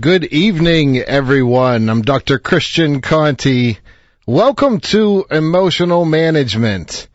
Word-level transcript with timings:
Good 0.00 0.26
evening, 0.26 0.98
everyone. 0.98 1.88
I'm 1.88 2.02
Dr. 2.02 2.38
Christian 2.38 3.00
Conti. 3.00 3.78
Welcome 4.26 4.78
to 4.92 5.26
Emotional 5.28 6.04
Management. 6.04 7.08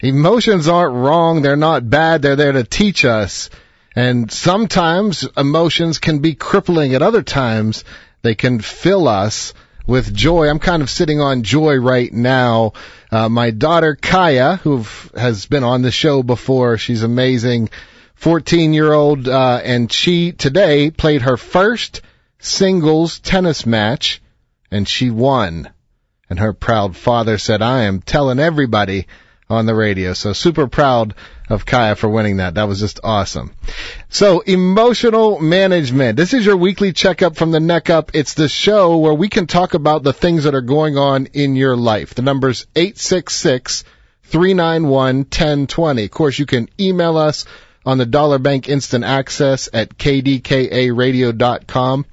Emotions 0.00 0.66
aren't 0.66 0.96
wrong. 0.96 1.42
They're 1.42 1.54
not 1.54 1.88
bad. 1.88 2.22
They're 2.22 2.34
there 2.34 2.50
to 2.50 2.64
teach 2.64 3.04
us. 3.04 3.50
And 3.94 4.32
sometimes 4.32 5.28
emotions 5.36 5.98
can 5.98 6.18
be 6.18 6.34
crippling. 6.34 6.94
At 6.94 7.02
other 7.02 7.22
times, 7.22 7.84
they 8.22 8.34
can 8.34 8.58
fill 8.58 9.06
us 9.06 9.54
with 9.86 10.12
joy. 10.12 10.48
I'm 10.48 10.58
kind 10.58 10.82
of 10.82 10.90
sitting 10.90 11.20
on 11.20 11.44
joy 11.44 11.76
right 11.76 12.12
now. 12.12 12.72
Uh, 13.12 13.28
my 13.28 13.52
daughter 13.52 13.94
Kaya, 13.94 14.56
who 14.56 14.84
has 15.14 15.46
been 15.46 15.62
on 15.62 15.82
the 15.82 15.92
show 15.92 16.24
before, 16.24 16.78
she's 16.78 17.04
amazing. 17.04 17.68
14 18.16 18.72
year 18.72 18.92
old, 18.92 19.28
uh, 19.28 19.60
and 19.62 19.92
she 19.92 20.32
today 20.32 20.90
played 20.90 21.22
her 21.22 21.36
first 21.36 22.02
singles 22.44 23.18
tennis 23.20 23.66
match 23.66 24.22
and 24.70 24.88
she 24.88 25.10
won. 25.10 25.70
And 26.28 26.38
her 26.38 26.52
proud 26.52 26.96
father 26.96 27.38
said, 27.38 27.62
I 27.62 27.84
am 27.84 28.00
telling 28.00 28.38
everybody 28.38 29.06
on 29.48 29.66
the 29.66 29.74
radio. 29.74 30.14
So 30.14 30.32
super 30.32 30.66
proud 30.66 31.14
of 31.48 31.66
Kaya 31.66 31.96
for 31.96 32.08
winning 32.08 32.38
that. 32.38 32.54
That 32.54 32.68
was 32.68 32.80
just 32.80 33.00
awesome. 33.04 33.52
So 34.08 34.40
emotional 34.40 35.40
management. 35.40 36.16
This 36.16 36.32
is 36.32 36.46
your 36.46 36.56
weekly 36.56 36.92
checkup 36.92 37.36
from 37.36 37.50
the 37.50 37.60
neck 37.60 37.90
up. 37.90 38.12
It's 38.14 38.34
the 38.34 38.48
show 38.48 38.98
where 38.98 39.14
we 39.14 39.28
can 39.28 39.46
talk 39.46 39.74
about 39.74 40.02
the 40.02 40.14
things 40.14 40.44
that 40.44 40.54
are 40.54 40.62
going 40.62 40.96
on 40.96 41.26
in 41.26 41.56
your 41.56 41.76
life. 41.76 42.14
The 42.14 42.22
number's 42.22 42.66
866 42.74 43.84
391 44.24 45.16
1020. 45.18 46.04
Of 46.04 46.10
course, 46.10 46.38
you 46.38 46.46
can 46.46 46.68
email 46.80 47.18
us 47.18 47.44
on 47.84 47.98
the 47.98 48.06
Dollar 48.06 48.38
Bank 48.38 48.68
Instant 48.68 49.04
Access 49.04 49.68
at 49.72 49.98
kdkaradio.com. 49.98 52.06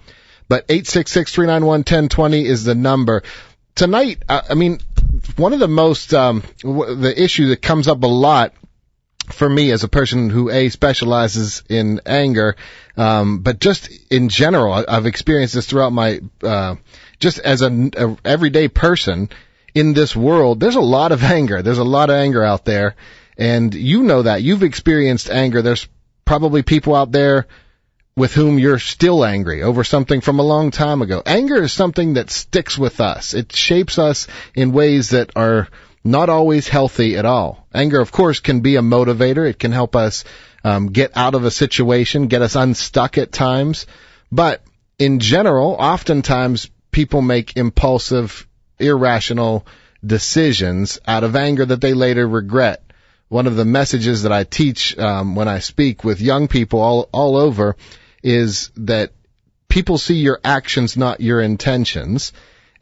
But 0.51 0.65
866 0.67 1.31
391 1.31 1.79
1020 1.79 2.45
is 2.45 2.65
the 2.65 2.75
number. 2.75 3.23
Tonight, 3.73 4.21
I 4.27 4.53
mean, 4.53 4.79
one 5.37 5.53
of 5.53 5.61
the 5.61 5.69
most, 5.69 6.13
um, 6.13 6.43
the 6.61 7.13
issue 7.15 7.47
that 7.47 7.61
comes 7.61 7.87
up 7.87 8.03
a 8.03 8.07
lot 8.07 8.53
for 9.29 9.47
me 9.47 9.71
as 9.71 9.85
a 9.85 9.87
person 9.87 10.29
who 10.29 10.49
a 10.49 10.67
specializes 10.67 11.63
in 11.69 12.01
anger, 12.05 12.57
um, 12.97 13.39
but 13.39 13.61
just 13.61 13.89
in 14.11 14.27
general, 14.27 14.73
I've 14.73 15.05
experienced 15.05 15.53
this 15.53 15.67
throughout 15.67 15.93
my, 15.93 16.19
uh, 16.43 16.75
just 17.17 17.39
as 17.39 17.61
an 17.61 18.17
everyday 18.25 18.67
person 18.67 19.29
in 19.73 19.93
this 19.93 20.17
world. 20.17 20.59
There's 20.59 20.75
a 20.75 20.81
lot 20.81 21.13
of 21.13 21.23
anger. 21.23 21.61
There's 21.61 21.77
a 21.77 21.85
lot 21.85 22.09
of 22.09 22.17
anger 22.17 22.43
out 22.43 22.65
there, 22.65 22.97
and 23.37 23.73
you 23.73 24.03
know 24.03 24.23
that 24.23 24.43
you've 24.43 24.63
experienced 24.63 25.29
anger. 25.29 25.61
There's 25.61 25.87
probably 26.25 26.61
people 26.61 26.93
out 26.93 27.13
there 27.13 27.47
with 28.15 28.33
whom 28.33 28.59
you're 28.59 28.79
still 28.79 29.23
angry 29.23 29.63
over 29.63 29.83
something 29.83 30.21
from 30.21 30.39
a 30.39 30.43
long 30.43 30.71
time 30.71 31.01
ago. 31.01 31.21
Anger 31.25 31.63
is 31.63 31.71
something 31.71 32.13
that 32.15 32.29
sticks 32.29 32.77
with 32.77 32.99
us. 32.99 33.33
It 33.33 33.53
shapes 33.53 33.97
us 33.97 34.27
in 34.53 34.73
ways 34.73 35.11
that 35.11 35.31
are 35.35 35.69
not 36.03 36.29
always 36.29 36.67
healthy 36.67 37.17
at 37.17 37.25
all. 37.25 37.67
Anger, 37.73 38.01
of 38.01 38.11
course, 38.11 38.39
can 38.39 38.61
be 38.61 38.75
a 38.75 38.81
motivator. 38.81 39.49
It 39.49 39.59
can 39.59 39.71
help 39.71 39.95
us 39.95 40.23
um, 40.63 40.87
get 40.87 41.15
out 41.15 41.35
of 41.35 41.45
a 41.45 41.51
situation, 41.51 42.27
get 42.27 42.41
us 42.41 42.55
unstuck 42.55 43.17
at 43.17 43.31
times. 43.31 43.85
But 44.31 44.61
in 44.99 45.19
general, 45.19 45.71
oftentimes 45.79 46.69
people 46.91 47.21
make 47.21 47.55
impulsive, 47.55 48.47
irrational 48.77 49.65
decisions 50.05 50.99
out 51.07 51.23
of 51.23 51.35
anger 51.35 51.65
that 51.65 51.81
they 51.81 51.93
later 51.93 52.27
regret. 52.27 52.83
One 53.29 53.47
of 53.47 53.55
the 53.55 53.65
messages 53.65 54.23
that 54.23 54.33
I 54.33 54.43
teach 54.43 54.97
um, 54.97 55.35
when 55.35 55.47
I 55.47 55.59
speak 55.59 56.03
with 56.03 56.19
young 56.19 56.49
people 56.49 56.81
all 56.81 57.09
all 57.13 57.37
over 57.37 57.77
is 58.23 58.71
that 58.75 59.11
people 59.67 59.97
see 59.97 60.15
your 60.15 60.39
actions, 60.43 60.97
not 60.97 61.21
your 61.21 61.41
intentions. 61.41 62.33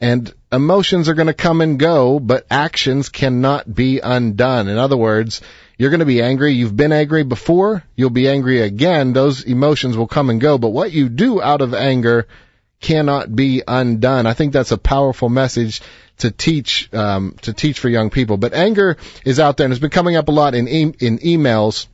And 0.01 0.33
emotions 0.51 1.09
are 1.09 1.13
going 1.13 1.27
to 1.27 1.33
come 1.33 1.61
and 1.61 1.77
go, 1.77 2.19
but 2.19 2.47
actions 2.49 3.09
cannot 3.09 3.73
be 3.73 3.99
undone. 3.99 4.67
In 4.67 4.77
other 4.77 4.97
words, 4.97 5.41
you're 5.77 5.89
going 5.89 5.99
to 5.99 6.05
be 6.05 6.21
angry. 6.21 6.53
You've 6.53 6.75
been 6.75 6.91
angry 6.91 7.23
before. 7.23 7.83
You'll 7.95 8.09
be 8.09 8.27
angry 8.27 8.61
again. 8.61 9.13
Those 9.13 9.43
emotions 9.43 9.97
will 9.97 10.07
come 10.07 10.29
and 10.29 10.41
go. 10.41 10.57
But 10.57 10.69
what 10.69 10.91
you 10.91 11.09
do 11.09 11.41
out 11.41 11.61
of 11.61 11.73
anger 11.73 12.27
cannot 12.81 13.33
be 13.35 13.61
undone. 13.67 14.25
I 14.25 14.33
think 14.33 14.53
that's 14.53 14.71
a 14.71 14.77
powerful 14.77 15.29
message 15.29 15.81
to 16.19 16.31
teach 16.31 16.93
um, 16.93 17.35
to 17.41 17.53
teach 17.53 17.79
for 17.79 17.89
young 17.89 18.09
people. 18.09 18.37
But 18.37 18.53
anger 18.53 18.97
is 19.25 19.39
out 19.39 19.57
there 19.57 19.65
and 19.65 19.73
it's 19.73 19.81
been 19.81 19.89
coming 19.89 20.15
up 20.15 20.27
a 20.27 20.31
lot 20.31 20.55
in 20.55 20.67
e- 20.67 20.95
in 20.99 21.19
emails. 21.19 21.87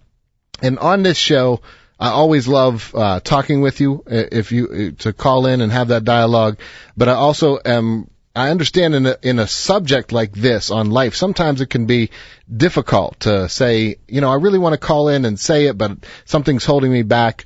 And 0.62 0.79
on 0.79 1.03
this 1.03 1.17
show, 1.17 1.62
I 2.00 2.09
always 2.09 2.47
love 2.47 2.94
uh, 2.94 3.19
talking 3.22 3.61
with 3.61 3.79
you 3.79 4.03
uh, 4.06 4.23
if 4.31 4.51
you 4.51 4.94
uh, 4.97 5.01
to 5.03 5.13
call 5.13 5.45
in 5.45 5.61
and 5.61 5.72
have 5.72 5.89
that 5.89 6.03
dialogue. 6.03 6.59
But 6.97 7.09
I 7.09 7.13
also 7.13 7.59
am 7.63 8.09
I 8.35 8.50
understand 8.50 8.95
in 8.95 9.06
a, 9.06 9.17
in 9.22 9.39
a 9.39 9.47
subject 9.47 10.11
like 10.11 10.33
this 10.33 10.69
on 10.69 10.89
life, 10.91 11.16
sometimes 11.16 11.61
it 11.61 11.69
can 11.69 11.85
be 11.85 12.09
difficult 12.53 13.22
to 13.22 13.47
say, 13.47 13.95
you 14.09 14.19
know, 14.19 14.29
I 14.29 14.35
really 14.35 14.59
want 14.59 14.73
to 14.73 14.78
call 14.78 15.07
in 15.07 15.23
and 15.23 15.39
say 15.39 15.67
it, 15.67 15.78
but 15.78 15.97
something's 16.25 16.66
holding 16.66 16.91
me 16.91 17.03
back. 17.03 17.45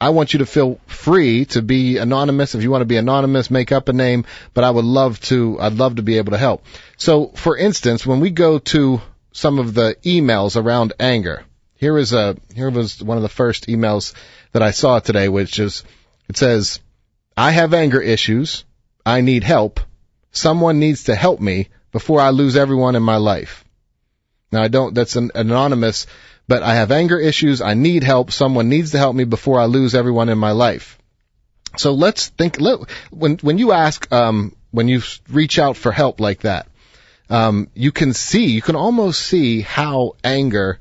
I 0.00 0.08
want 0.10 0.32
you 0.32 0.38
to 0.38 0.46
feel 0.46 0.80
free 0.86 1.44
to 1.46 1.60
be 1.60 1.98
anonymous. 1.98 2.54
If 2.54 2.62
you 2.62 2.70
want 2.70 2.80
to 2.80 2.86
be 2.86 2.96
anonymous, 2.96 3.50
make 3.50 3.70
up 3.70 3.90
a 3.90 3.92
name, 3.92 4.24
but 4.54 4.64
I 4.64 4.70
would 4.70 4.86
love 4.86 5.20
to, 5.22 5.60
I'd 5.60 5.74
love 5.74 5.96
to 5.96 6.02
be 6.02 6.16
able 6.16 6.32
to 6.32 6.38
help. 6.38 6.64
So, 6.96 7.26
for 7.28 7.54
instance, 7.54 8.06
when 8.06 8.20
we 8.20 8.30
go 8.30 8.58
to 8.58 9.02
some 9.32 9.58
of 9.58 9.74
the 9.74 9.94
emails 10.04 10.56
around 10.56 10.94
anger, 10.98 11.44
here 11.80 11.96
is 11.96 12.12
a 12.12 12.36
here 12.54 12.70
was 12.70 13.02
one 13.02 13.16
of 13.16 13.22
the 13.22 13.28
first 13.30 13.66
emails 13.66 14.12
that 14.52 14.62
I 14.62 14.70
saw 14.70 14.98
today, 15.00 15.30
which 15.30 15.58
is 15.58 15.82
it 16.28 16.36
says, 16.36 16.78
"I 17.36 17.52
have 17.52 17.72
anger 17.72 18.02
issues. 18.02 18.64
I 19.04 19.22
need 19.22 19.44
help. 19.44 19.80
Someone 20.30 20.78
needs 20.78 21.04
to 21.04 21.14
help 21.14 21.40
me 21.40 21.68
before 21.90 22.20
I 22.20 22.30
lose 22.30 22.54
everyone 22.54 22.96
in 22.96 23.02
my 23.02 23.16
life." 23.16 23.64
Now 24.52 24.62
I 24.62 24.68
don't. 24.68 24.94
That's 24.94 25.16
an, 25.16 25.30
anonymous, 25.34 26.06
but 26.46 26.62
I 26.62 26.74
have 26.74 26.92
anger 26.92 27.18
issues. 27.18 27.62
I 27.62 27.72
need 27.72 28.04
help. 28.04 28.30
Someone 28.30 28.68
needs 28.68 28.90
to 28.90 28.98
help 28.98 29.16
me 29.16 29.24
before 29.24 29.58
I 29.58 29.64
lose 29.64 29.94
everyone 29.94 30.28
in 30.28 30.38
my 30.38 30.52
life. 30.52 30.98
So 31.78 31.94
let's 31.94 32.28
think. 32.28 32.60
Let, 32.60 32.80
when 33.10 33.38
when 33.38 33.56
you 33.56 33.72
ask, 33.72 34.12
um, 34.12 34.54
when 34.70 34.88
you 34.88 35.00
reach 35.30 35.58
out 35.58 35.78
for 35.78 35.92
help 35.92 36.20
like 36.20 36.40
that, 36.40 36.66
um, 37.30 37.68
you 37.74 37.90
can 37.90 38.12
see, 38.12 38.50
you 38.50 38.60
can 38.60 38.76
almost 38.76 39.22
see 39.22 39.62
how 39.62 40.16
anger 40.22 40.78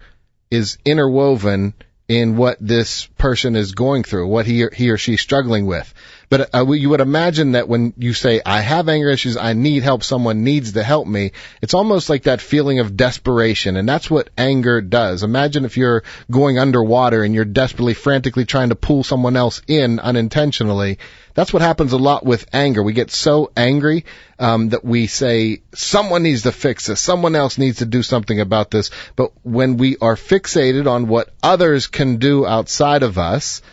is 0.52 0.78
interwoven 0.86 1.74
in 2.08 2.38
what 2.38 2.58
this 2.60 3.06
person 3.18 3.56
is 3.56 3.74
going 3.74 4.04
through, 4.04 4.28
what 4.28 4.46
he 4.46 4.64
or, 4.64 4.72
he 4.72 4.90
or 4.90 4.98
she's 4.98 5.22
struggling 5.22 5.66
with. 5.66 5.94
But 6.30 6.54
uh, 6.54 6.72
you 6.72 6.90
would 6.90 7.02
imagine 7.02 7.54
that 7.54 7.68
when 7.68 7.94
you 7.98 8.14
say, 8.14 8.40
I 8.46 8.62
have 8.62 8.88
anger 8.88 9.10
issues, 9.10 9.36
I 9.36 9.54
need 9.54 9.82
help, 9.82 10.04
someone 10.04 10.44
needs 10.44 10.74
to 10.74 10.84
help 10.84 11.08
me, 11.08 11.32
it's 11.62 11.74
almost 11.74 12.08
like 12.08 12.24
that 12.24 12.40
feeling 12.40 12.80
of 12.80 12.96
desperation. 12.96 13.76
And 13.78 13.90
that's 13.90 14.12
what 14.12 14.30
anger 14.38 14.80
does. 14.80 15.24
Imagine 15.24 15.66
if 15.66 15.76
you're 15.76 16.04
going 16.30 16.60
underwater 16.60 17.24
and 17.24 17.34
you're 17.34 17.46
desperately, 17.46 17.96
frantically 17.96 18.46
trying 18.46 18.70
to 18.70 18.76
pull 18.76 19.04
someone 19.04 19.36
else 19.36 19.64
in 19.68 20.00
unintentionally. 20.00 21.00
That's 21.34 21.52
what 21.52 21.64
happens 21.64 21.94
a 21.94 21.98
lot 21.98 22.24
with 22.26 22.46
anger. 22.54 22.84
We 22.84 22.94
get 22.94 23.10
so 23.10 23.52
angry 23.58 24.06
um, 24.38 24.70
that 24.70 24.86
we 24.86 25.08
say, 25.08 25.62
someone 25.74 26.22
needs 26.22 26.44
to 26.44 26.52
fix 26.52 26.86
this, 26.86 27.00
someone 27.00 27.36
else 27.36 27.58
needs 27.58 27.80
to 27.80 27.86
do 27.86 28.04
something 28.04 28.40
about 28.40 28.70
this. 28.70 28.92
But 29.16 29.32
when 29.44 29.78
we 29.78 29.98
are 29.98 30.16
fixated 30.16 30.86
on 30.86 31.08
what 31.08 31.34
others 31.42 31.88
can 31.88 32.18
do 32.18 32.46
outside 32.46 33.02
of 33.02 33.18
us, 33.18 33.64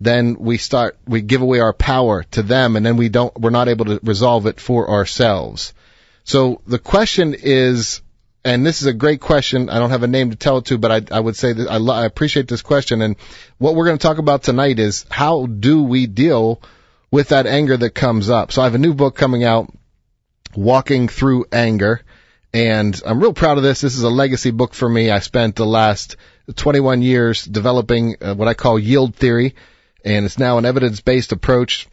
then 0.00 0.36
we 0.38 0.58
start 0.58 0.98
we 1.06 1.20
give 1.20 1.42
away 1.42 1.60
our 1.60 1.72
power 1.72 2.22
to 2.30 2.42
them 2.42 2.76
and 2.76 2.84
then 2.84 2.96
we 2.96 3.08
don't 3.08 3.36
we're 3.38 3.50
not 3.50 3.68
able 3.68 3.86
to 3.86 4.00
resolve 4.02 4.46
it 4.46 4.60
for 4.60 4.90
ourselves 4.90 5.74
so 6.24 6.60
the 6.66 6.78
question 6.78 7.34
is 7.34 8.00
and 8.44 8.64
this 8.64 8.80
is 8.80 8.86
a 8.86 8.92
great 8.92 9.20
question 9.20 9.68
i 9.68 9.78
don't 9.78 9.90
have 9.90 10.04
a 10.04 10.08
name 10.08 10.30
to 10.30 10.36
tell 10.36 10.58
it 10.58 10.66
to 10.66 10.78
but 10.78 10.92
i, 10.92 11.16
I 11.16 11.20
would 11.20 11.36
say 11.36 11.52
that 11.52 11.68
I, 11.68 11.76
I 11.76 12.06
appreciate 12.06 12.48
this 12.48 12.62
question 12.62 13.02
and 13.02 13.16
what 13.58 13.74
we're 13.74 13.86
going 13.86 13.98
to 13.98 14.06
talk 14.06 14.18
about 14.18 14.42
tonight 14.42 14.78
is 14.78 15.04
how 15.10 15.46
do 15.46 15.82
we 15.82 16.06
deal 16.06 16.62
with 17.10 17.28
that 17.28 17.46
anger 17.46 17.76
that 17.76 17.90
comes 17.90 18.30
up 18.30 18.52
so 18.52 18.62
i 18.62 18.64
have 18.64 18.74
a 18.74 18.78
new 18.78 18.94
book 18.94 19.16
coming 19.16 19.44
out 19.44 19.72
walking 20.54 21.08
through 21.08 21.46
anger 21.52 22.02
And 22.52 23.00
I'm 23.04 23.20
real 23.20 23.34
proud 23.34 23.58
of 23.58 23.62
this. 23.62 23.82
This 23.82 23.94
is 23.94 24.02
a 24.02 24.08
legacy 24.08 24.50
book 24.50 24.72
for 24.72 24.88
me. 24.88 25.10
I 25.10 25.18
spent 25.18 25.56
the 25.56 25.66
last 25.66 26.16
21 26.54 27.02
years 27.02 27.44
developing 27.44 28.16
uh, 28.20 28.34
what 28.34 28.48
I 28.48 28.54
call 28.54 28.78
yield 28.78 29.14
theory, 29.14 29.54
and 30.04 30.24
it's 30.24 30.38
now 30.38 30.58
an 30.58 30.64
evidence-based 30.64 31.32
approach. 31.32 31.88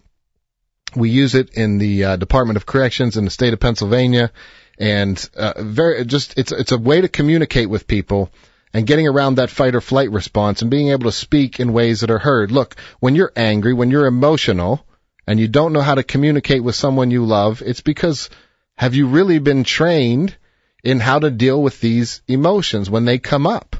We 0.95 1.09
use 1.09 1.35
it 1.35 1.51
in 1.55 1.77
the 1.77 2.03
uh, 2.03 2.15
Department 2.15 2.57
of 2.57 2.65
Corrections 2.65 3.17
in 3.17 3.25
the 3.25 3.31
state 3.31 3.53
of 3.53 3.59
Pennsylvania, 3.59 4.31
and 4.77 5.29
uh, 5.35 5.53
very 5.57 6.05
just 6.05 6.37
it's 6.37 6.51
it's 6.51 6.71
a 6.71 6.77
way 6.77 7.01
to 7.01 7.07
communicate 7.07 7.69
with 7.69 7.87
people 7.87 8.31
and 8.73 8.87
getting 8.87 9.07
around 9.07 9.35
that 9.35 9.49
fight 9.49 9.75
or 9.75 9.81
flight 9.81 10.11
response 10.11 10.61
and 10.61 10.71
being 10.71 10.89
able 10.89 11.05
to 11.05 11.11
speak 11.11 11.59
in 11.59 11.73
ways 11.73 12.01
that 12.01 12.11
are 12.11 12.19
heard. 12.19 12.51
Look, 12.51 12.75
when 12.99 13.15
you're 13.15 13.31
angry, 13.35 13.73
when 13.73 13.89
you're 13.89 14.05
emotional, 14.05 14.85
and 15.27 15.39
you 15.39 15.47
don't 15.47 15.73
know 15.73 15.81
how 15.81 15.95
to 15.95 16.03
communicate 16.03 16.63
with 16.63 16.75
someone 16.75 17.11
you 17.11 17.25
love, 17.25 17.61
it's 17.65 17.81
because 17.81 18.29
have 18.77 18.95
you 18.95 19.07
really 19.07 19.39
been 19.39 19.63
trained 19.63 20.35
in 20.83 20.99
how 20.99 21.19
to 21.19 21.31
deal 21.31 21.61
with 21.61 21.79
these 21.79 22.21
emotions 22.27 22.89
when 22.89 23.05
they 23.05 23.17
come 23.17 23.47
up? 23.47 23.75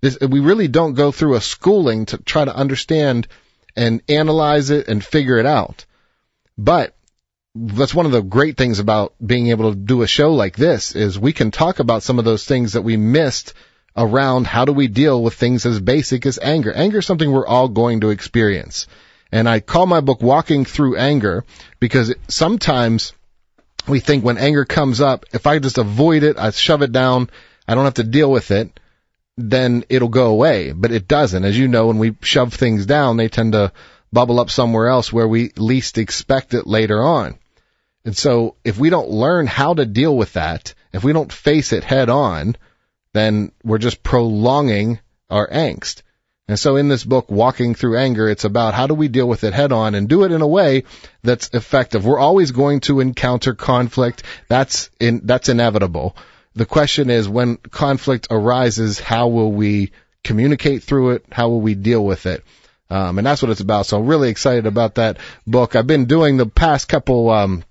This, 0.00 0.18
we 0.20 0.40
really 0.40 0.68
don't 0.68 0.94
go 0.94 1.10
through 1.10 1.34
a 1.34 1.40
schooling 1.40 2.06
to 2.06 2.18
try 2.18 2.44
to 2.44 2.54
understand 2.54 3.26
and 3.78 4.02
analyze 4.08 4.70
it 4.70 4.88
and 4.88 5.04
figure 5.04 5.38
it 5.38 5.46
out. 5.46 5.86
But 6.58 6.96
that's 7.54 7.94
one 7.94 8.06
of 8.06 8.12
the 8.12 8.22
great 8.22 8.56
things 8.56 8.80
about 8.80 9.14
being 9.24 9.48
able 9.48 9.70
to 9.70 9.78
do 9.78 10.02
a 10.02 10.06
show 10.06 10.34
like 10.34 10.56
this 10.56 10.94
is 10.94 11.18
we 11.18 11.32
can 11.32 11.50
talk 11.50 11.78
about 11.78 12.02
some 12.02 12.18
of 12.18 12.24
those 12.24 12.44
things 12.44 12.72
that 12.72 12.82
we 12.82 12.96
missed 12.96 13.54
around 13.96 14.46
how 14.46 14.64
do 14.64 14.72
we 14.72 14.88
deal 14.88 15.22
with 15.22 15.34
things 15.34 15.64
as 15.64 15.80
basic 15.80 16.26
as 16.26 16.38
anger. 16.42 16.72
Anger 16.72 16.98
is 16.98 17.06
something 17.06 17.30
we're 17.30 17.46
all 17.46 17.68
going 17.68 18.00
to 18.00 18.10
experience. 18.10 18.86
And 19.30 19.48
I 19.48 19.60
call 19.60 19.86
my 19.86 20.00
book 20.00 20.22
Walking 20.22 20.64
Through 20.64 20.96
Anger 20.96 21.44
because 21.78 22.14
sometimes 22.28 23.12
we 23.86 24.00
think 24.00 24.24
when 24.24 24.38
anger 24.38 24.64
comes 24.64 25.00
up, 25.00 25.24
if 25.32 25.46
I 25.46 25.58
just 25.58 25.78
avoid 25.78 26.22
it, 26.24 26.36
I 26.36 26.50
shove 26.50 26.82
it 26.82 26.92
down, 26.92 27.30
I 27.66 27.74
don't 27.74 27.84
have 27.84 27.94
to 27.94 28.04
deal 28.04 28.30
with 28.30 28.50
it, 28.50 28.78
then 29.38 29.84
it'll 29.88 30.08
go 30.08 30.26
away. 30.26 30.72
But 30.72 30.90
it 30.90 31.08
doesn't. 31.08 31.44
As 31.44 31.56
you 31.56 31.68
know, 31.68 31.86
when 31.86 31.98
we 31.98 32.16
shove 32.20 32.52
things 32.52 32.84
down, 32.84 33.16
they 33.16 33.28
tend 33.28 33.52
to 33.52 33.72
bubble 34.12 34.40
up 34.40 34.50
somewhere 34.50 34.88
else 34.88 35.12
where 35.12 35.28
we 35.28 35.52
least 35.56 35.96
expect 35.96 36.54
it 36.54 36.66
later 36.66 37.02
on. 37.02 37.38
And 38.04 38.16
so 38.16 38.56
if 38.64 38.78
we 38.78 38.90
don't 38.90 39.10
learn 39.10 39.46
how 39.46 39.74
to 39.74 39.86
deal 39.86 40.16
with 40.16 40.32
that, 40.32 40.74
if 40.92 41.04
we 41.04 41.12
don't 41.12 41.32
face 41.32 41.72
it 41.72 41.84
head 41.84 42.10
on, 42.10 42.56
then 43.12 43.52
we're 43.62 43.78
just 43.78 44.02
prolonging 44.02 44.98
our 45.30 45.48
angst. 45.48 46.02
And 46.48 46.58
so 46.58 46.76
in 46.76 46.88
this 46.88 47.04
book, 47.04 47.30
Walking 47.30 47.74
Through 47.74 47.98
Anger, 47.98 48.28
it's 48.28 48.44
about 48.44 48.72
how 48.72 48.86
do 48.86 48.94
we 48.94 49.08
deal 49.08 49.28
with 49.28 49.44
it 49.44 49.52
head 49.52 49.70
on 49.70 49.94
and 49.94 50.08
do 50.08 50.24
it 50.24 50.32
in 50.32 50.40
a 50.40 50.46
way 50.46 50.84
that's 51.22 51.50
effective. 51.52 52.06
We're 52.06 52.18
always 52.18 52.52
going 52.52 52.80
to 52.80 53.00
encounter 53.00 53.54
conflict. 53.54 54.22
That's 54.48 54.88
in, 54.98 55.20
that's 55.24 55.50
inevitable. 55.50 56.16
The 56.58 56.66
question 56.66 57.08
is 57.08 57.28
when 57.28 57.56
conflict 57.56 58.26
arises, 58.32 58.98
how 58.98 59.28
will 59.28 59.52
we 59.52 59.92
communicate 60.24 60.82
through 60.82 61.10
it? 61.10 61.24
How 61.30 61.50
will 61.50 61.60
we 61.60 61.76
deal 61.76 62.04
with 62.04 62.26
it? 62.26 62.42
Um, 62.90 63.18
and 63.18 63.24
that's 63.24 63.40
what 63.40 63.52
it's 63.52 63.60
about. 63.60 63.86
So 63.86 63.96
I'm 63.96 64.08
really 64.08 64.28
excited 64.28 64.66
about 64.66 64.96
that 64.96 65.18
book. 65.46 65.76
I've 65.76 65.86
been 65.86 66.06
doing 66.06 66.36
the 66.36 66.46
past 66.46 66.88
couple, 66.88 67.30
um, 67.30 67.62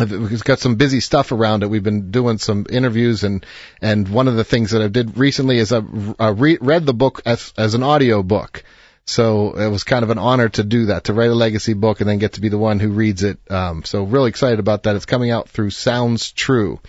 We've 0.00 0.42
got 0.42 0.58
some 0.58 0.74
busy 0.74 0.98
stuff 0.98 1.30
around 1.30 1.62
it. 1.62 1.70
We've 1.70 1.84
been 1.84 2.10
doing 2.10 2.38
some 2.38 2.66
interviews 2.68 3.22
and, 3.22 3.46
and 3.80 4.08
one 4.08 4.26
of 4.26 4.34
the 4.34 4.44
things 4.44 4.72
that 4.72 4.82
I 4.82 4.88
did 4.88 5.16
recently 5.16 5.58
is 5.58 5.72
I, 5.72 5.82
I 6.18 6.28
re- 6.30 6.58
read 6.60 6.86
the 6.86 6.94
book 6.94 7.22
as, 7.26 7.52
as 7.56 7.74
an 7.74 7.84
audio 7.84 8.24
book. 8.24 8.64
So 9.04 9.52
it 9.52 9.68
was 9.68 9.84
kind 9.84 10.02
of 10.02 10.10
an 10.10 10.18
honor 10.18 10.48
to 10.48 10.64
do 10.64 10.86
that, 10.86 11.04
to 11.04 11.12
write 11.12 11.30
a 11.30 11.34
legacy 11.34 11.74
book 11.74 12.00
and 12.00 12.08
then 12.08 12.18
get 12.18 12.32
to 12.32 12.40
be 12.40 12.48
the 12.48 12.58
one 12.58 12.80
who 12.80 12.90
reads 12.90 13.22
it. 13.22 13.38
Um, 13.50 13.84
so 13.84 14.02
really 14.02 14.30
excited 14.30 14.58
about 14.58 14.82
that. 14.82 14.96
It's 14.96 15.06
coming 15.06 15.30
out 15.30 15.48
through 15.48 15.70
Sounds 15.70 16.32
True. 16.32 16.80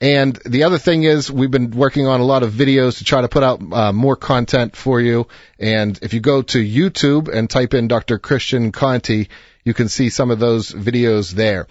And 0.00 0.36
the 0.44 0.64
other 0.64 0.78
thing 0.78 1.04
is 1.04 1.30
we've 1.30 1.50
been 1.50 1.70
working 1.70 2.06
on 2.06 2.20
a 2.20 2.24
lot 2.24 2.42
of 2.42 2.52
videos 2.52 2.98
to 2.98 3.04
try 3.04 3.22
to 3.22 3.28
put 3.28 3.42
out 3.42 3.62
uh, 3.72 3.92
more 3.92 4.16
content 4.16 4.76
for 4.76 5.00
you. 5.00 5.26
And 5.58 5.98
if 6.02 6.12
you 6.12 6.20
go 6.20 6.42
to 6.42 6.58
YouTube 6.58 7.32
and 7.32 7.48
type 7.48 7.72
in 7.72 7.88
Dr. 7.88 8.18
Christian 8.18 8.72
Conti, 8.72 9.30
you 9.64 9.72
can 9.72 9.88
see 9.88 10.10
some 10.10 10.30
of 10.30 10.38
those 10.38 10.70
videos 10.70 11.32
there 11.32 11.66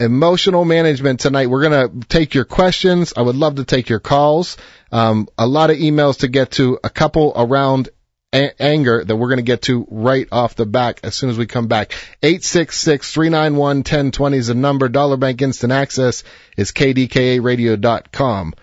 emotional 0.00 0.64
management 0.64 1.20
tonight. 1.20 1.48
We're 1.48 1.68
going 1.68 2.00
to 2.00 2.08
take 2.08 2.34
your 2.34 2.44
questions. 2.44 3.12
I 3.16 3.22
would 3.22 3.36
love 3.36 3.56
to 3.56 3.64
take 3.64 3.88
your 3.88 4.00
calls. 4.00 4.56
Um, 4.92 5.28
a 5.36 5.46
lot 5.46 5.70
of 5.70 5.76
emails 5.76 6.20
to 6.20 6.28
get 6.28 6.52
to, 6.52 6.78
a 6.84 6.90
couple 6.90 7.32
around 7.34 7.88
a- 8.32 8.62
anger 8.62 9.04
that 9.04 9.16
we're 9.16 9.28
going 9.28 9.38
to 9.38 9.42
get 9.42 9.62
to 9.62 9.86
right 9.90 10.28
off 10.30 10.54
the 10.54 10.66
back 10.66 11.00
as 11.02 11.14
soon 11.14 11.30
as 11.30 11.38
we 11.38 11.46
come 11.46 11.66
back. 11.66 11.92
866-391-1020 12.22 14.34
is 14.34 14.48
the 14.48 14.54
number. 14.54 14.88
Dollar 14.88 15.16
Bank 15.16 15.40
Instant 15.42 15.72
Access 15.72 16.24
is 16.56 16.70
kdkaradio.com. 16.72 18.54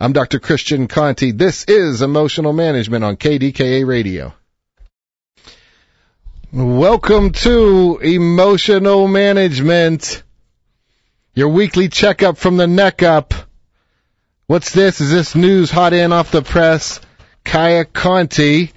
I'm 0.00 0.12
Dr. 0.12 0.38
Christian 0.38 0.86
Conti. 0.86 1.32
This 1.32 1.64
is 1.64 2.02
Emotional 2.02 2.52
Management 2.52 3.02
on 3.04 3.16
KDKA 3.16 3.84
Radio. 3.86 4.32
Welcome 6.52 7.32
to 7.32 7.98
Emotional 7.98 9.08
Management. 9.08 10.22
Your 11.34 11.48
weekly 11.48 11.88
checkup 11.88 12.38
from 12.38 12.56
the 12.56 12.68
neck 12.68 13.02
up. 13.02 13.34
What's 14.46 14.72
this? 14.72 15.00
Is 15.00 15.10
this 15.10 15.34
news 15.34 15.68
hot 15.70 15.92
in 15.92 16.12
off 16.12 16.30
the 16.30 16.42
press? 16.42 17.00
Kaya 17.44 17.84
Conti 17.84 18.72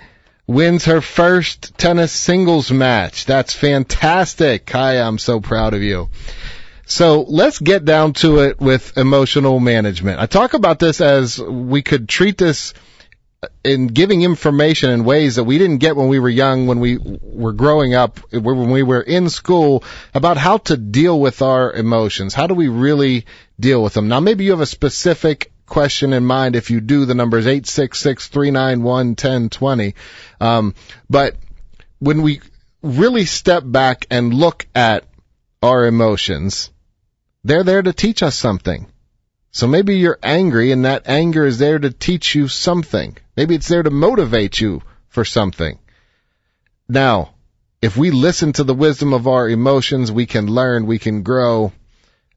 wins 0.52 0.86
her 0.86 1.02
first 1.02 1.78
tennis 1.78 2.12
singles 2.12 2.72
match. 2.72 3.26
That's 3.26 3.54
fantastic. 3.54 4.66
Kaya, 4.66 5.04
I'm 5.04 5.18
so 5.18 5.40
proud 5.40 5.74
of 5.74 5.82
you. 5.82 6.10
So 6.86 7.22
let's 7.22 7.60
get 7.60 7.86
down 7.86 8.14
to 8.14 8.40
it 8.40 8.60
with 8.60 8.98
emotional 8.98 9.60
management. 9.60 10.20
I 10.20 10.26
talk 10.26 10.54
about 10.54 10.78
this 10.80 11.00
as 11.00 11.40
we 11.40 11.82
could 11.82 12.10
treat 12.10 12.38
this 12.38 12.74
in 13.64 13.88
giving 13.88 14.22
information 14.22 14.92
in 14.92 15.04
ways 15.04 15.38
that 15.38 15.46
we 15.46 15.58
didn't 15.58 15.78
get 15.78 15.96
when 15.96 16.10
we 16.10 16.20
were 16.20 16.30
young, 16.30 16.68
when 16.68 16.80
we 16.80 17.00
were 17.00 17.54
growing 17.54 17.94
up, 17.96 18.20
when 18.32 18.70
we 18.70 18.84
were 18.84 19.02
in 19.02 19.30
school, 19.30 19.84
about 20.14 20.38
how 20.38 20.58
to 20.58 20.78
deal 20.78 21.20
with 21.20 21.42
our 21.42 21.72
emotions. 21.72 22.34
How 22.34 22.48
do 22.48 22.54
we 22.54 22.68
really 22.68 23.26
deal 23.60 23.82
with 23.82 23.94
them? 23.94 24.10
Now, 24.10 24.20
maybe 24.20 24.44
you 24.44 24.52
have 24.52 24.62
a 24.62 24.66
specific 24.66 25.51
question 25.72 26.14
in 26.14 26.26
mind. 26.26 26.56
If 26.56 26.70
you 26.70 26.82
do, 26.82 27.06
the 27.06 27.16
number 27.16 27.38
is 27.38 27.48
eight 27.48 27.66
six 27.66 28.00
six 28.00 28.28
three 28.28 28.52
nine 28.52 28.84
one 28.84 29.16
ten 29.16 29.50
twenty. 29.50 29.96
Um, 30.40 30.76
but 31.10 31.36
when 32.00 32.22
we 32.22 32.42
really 32.84 33.26
step 33.26 33.64
back 33.66 34.06
and 34.12 34.34
look 34.34 34.68
at 34.76 35.06
our 35.64 35.86
emotions, 35.86 36.70
they're 37.44 37.64
there 37.64 37.82
to 37.82 37.94
teach 37.94 38.22
us 38.22 38.36
something. 38.36 38.88
So 39.52 39.68
maybe 39.68 39.96
you're 39.96 40.20
angry 40.22 40.72
and 40.72 40.86
that 40.86 41.08
anger 41.08 41.46
is 41.46 41.58
there 41.58 41.80
to 41.80 41.92
teach 41.92 42.36
you 42.36 42.48
something. 42.48 43.18
Maybe 43.38 43.56
it's 43.56 43.68
there 43.68 43.84
to 43.84 43.90
motivate 43.92 44.60
you 44.60 44.82
for 45.08 45.26
something. 45.26 45.80
Now, 46.88 47.34
if 47.82 47.98
we 47.98 48.12
listen 48.12 48.54
to 48.54 48.64
the 48.64 48.74
wisdom 48.74 49.14
of 49.14 49.28
our 49.28 49.50
emotions, 49.50 50.12
we 50.12 50.26
can 50.26 50.48
learn, 50.48 50.86
we 50.86 51.00
can 51.00 51.24
grow. 51.24 51.72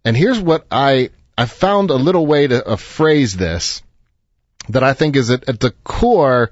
And 0.05 0.17
here's 0.17 0.41
what 0.41 0.67
I, 0.71 1.11
I 1.37 1.47
found 1.47 1.91
a 1.91 1.97
little 1.97 2.26
way 2.26 2.47
to 2.47 2.64
uh, 2.64 2.76
phrase 2.76 3.37
this 3.37 3.83
that 4.69 4.85
I 4.85 4.93
think 4.93 5.17
is 5.17 5.31
at, 5.31 5.49
at 5.49 5.61
the 5.61 5.73
core 5.83 6.50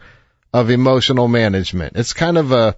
of 0.53 0.71
emotional 0.71 1.29
management. 1.29 1.97
It's 1.97 2.13
kind 2.13 2.37
of 2.37 2.53
a, 2.53 2.77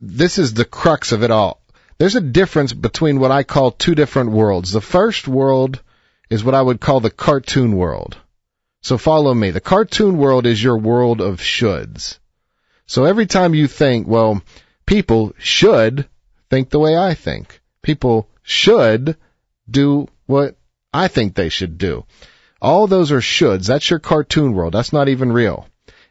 this 0.00 0.38
is 0.38 0.52
the 0.52 0.64
crux 0.64 1.12
of 1.12 1.22
it 1.22 1.30
all. 1.30 1.60
There's 1.98 2.16
a 2.16 2.20
difference 2.20 2.72
between 2.72 3.18
what 3.18 3.30
I 3.30 3.44
call 3.44 3.70
two 3.70 3.94
different 3.94 4.30
worlds. 4.30 4.72
The 4.72 4.80
first 4.80 5.26
world 5.26 5.80
is 6.28 6.44
what 6.44 6.54
I 6.54 6.62
would 6.62 6.80
call 6.80 7.00
the 7.00 7.10
cartoon 7.10 7.76
world. 7.76 8.16
So 8.82 8.98
follow 8.98 9.34
me. 9.34 9.50
The 9.50 9.60
cartoon 9.60 10.18
world 10.18 10.46
is 10.46 10.62
your 10.62 10.78
world 10.78 11.20
of 11.20 11.40
shoulds. 11.40 12.18
So 12.86 13.04
every 13.04 13.26
time 13.26 13.54
you 13.54 13.66
think, 13.66 14.06
well, 14.06 14.42
people 14.86 15.34
should 15.38 16.08
think 16.50 16.70
the 16.70 16.78
way 16.78 16.96
I 16.96 17.14
think. 17.14 17.60
People 17.82 18.28
should 18.42 19.16
do 19.68 20.08
what 20.26 20.56
I 20.92 21.08
think 21.08 21.34
they 21.34 21.48
should 21.48 21.78
do. 21.78 22.04
All 22.60 22.86
those 22.86 23.12
are 23.12 23.20
shoulds. 23.20 23.66
That's 23.66 23.88
your 23.88 23.98
cartoon 23.98 24.52
world. 24.52 24.74
That's 24.74 24.92
not 24.92 25.08
even 25.08 25.32
real. 25.32 25.68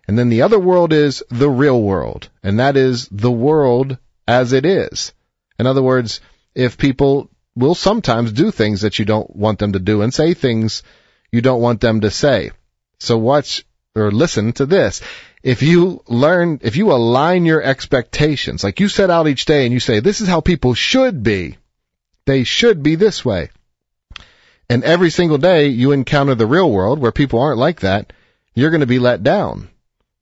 And 0.07 0.17
then 0.17 0.29
the 0.29 0.43
other 0.43 0.60
world 0.60 0.93
is 0.93 1.24
the 1.29 1.50
real 1.50 1.81
world. 1.81 2.29
And 2.43 2.60
that 2.60 2.77
is 2.77 3.07
the 3.12 3.31
world 3.31 3.98
as 4.27 4.53
it 4.53 4.65
is. 4.65 5.13
In 5.60 5.67
other 5.67 5.84
words, 5.84 6.22
if 6.55 6.77
people 6.77 7.29
will 7.55 7.75
sometimes 7.75 8.31
do 8.31 8.51
things 8.51 8.81
that 8.81 9.00
you 9.00 9.05
don't 9.05 9.36
want 9.36 9.60
them 9.60 9.74
to 9.74 9.79
do 9.79 10.01
and 10.01 10.13
say 10.13 10.34
things 10.34 10.84
you 11.31 11.41
don't 11.41 11.62
want 11.62 11.81
them 11.81 12.01
to 12.01 12.12
say. 12.12 12.51
So 13.00 13.17
watch 13.17 13.65
or 13.96 14.12
listen 14.12 14.53
to 14.53 14.65
this. 14.65 15.01
If 15.43 15.63
you 15.63 16.03
learn, 16.07 16.60
if 16.62 16.77
you 16.77 16.91
align 16.91 17.46
your 17.46 17.62
expectations, 17.62 18.63
like 18.63 18.79
you 18.79 18.88
set 18.88 19.10
out 19.10 19.27
each 19.27 19.46
day 19.46 19.65
and 19.65 19.74
you 19.74 19.79
say, 19.79 20.00
this 20.00 20.22
is 20.22 20.27
how 20.27 20.41
people 20.41 20.74
should 20.74 21.24
be, 21.24 21.57
they 22.25 22.43
should 22.43 22.84
be 22.84 22.96
this 22.96 23.25
way. 23.25 23.50
And 24.69 24.83
every 24.83 25.09
single 25.09 25.38
day 25.38 25.67
you 25.67 25.91
encounter 25.91 26.36
the 26.36 26.45
real 26.45 26.69
world 26.71 27.00
where 27.00 27.12
people 27.12 27.39
aren't 27.39 27.59
like 27.59 27.81
that, 27.81 28.13
you're 28.53 28.69
going 28.69 28.81
to 28.81 28.88
be 28.88 29.00
let 29.00 29.24
down. 29.24 29.69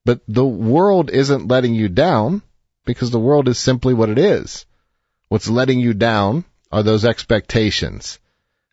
But 0.04 0.22
the 0.28 0.46
world 0.46 1.10
isn't 1.10 1.48
letting 1.48 1.74
you 1.74 1.90
down 1.90 2.44
because 2.86 3.10
the 3.10 3.20
world 3.20 3.48
is 3.48 3.58
simply 3.58 3.94
what 3.94 4.10
it 4.10 4.20
is. 4.20 4.66
What's 5.30 5.50
letting 5.50 5.80
you 5.80 5.94
down 5.94 6.46
are 6.72 6.84
those 6.84 7.06
expectations. 7.06 8.20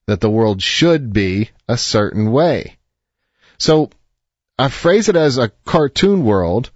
that 0.07 0.21
the 0.21 0.31
world 0.31 0.61
should 0.61 1.13
be 1.13 1.51
a 1.69 1.77
certain 1.77 2.33
way. 2.33 2.77
So 3.59 3.91
I 4.59 4.69
phrase 4.69 5.09
it 5.09 5.17
as 5.17 5.39
a 5.39 5.53
cartoon 5.65 6.25
world 6.25 6.71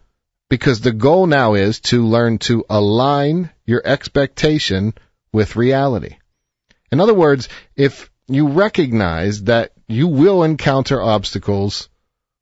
because 0.48 0.80
the 0.80 0.92
goal 0.92 1.26
now 1.26 1.54
is 1.54 1.80
to 1.80 2.06
learn 2.06 2.38
to 2.38 2.64
align 2.70 3.50
your 3.64 3.82
expectation 3.84 4.94
with 5.32 5.56
reality. 5.56 6.16
In 6.92 7.00
other 7.00 7.14
words, 7.14 7.48
if 7.74 8.10
you 8.28 8.48
recognize 8.48 9.44
that 9.44 9.72
you 9.86 10.08
will 10.08 10.42
encounter 10.42 11.00
obstacles 11.00 11.88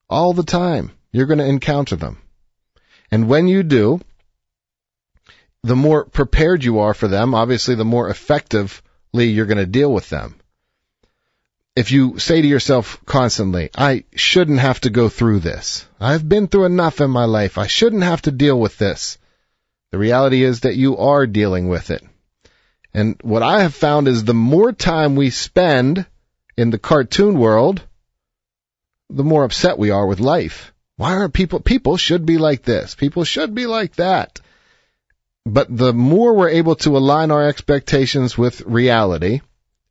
all 0.08 0.32
the 0.32 0.44
time, 0.44 0.92
you're 1.12 1.26
going 1.26 1.38
to 1.38 1.46
encounter 1.46 1.96
them. 1.96 2.18
And 3.10 3.28
when 3.28 3.48
you 3.48 3.62
do, 3.62 4.00
the 5.62 5.76
more 5.76 6.04
prepared 6.04 6.64
you 6.64 6.80
are 6.80 6.94
for 6.94 7.08
them, 7.08 7.34
obviously 7.34 7.74
the 7.74 7.84
more 7.84 8.08
effectively 8.08 9.28
you're 9.28 9.46
going 9.46 9.58
to 9.58 9.66
deal 9.66 9.92
with 9.92 10.08
them. 10.10 10.36
If 11.76 11.90
you 11.90 12.18
say 12.18 12.40
to 12.40 12.46
yourself 12.46 13.00
constantly, 13.04 13.70
I 13.76 14.04
shouldn't 14.14 14.60
have 14.60 14.80
to 14.82 14.90
go 14.90 15.08
through 15.08 15.40
this. 15.40 15.86
I've 15.98 16.28
been 16.28 16.46
through 16.46 16.66
enough 16.66 17.00
in 17.00 17.10
my 17.10 17.24
life. 17.24 17.58
I 17.58 17.66
shouldn't 17.66 18.04
have 18.04 18.22
to 18.22 18.30
deal 18.30 18.58
with 18.58 18.78
this. 18.78 19.18
The 19.90 19.98
reality 19.98 20.44
is 20.44 20.60
that 20.60 20.76
you 20.76 20.98
are 20.98 21.26
dealing 21.26 21.68
with 21.68 21.90
it. 21.90 22.04
And 22.94 23.16
what 23.22 23.42
I 23.42 23.62
have 23.62 23.74
found 23.74 24.06
is 24.06 24.22
the 24.22 24.34
more 24.34 24.72
time 24.72 25.16
we 25.16 25.30
spend 25.30 26.06
in 26.56 26.70
the 26.70 26.78
cartoon 26.78 27.38
world, 27.38 27.82
the 29.10 29.24
more 29.24 29.44
upset 29.44 29.78
we 29.78 29.90
are 29.90 30.06
with 30.06 30.20
life. 30.20 30.72
Why 30.96 31.14
aren't 31.14 31.34
people, 31.34 31.58
people 31.58 31.96
should 31.96 32.24
be 32.24 32.38
like 32.38 32.62
this. 32.62 32.94
People 32.94 33.24
should 33.24 33.52
be 33.52 33.66
like 33.66 33.96
that. 33.96 34.40
But 35.44 35.76
the 35.76 35.92
more 35.92 36.32
we're 36.34 36.50
able 36.50 36.76
to 36.76 36.96
align 36.96 37.32
our 37.32 37.46
expectations 37.48 38.38
with 38.38 38.60
reality 38.62 39.40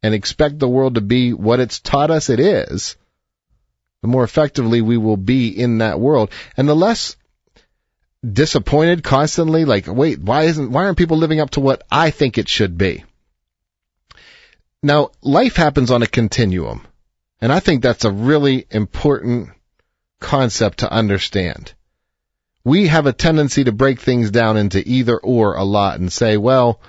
and 0.01 0.13
expect 0.13 0.59
the 0.59 0.69
world 0.69 0.95
to 0.95 1.01
be 1.01 1.33
what 1.33 1.59
it's 1.59 1.79
taught 1.79 2.09
us 2.09 2.29
it 2.29 2.39
is, 2.39 2.95
the 4.01 4.07
more 4.07 4.23
effectively 4.23 4.81
we 4.81 4.97
will 4.97 5.17
be 5.17 5.49
in 5.49 5.79
that 5.79 5.99
world. 5.99 6.31
And 6.55 6.67
the 6.67 6.75
less 6.75 7.17
disappointed 8.29 9.03
constantly, 9.03 9.65
like, 9.65 9.87
wait, 9.87 10.19
why 10.19 10.43
isn't, 10.43 10.71
why 10.71 10.85
aren't 10.85 10.97
people 10.97 11.17
living 11.17 11.39
up 11.39 11.51
to 11.51 11.59
what 11.59 11.83
I 11.91 12.11
think 12.11 12.37
it 12.37 12.47
should 12.47 12.77
be? 12.77 13.03
Now, 14.81 15.11
life 15.21 15.55
happens 15.55 15.91
on 15.91 16.03
a 16.03 16.07
continuum. 16.07 16.85
And 17.41 17.51
I 17.51 17.59
think 17.59 17.83
that's 17.83 18.05
a 18.05 18.11
really 18.11 18.65
important 18.71 19.49
concept 20.21 20.79
to 20.79 20.91
understand. 20.91 21.73
We 22.63 22.87
have 22.87 23.05
a 23.05 23.11
tendency 23.11 23.65
to 23.65 23.73
break 23.73 23.99
things 23.99 24.31
down 24.31 24.55
into 24.55 24.81
either 24.87 25.17
or 25.17 25.55
a 25.55 25.65
lot 25.65 25.99
and 25.99 26.11
say, 26.11 26.37
well, 26.37 26.79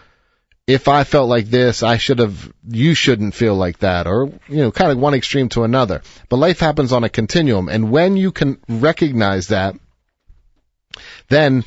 if 0.67 0.87
I 0.87 1.03
felt 1.03 1.29
like 1.29 1.47
this, 1.47 1.83
I 1.83 1.99
should 1.99 2.21
have, 2.21 2.53
you 2.69 2.95
shouldn't 2.95 3.35
feel 3.35 3.57
like 3.57 3.81
that, 3.81 4.07
or, 4.07 4.27
you 4.49 4.59
know, 4.59 4.71
kind 4.71 4.93
of 4.93 4.99
one 4.99 5.15
extreme 5.15 5.49
to 5.51 5.65
another. 5.65 6.03
But 6.29 6.37
life 6.37 6.61
happens 6.61 6.93
on 6.93 7.03
a 7.03 7.09
continuum. 7.09 7.69
And 7.69 7.91
when 7.91 8.17
you 8.17 8.31
can 8.31 8.59
recognize 8.69 9.49
that, 9.49 9.75
then 11.29 11.65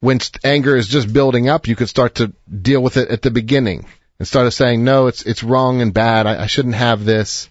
when 0.00 0.20
anger 0.44 0.76
is 0.76 0.88
just 0.88 1.12
building 1.12 1.48
up, 1.48 1.68
you 1.68 1.76
can 1.76 1.86
start 1.86 2.16
to 2.16 2.32
deal 2.50 2.82
with 2.82 2.96
it 2.96 3.08
at 3.08 3.22
the 3.22 3.30
beginning 3.30 3.86
and 4.18 4.28
start 4.28 4.52
saying, 4.52 4.84
no, 4.84 5.06
it's, 5.06 5.22
it's 5.22 5.42
wrong 5.42 5.80
and 5.80 5.92
bad. 5.92 6.26
I, 6.26 6.44
I 6.44 6.46
shouldn't 6.46 6.74
have 6.74 7.04
this. 7.04 7.48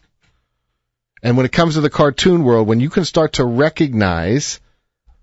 And 1.22 1.38
when 1.38 1.46
it 1.46 1.52
comes 1.52 1.74
to 1.74 1.82
the 1.82 1.90
cartoon 1.90 2.44
world, 2.44 2.68
when 2.68 2.80
you 2.80 2.90
can 2.90 3.06
start 3.06 3.34
to 3.34 3.46
recognize 3.46 4.60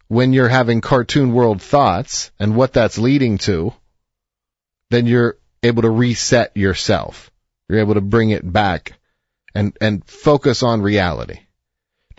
when 0.08 0.32
you're 0.32 0.48
having 0.48 0.80
cartoon 0.80 1.32
world 1.32 1.62
thoughts 1.62 2.30
and 2.38 2.56
what 2.56 2.72
that's 2.72 2.98
leading 2.98 3.38
to, 3.38 3.72
then 4.90 5.06
you're 5.06 5.38
able 5.62 5.82
to 5.82 5.90
reset 5.90 6.56
yourself. 6.56 7.30
You're 7.68 7.80
able 7.80 7.94
to 7.94 8.00
bring 8.00 8.30
it 8.30 8.50
back 8.50 8.98
and, 9.54 9.76
and 9.80 10.04
focus 10.04 10.62
on 10.62 10.82
reality. 10.82 11.40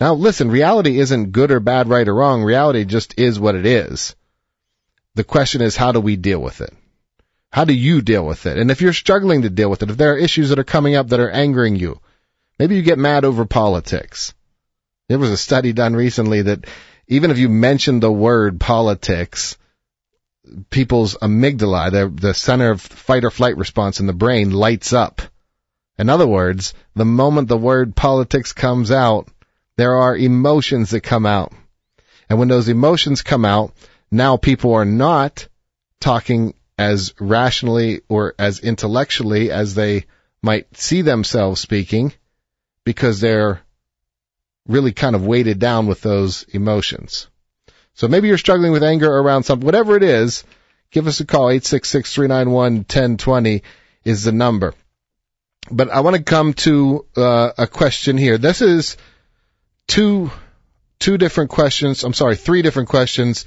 Now 0.00 0.14
listen, 0.14 0.50
reality 0.50 0.98
isn't 0.98 1.32
good 1.32 1.50
or 1.50 1.60
bad, 1.60 1.88
right 1.88 2.06
or 2.06 2.14
wrong. 2.14 2.42
Reality 2.42 2.84
just 2.84 3.18
is 3.18 3.38
what 3.38 3.54
it 3.54 3.66
is. 3.66 4.14
The 5.14 5.24
question 5.24 5.62
is, 5.62 5.76
how 5.76 5.92
do 5.92 6.00
we 6.00 6.16
deal 6.16 6.40
with 6.40 6.60
it? 6.60 6.72
How 7.50 7.64
do 7.64 7.72
you 7.72 8.02
deal 8.02 8.26
with 8.26 8.46
it? 8.46 8.58
And 8.58 8.70
if 8.70 8.80
you're 8.80 8.92
struggling 8.92 9.42
to 9.42 9.50
deal 9.50 9.70
with 9.70 9.82
it, 9.82 9.90
if 9.90 9.96
there 9.96 10.14
are 10.14 10.18
issues 10.18 10.48
that 10.48 10.58
are 10.58 10.64
coming 10.64 10.96
up 10.96 11.08
that 11.08 11.20
are 11.20 11.30
angering 11.30 11.76
you, 11.76 12.00
maybe 12.58 12.74
you 12.74 12.82
get 12.82 12.98
mad 12.98 13.24
over 13.24 13.44
politics. 13.44 14.34
There 15.08 15.20
was 15.20 15.30
a 15.30 15.36
study 15.36 15.72
done 15.72 15.94
recently 15.94 16.42
that 16.42 16.66
even 17.06 17.30
if 17.30 17.38
you 17.38 17.48
mention 17.48 18.00
the 18.00 18.10
word 18.10 18.58
politics, 18.58 19.56
people's 20.70 21.16
amygdala, 21.16 21.90
the, 21.90 22.08
the 22.08 22.34
center 22.34 22.70
of 22.70 22.80
fight 22.80 23.24
or 23.24 23.30
flight 23.30 23.56
response 23.56 24.00
in 24.00 24.06
the 24.06 24.12
brain 24.12 24.50
lights 24.50 24.92
up. 24.92 25.22
In 25.96 26.08
other 26.08 26.26
words, 26.26 26.74
the 26.94 27.04
moment 27.04 27.48
the 27.48 27.56
word 27.56 27.94
politics 27.94 28.52
comes 28.52 28.90
out, 28.90 29.28
there 29.76 29.96
are 29.96 30.16
emotions 30.16 30.90
that 30.90 31.02
come 31.02 31.26
out. 31.26 31.52
And 32.28 32.38
when 32.38 32.48
those 32.48 32.68
emotions 32.68 33.22
come 33.22 33.44
out, 33.44 33.74
now 34.10 34.36
people 34.36 34.74
are 34.74 34.84
not 34.84 35.48
talking 36.00 36.54
as 36.78 37.14
rationally 37.20 38.00
or 38.08 38.34
as 38.38 38.60
intellectually 38.60 39.50
as 39.50 39.74
they 39.74 40.04
might 40.42 40.76
see 40.76 41.02
themselves 41.02 41.60
speaking 41.60 42.12
because 42.84 43.20
they're 43.20 43.60
really 44.66 44.92
kind 44.92 45.16
of 45.16 45.26
weighted 45.26 45.58
down 45.58 45.86
with 45.86 46.02
those 46.02 46.44
emotions. 46.52 47.28
So 47.94 48.08
maybe 48.08 48.28
you're 48.28 48.36
struggling 48.38 48.72
with 48.72 48.82
anger 48.82 49.10
around 49.10 49.44
something, 49.44 49.64
whatever 49.64 49.96
it 49.96 50.02
is, 50.02 50.44
give 50.90 51.06
us 51.06 51.20
a 51.20 51.26
call. 51.26 51.46
866-391-1020 51.46 53.62
is 54.04 54.24
the 54.24 54.32
number. 54.32 54.74
But 55.70 55.88
I 55.90 56.00
want 56.00 56.16
to 56.16 56.22
come 56.22 56.52
to 56.54 57.06
uh, 57.16 57.52
a 57.56 57.66
question 57.66 58.18
here. 58.18 58.36
This 58.36 58.60
is 58.60 58.98
two 59.86 60.30
two 60.98 61.18
different 61.18 61.50
questions. 61.50 62.04
I'm 62.04 62.14
sorry, 62.14 62.36
three 62.36 62.62
different 62.62 62.88
questions. 62.88 63.44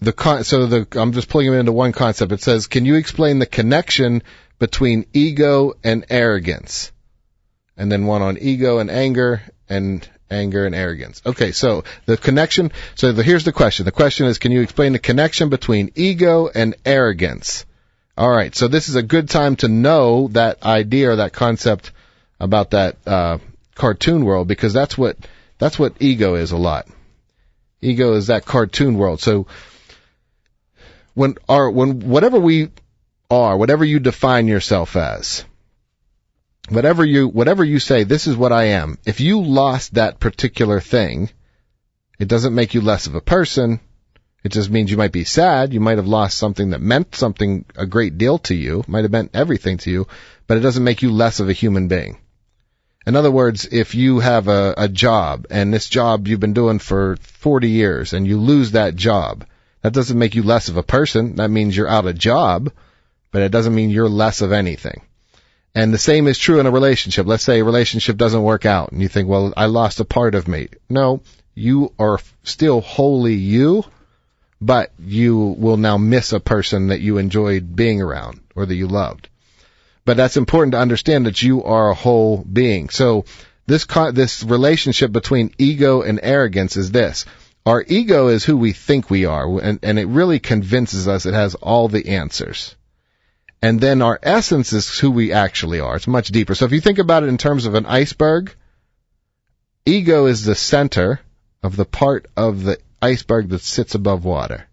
The 0.00 0.12
con- 0.12 0.44
so 0.44 0.66
the 0.66 0.86
I'm 0.98 1.12
just 1.12 1.28
pulling 1.28 1.50
them 1.50 1.60
into 1.60 1.72
one 1.72 1.92
concept. 1.92 2.32
It 2.32 2.42
says, 2.42 2.66
"Can 2.66 2.84
you 2.84 2.96
explain 2.96 3.38
the 3.38 3.46
connection 3.46 4.22
between 4.58 5.06
ego 5.12 5.74
and 5.82 6.04
arrogance?" 6.10 6.92
And 7.76 7.90
then 7.90 8.06
one 8.06 8.22
on 8.22 8.38
ego 8.38 8.78
and 8.78 8.90
anger 8.90 9.42
and 9.68 10.08
anger 10.30 10.66
and 10.66 10.74
arrogance. 10.74 11.22
Okay, 11.24 11.52
so 11.52 11.84
the 12.06 12.16
connection. 12.16 12.72
So 12.94 13.12
the, 13.12 13.22
here's 13.22 13.44
the 13.44 13.52
question. 13.52 13.84
The 13.84 13.92
question 13.92 14.26
is, 14.26 14.38
can 14.38 14.52
you 14.52 14.62
explain 14.62 14.92
the 14.92 14.98
connection 14.98 15.48
between 15.48 15.90
ego 15.94 16.48
and 16.52 16.74
arrogance? 16.84 17.64
All 18.16 18.30
right. 18.30 18.54
So 18.54 18.68
this 18.68 18.88
is 18.88 18.94
a 18.94 19.02
good 19.02 19.28
time 19.28 19.56
to 19.56 19.68
know 19.68 20.28
that 20.28 20.62
idea 20.62 21.10
or 21.10 21.16
that 21.16 21.32
concept 21.32 21.90
about 22.38 22.70
that 22.70 22.96
uh, 23.06 23.38
cartoon 23.74 24.24
world 24.24 24.46
because 24.46 24.72
that's 24.72 24.96
what 24.96 25.16
that's 25.58 25.78
what 25.78 25.94
ego 26.00 26.34
is 26.34 26.52
a 26.52 26.56
lot. 26.56 26.88
Ego 27.80 28.14
is 28.14 28.28
that 28.28 28.44
cartoon 28.44 28.96
world. 28.96 29.20
So 29.20 29.46
when 31.14 31.36
our 31.48 31.70
when 31.70 32.00
whatever 32.00 32.38
we 32.38 32.70
are, 33.30 33.56
whatever 33.56 33.84
you 33.84 34.00
define 34.00 34.48
yourself 34.48 34.96
as, 34.96 35.44
whatever 36.68 37.04
you 37.04 37.28
whatever 37.28 37.64
you 37.64 37.78
say, 37.78 38.04
this 38.04 38.26
is 38.26 38.36
what 38.36 38.52
I 38.52 38.64
am. 38.64 38.98
If 39.06 39.20
you 39.20 39.42
lost 39.42 39.94
that 39.94 40.20
particular 40.20 40.80
thing, 40.80 41.30
it 42.18 42.28
doesn't 42.28 42.54
make 42.54 42.74
you 42.74 42.80
less 42.80 43.06
of 43.06 43.14
a 43.14 43.20
person. 43.20 43.80
It 44.42 44.52
just 44.52 44.68
means 44.70 44.90
you 44.90 44.98
might 44.98 45.12
be 45.12 45.24
sad. 45.24 45.72
You 45.72 45.80
might 45.80 45.96
have 45.96 46.06
lost 46.06 46.36
something 46.36 46.70
that 46.70 46.80
meant 46.80 47.14
something 47.14 47.64
a 47.76 47.86
great 47.86 48.18
deal 48.18 48.38
to 48.40 48.54
you, 48.54 48.84
might 48.86 49.04
have 49.04 49.10
meant 49.10 49.30
everything 49.34 49.78
to 49.78 49.90
you, 49.90 50.06
but 50.46 50.58
it 50.58 50.60
doesn't 50.60 50.84
make 50.84 51.00
you 51.00 51.10
less 51.10 51.40
of 51.40 51.48
a 51.48 51.54
human 51.54 51.88
being. 51.88 52.18
In 53.06 53.16
other 53.16 53.30
words, 53.30 53.68
if 53.70 53.94
you 53.94 54.20
have 54.20 54.48
a, 54.48 54.74
a 54.78 54.88
job 54.88 55.46
and 55.50 55.72
this 55.72 55.88
job 55.88 56.26
you've 56.26 56.40
been 56.40 56.54
doing 56.54 56.78
for 56.78 57.16
40 57.20 57.68
years 57.68 58.12
and 58.14 58.26
you 58.26 58.38
lose 58.38 58.72
that 58.72 58.96
job, 58.96 59.44
that 59.82 59.92
doesn't 59.92 60.18
make 60.18 60.34
you 60.34 60.42
less 60.42 60.68
of 60.68 60.78
a 60.78 60.82
person. 60.82 61.36
That 61.36 61.50
means 61.50 61.76
you're 61.76 61.88
out 61.88 62.06
of 62.06 62.18
job, 62.18 62.72
but 63.30 63.42
it 63.42 63.52
doesn't 63.52 63.74
mean 63.74 63.90
you're 63.90 64.08
less 64.08 64.40
of 64.40 64.52
anything. 64.52 65.02
And 65.74 65.92
the 65.92 65.98
same 65.98 66.28
is 66.28 66.38
true 66.38 66.60
in 66.60 66.66
a 66.66 66.70
relationship. 66.70 67.26
Let's 67.26 67.42
say 67.42 67.60
a 67.60 67.64
relationship 67.64 68.16
doesn't 68.16 68.42
work 68.42 68.64
out 68.64 68.92
and 68.92 69.02
you 69.02 69.08
think, 69.08 69.28
well, 69.28 69.52
I 69.56 69.66
lost 69.66 70.00
a 70.00 70.04
part 70.06 70.34
of 70.34 70.48
me. 70.48 70.68
No, 70.88 71.20
you 71.54 71.92
are 71.98 72.18
still 72.42 72.80
wholly 72.80 73.34
you, 73.34 73.84
but 74.60 74.92
you 74.98 75.36
will 75.36 75.76
now 75.76 75.98
miss 75.98 76.32
a 76.32 76.40
person 76.40 76.86
that 76.86 77.00
you 77.00 77.18
enjoyed 77.18 77.76
being 77.76 78.00
around 78.00 78.40
or 78.54 78.64
that 78.64 78.74
you 78.74 78.86
loved. 78.86 79.28
But 80.04 80.16
that's 80.16 80.36
important 80.36 80.72
to 80.72 80.80
understand 80.80 81.26
that 81.26 81.42
you 81.42 81.64
are 81.64 81.90
a 81.90 81.94
whole 81.94 82.44
being. 82.44 82.90
So 82.90 83.24
this 83.66 83.86
this 84.12 84.42
relationship 84.42 85.12
between 85.12 85.54
ego 85.58 86.02
and 86.02 86.20
arrogance 86.22 86.76
is 86.76 86.90
this. 86.90 87.24
Our 87.66 87.82
ego 87.86 88.28
is 88.28 88.44
who 88.44 88.58
we 88.58 88.72
think 88.72 89.08
we 89.08 89.24
are, 89.24 89.58
and, 89.60 89.78
and 89.82 89.98
it 89.98 90.06
really 90.06 90.38
convinces 90.38 91.08
us 91.08 91.24
it 91.24 91.32
has 91.32 91.54
all 91.54 91.88
the 91.88 92.10
answers. 92.10 92.76
And 93.62 93.80
then 93.80 94.02
our 94.02 94.20
essence 94.22 94.74
is 94.74 94.98
who 94.98 95.10
we 95.10 95.32
actually 95.32 95.80
are. 95.80 95.96
It's 95.96 96.06
much 96.06 96.28
deeper. 96.28 96.54
So 96.54 96.66
if 96.66 96.72
you 96.72 96.82
think 96.82 96.98
about 96.98 97.22
it 97.22 97.30
in 97.30 97.38
terms 97.38 97.64
of 97.64 97.74
an 97.74 97.86
iceberg, 97.86 98.54
ego 99.86 100.26
is 100.26 100.44
the 100.44 100.54
center 100.54 101.20
of 101.62 101.74
the 101.76 101.86
part 101.86 102.26
of 102.36 102.64
the 102.64 102.78
iceberg 103.00 103.48
that 103.48 103.62
sits 103.62 103.94
above 103.94 104.26
water. 104.26 104.66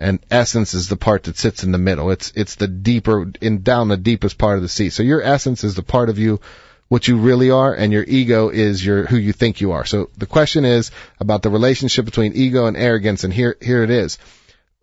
And 0.00 0.18
essence 0.30 0.72
is 0.72 0.88
the 0.88 0.96
part 0.96 1.24
that 1.24 1.36
sits 1.36 1.62
in 1.62 1.72
the 1.72 1.78
middle. 1.78 2.10
It's, 2.10 2.32
it's 2.34 2.54
the 2.54 2.66
deeper, 2.66 3.30
in 3.40 3.62
down 3.62 3.88
the 3.88 3.98
deepest 3.98 4.38
part 4.38 4.56
of 4.56 4.62
the 4.62 4.68
sea. 4.68 4.88
So 4.88 5.02
your 5.02 5.22
essence 5.22 5.62
is 5.62 5.74
the 5.74 5.82
part 5.82 6.08
of 6.08 6.18
you 6.18 6.40
what 6.88 7.06
you 7.06 7.18
really 7.18 7.52
are 7.52 7.72
and 7.72 7.92
your 7.92 8.02
ego 8.02 8.48
is 8.48 8.84
your 8.84 9.06
who 9.06 9.16
you 9.16 9.32
think 9.32 9.60
you 9.60 9.72
are. 9.72 9.84
So 9.84 10.10
the 10.18 10.26
question 10.26 10.64
is 10.64 10.90
about 11.20 11.42
the 11.42 11.50
relationship 11.50 12.04
between 12.04 12.32
ego 12.32 12.66
and 12.66 12.76
arrogance 12.76 13.22
and 13.22 13.32
here 13.32 13.56
here 13.62 13.84
it 13.84 13.90
is. 13.90 14.18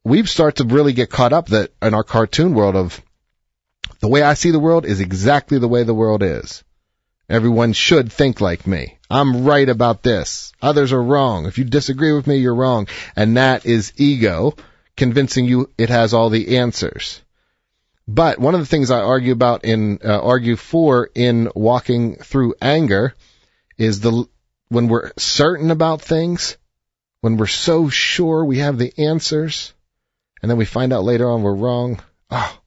We 0.05 0.25
start 0.25 0.55
to 0.55 0.63
really 0.63 0.93
get 0.93 1.09
caught 1.09 1.33
up 1.33 1.47
that 1.47 1.71
in 1.81 1.93
our 1.93 2.05
cartoon 2.05 2.53
world 2.53 2.77
of 2.77 3.01
the 3.99 4.07
way 4.07 4.21
I 4.21 4.35
see 4.35 4.51
the 4.51 4.59
world 4.59 4.85
is 4.85 5.01
exactly 5.01 5.59
the 5.59 5.67
way 5.67 5.83
the 5.83 5.93
world 5.93 6.23
is. 6.23 6.63
Everyone 7.27 7.73
should 7.73 8.09
think 8.09 8.39
like 8.39 8.65
me. 8.65 8.97
I'm 9.09 9.43
right 9.43 9.67
about 9.67 10.01
this. 10.01 10.53
Others 10.61 10.93
are 10.93 11.03
wrong. 11.03 11.45
If 11.45 11.57
you 11.57 11.65
disagree 11.65 12.13
with 12.13 12.25
me, 12.25 12.37
you're 12.37 12.55
wrong. 12.55 12.87
And 13.17 13.35
that 13.35 13.65
is 13.65 13.91
ego 13.97 14.55
convincing 14.97 15.45
you 15.45 15.69
it 15.77 15.89
has 15.89 16.13
all 16.13 16.29
the 16.29 16.57
answers. 16.57 17.21
But 18.07 18.39
one 18.39 18.55
of 18.55 18.61
the 18.61 18.65
things 18.65 18.91
I 18.91 19.01
argue 19.01 19.33
about 19.33 19.65
in 19.65 19.99
uh, 20.03 20.19
argue 20.19 20.55
for 20.55 21.09
in 21.13 21.49
walking 21.55 22.15
through 22.15 22.55
anger 22.61 23.13
is 23.77 23.99
the 23.99 24.27
when 24.69 24.87
we're 24.87 25.11
certain 25.17 25.71
about 25.71 26.01
things, 26.01 26.57
when 27.21 27.37
we're 27.37 27.47
so 27.47 27.89
sure 27.89 28.43
we 28.43 28.59
have 28.59 28.77
the 28.77 28.93
answers, 28.97 29.73
and 30.41 30.49
then 30.49 30.57
we 30.57 30.65
find 30.65 30.93
out 30.93 31.03
later 31.03 31.29
on 31.29 31.43
we're 31.43 31.53
wrong. 31.53 32.01
Oh. 32.31 32.59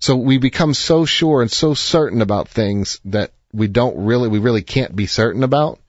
So 0.00 0.16
we 0.16 0.38
become 0.38 0.74
so 0.74 1.06
sure 1.06 1.40
and 1.40 1.50
so 1.50 1.74
certain 1.74 2.20
about 2.20 2.48
things 2.48 3.00
that 3.06 3.32
we 3.52 3.68
don't 3.68 4.04
really, 4.04 4.28
we 4.28 4.38
really 4.38 4.62
can't 4.62 4.94
be 4.94 5.06
certain 5.06 5.42
about. 5.44 5.80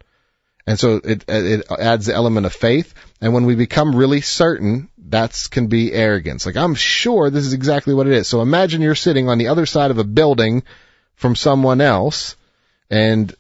And 0.68 0.80
so 0.80 1.02
it, 1.04 1.26
it 1.28 1.66
adds 1.70 2.06
the 2.06 2.14
element 2.14 2.46
of 2.46 2.54
faith. 2.54 2.94
And 3.20 3.34
when 3.34 3.46
we 3.46 3.56
become 3.56 3.96
really 3.96 4.22
certain, 4.22 4.90
that's 5.08 5.48
can 5.48 5.68
be 5.68 5.94
arrogance. 5.94 6.46
Like, 6.46 6.58
I'm 6.58 6.76
sure 6.76 7.30
this 7.30 7.46
is 7.46 7.54
exactly 7.54 7.94
what 7.94 8.08
it 8.08 8.14
is. 8.14 8.28
So 8.28 8.42
imagine 8.42 8.82
you're 8.82 8.96
sitting 8.96 9.30
on 9.30 9.38
the 9.38 9.50
other 9.50 9.66
side 9.66 9.92
of 9.92 9.98
a 9.98 10.04
building 10.04 10.64
from 11.16 11.36
someone 11.36 11.82
else 11.82 12.36
and 12.90 13.34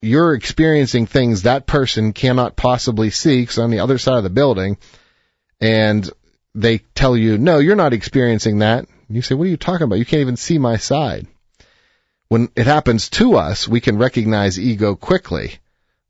you're 0.00 0.34
experiencing 0.34 1.06
things 1.06 1.42
that 1.42 1.66
person 1.66 2.12
cannot 2.12 2.56
possibly 2.56 3.10
see 3.10 3.42
because 3.42 3.58
on 3.58 3.70
the 3.70 3.80
other 3.80 3.98
side 3.98 4.16
of 4.18 4.24
the 4.24 4.30
building 4.30 4.76
and 5.60 6.10
they 6.54 6.78
tell 6.78 7.16
you, 7.16 7.38
no, 7.38 7.58
you're 7.58 7.76
not 7.76 7.92
experiencing 7.92 8.58
that. 8.58 8.86
You 9.08 9.22
say, 9.22 9.34
what 9.34 9.46
are 9.46 9.50
you 9.50 9.56
talking 9.56 9.84
about? 9.84 9.98
You 9.98 10.04
can't 10.04 10.20
even 10.20 10.36
see 10.36 10.58
my 10.58 10.76
side. 10.76 11.26
When 12.28 12.48
it 12.56 12.66
happens 12.66 13.10
to 13.10 13.36
us, 13.36 13.68
we 13.68 13.80
can 13.80 13.98
recognize 13.98 14.58
ego 14.58 14.96
quickly. 14.96 15.58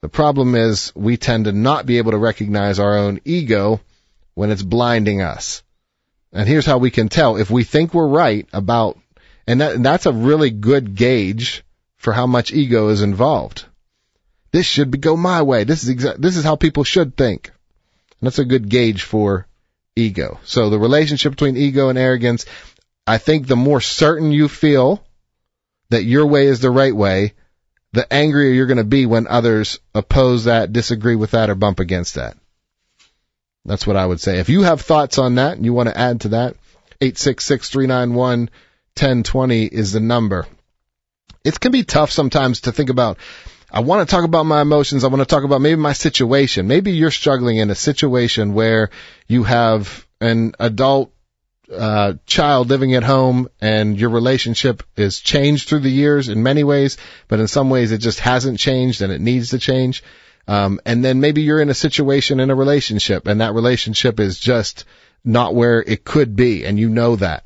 The 0.01 0.09
problem 0.09 0.55
is 0.55 0.93
we 0.95 1.17
tend 1.17 1.45
to 1.45 1.53
not 1.53 1.85
be 1.85 1.99
able 1.99 2.13
to 2.13 2.19
recognize 2.19 2.79
our 2.79 2.97
own 2.97 3.21
ego 3.25 3.81
when 4.35 4.51
it's 4.51 4.63
blinding 4.63 5.23
us. 5.23 5.63
And 6.33 6.49
here's 6.49 6.67
how 6.67 6.79
we 6.79 6.91
can 6.91 7.09
tell 7.09 7.37
if 7.37 7.51
we 7.51 7.65
think 7.65 7.93
we're 7.93 8.07
right 8.07 8.49
about, 8.53 8.99
and, 9.47 9.61
that, 9.61 9.75
and 9.75 9.85
that's 9.85 10.07
a 10.07 10.13
really 10.13 10.51
good 10.51 10.95
gauge 10.95 11.65
for 11.97 12.13
how 12.13 12.27
much 12.27 12.53
ego 12.53 12.89
is 12.89 13.03
involved. 13.03 13.67
This 14.51 14.67
should 14.67 14.91
be, 14.91 14.99
go 14.99 15.17
my 15.17 15.43
way. 15.43 15.65
This 15.65 15.85
is 15.85 15.95
exa- 15.95 16.17
this 16.17 16.37
is 16.37 16.45
how 16.45 16.57
people 16.57 16.85
should 16.85 17.17
think. 17.17 17.49
And 17.49 18.27
that's 18.27 18.39
a 18.39 18.45
good 18.45 18.69
gauge 18.69 19.03
for 19.03 19.47
ego. 19.97 20.41
So 20.45 20.71
the 20.71 20.79
relationship 20.79 21.33
between 21.33 21.57
ego 21.57 21.89
and 21.89 21.99
arrogance, 21.99 22.47
I 23.07 23.19
think 23.19 23.47
the 23.47 23.57
more 23.57 23.81
certain 23.81 24.33
you 24.33 24.49
feel 24.49 25.05
that 25.91 26.05
your 26.05 26.27
way 26.27 26.47
is 26.47 26.61
the 26.61 26.71
right 26.71 26.95
way, 26.95 27.35
the 27.93 28.11
angrier 28.13 28.53
you're 28.53 28.67
going 28.67 28.79
to 28.79 28.85
be 28.85 29.07
when 29.07 29.27
others 29.27 29.79
oppose 29.95 30.45
that, 30.45 30.73
disagree 30.73 31.17
with 31.17 31.33
that, 31.33 31.51
or 31.51 31.55
bump 31.55 31.81
against 31.81 32.15
that. 32.15 32.37
That's 33.65 33.87
what 33.87 33.97
I 33.97 34.05
would 34.05 34.21
say. 34.21 34.41
If 34.41 34.49
you 34.49 34.63
have 34.63 34.81
thoughts 34.81 35.19
on 35.19 35.37
that 35.37 35.57
and 35.57 35.65
you 35.65 35.73
want 35.73 35.89
to 35.89 35.97
add 35.97 36.23
to 36.23 36.31
that, 36.31 36.57
866-391-1020 37.01 39.69
is 39.69 39.93
the 39.93 40.01
number. 40.01 40.49
It 41.45 41.61
can 41.61 41.71
be 41.73 41.85
tough 41.85 42.11
sometimes 42.11 42.63
to 42.63 42.73
think 42.73 42.91
about, 42.91 43.19
I 43.71 43.81
want 43.81 44.07
to 44.07 44.15
talk 44.15 44.25
about 44.25 44.47
my 44.47 44.61
emotions. 44.61 45.05
I 45.05 45.09
want 45.09 45.21
to 45.21 45.27
talk 45.27 45.45
about 45.45 45.61
maybe 45.61 45.81
my 45.81 45.93
situation. 45.93 46.69
Maybe 46.69 46.93
you're 46.93 47.11
struggling 47.11 47.57
in 47.57 47.71
a 47.71 47.75
situation 47.75 48.55
where 48.55 48.91
you 49.27 49.43
have 49.45 50.07
an 50.21 50.53
adult 50.61 51.13
uh, 51.73 52.15
child 52.27 52.69
living 52.69 52.95
at 52.95 53.03
home 53.03 53.49
and 53.61 53.99
your 53.99 54.11
relationship 54.11 54.83
is 54.97 55.21
changed 55.21 55.69
through 55.69 55.81
the 55.81 55.91
years 55.91 56.29
in 56.29 56.43
many 56.43 56.65
ways, 56.65 56.99
but 57.29 57.41
in 57.41 57.49
some 57.49 57.71
ways 57.71 57.93
it 57.93 57.99
just 57.99 58.21
hasn't 58.21 58.59
changed 58.59 59.03
and 59.03 59.13
it 59.13 59.21
needs 59.21 59.51
to 59.51 59.59
change. 59.59 60.03
Um, 60.49 60.81
and 60.85 61.05
then 61.05 61.21
maybe 61.21 61.43
you're 61.43 61.61
in 61.61 61.71
a 61.71 61.75
situation 61.75 62.41
in 62.41 62.51
a 62.51 62.55
relationship 62.55 63.27
and 63.27 63.41
that 63.41 63.55
relationship 63.55 64.21
is 64.21 64.39
just 64.39 64.85
not 65.25 65.55
where 65.55 65.81
it 65.81 66.05
could 66.05 66.35
be 66.35 66.65
and 66.65 66.79
you 66.79 66.89
know 66.89 67.17
that. 67.17 67.45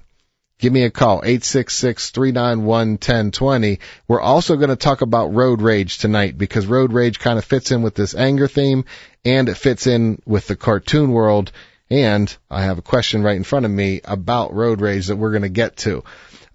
Give 0.58 0.72
me 0.72 0.84
a 0.84 0.90
call, 0.90 1.20
866-391-1020. 1.20 3.78
We're 4.08 4.22
also 4.22 4.56
going 4.56 4.70
to 4.70 4.76
talk 4.76 5.02
about 5.02 5.34
road 5.34 5.60
rage 5.60 5.98
tonight 5.98 6.38
because 6.38 6.66
road 6.66 6.94
rage 6.94 7.18
kind 7.18 7.38
of 7.38 7.44
fits 7.44 7.72
in 7.72 7.82
with 7.82 7.94
this 7.94 8.14
anger 8.14 8.48
theme 8.48 8.86
and 9.22 9.50
it 9.50 9.56
fits 9.56 9.86
in 9.86 10.22
with 10.24 10.46
the 10.46 10.56
cartoon 10.56 11.12
world. 11.12 11.52
And 11.90 12.34
I 12.50 12.62
have 12.62 12.78
a 12.78 12.82
question 12.82 13.22
right 13.22 13.36
in 13.36 13.44
front 13.44 13.66
of 13.66 13.70
me 13.70 14.00
about 14.02 14.54
road 14.54 14.80
rage 14.80 15.08
that 15.08 15.16
we're 15.16 15.32
going 15.32 15.42
to 15.42 15.50
get 15.50 15.76
to. 15.78 16.04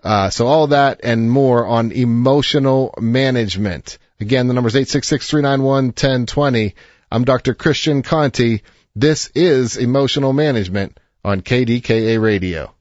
Uh, 0.04 0.30
so 0.32 0.48
all 0.48 0.66
that 0.68 1.02
and 1.04 1.30
more 1.30 1.68
on 1.68 1.92
emotional 1.92 2.96
management. 3.00 4.00
Again, 4.22 4.48
the 4.48 4.54
number 4.54 4.68
is 4.68 4.76
866-391-1020. 4.76 6.74
I'm 7.12 7.26
Dr. 7.26 7.56
Christian 7.56 8.04
Conti. 8.04 8.62
This 8.96 9.32
is 9.34 9.78
Emotional 9.78 10.32
Management 10.32 11.00
on 11.26 11.42
KDKA 11.42 12.22
Radio. 12.22 12.72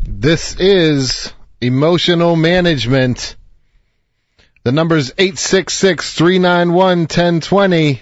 This 0.00 0.54
is 0.60 1.32
Emotional 1.62 2.36
Management. 2.36 3.36
The 4.64 4.72
number 4.72 4.96
is 4.96 5.12
866-391-1020. 5.12 8.00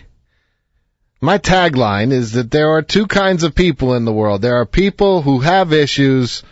My 1.27 1.39
tagline 1.39 2.13
is 2.13 2.35
that 2.35 2.53
there 2.53 2.71
are 2.71 2.83
two 2.83 3.09
kinds 3.09 3.43
of 3.43 3.53
people 3.53 3.95
in 3.95 4.05
the 4.05 4.13
world. 4.13 4.43
There 4.43 4.61
are 4.61 4.65
people 4.65 5.23
who 5.23 5.41
have 5.41 5.73
issues 5.73 6.45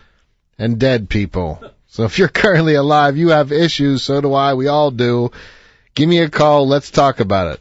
and 0.59 0.81
dead 0.81 1.09
people. 1.09 1.63
So 1.87 2.03
if 2.03 2.19
you're 2.19 2.27
currently 2.27 2.75
alive, 2.75 3.17
you 3.17 3.29
have 3.29 3.53
issues, 3.53 4.03
so 4.03 4.21
do 4.21 4.35
I, 4.35 4.55
we 4.55 4.67
all 4.67 4.91
do. 4.91 5.31
Give 5.95 6.09
me 6.09 6.19
a 6.19 6.29
call, 6.29 6.67
let's 6.67 6.91
talk 6.91 7.21
about 7.21 7.55
it. 7.55 7.61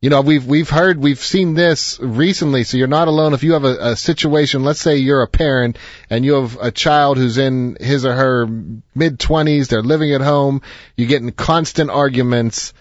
You 0.00 0.10
know, 0.10 0.22
we've, 0.22 0.44
we've 0.44 0.68
heard, 0.68 0.98
we've 0.98 1.20
seen 1.20 1.54
this 1.54 2.00
recently, 2.00 2.64
so 2.64 2.78
you're 2.78 2.88
not 2.88 3.06
alone. 3.06 3.32
If 3.32 3.44
you 3.44 3.52
have 3.52 3.62
a, 3.62 3.90
a 3.90 3.96
situation, 3.96 4.64
let's 4.64 4.80
say 4.80 4.96
you're 4.96 5.22
a 5.22 5.28
parent 5.28 5.78
and 6.10 6.24
you 6.24 6.34
have 6.34 6.58
a 6.60 6.72
child 6.72 7.16
who's 7.16 7.38
in 7.38 7.76
his 7.78 8.04
or 8.04 8.14
her 8.14 8.48
mid 8.92 9.20
twenties, 9.20 9.68
they're 9.68 9.84
living 9.84 10.12
at 10.14 10.20
home, 10.20 10.62
you 10.96 11.06
get 11.06 11.22
in 11.22 11.30
constant 11.30 11.90
arguments, 11.90 12.72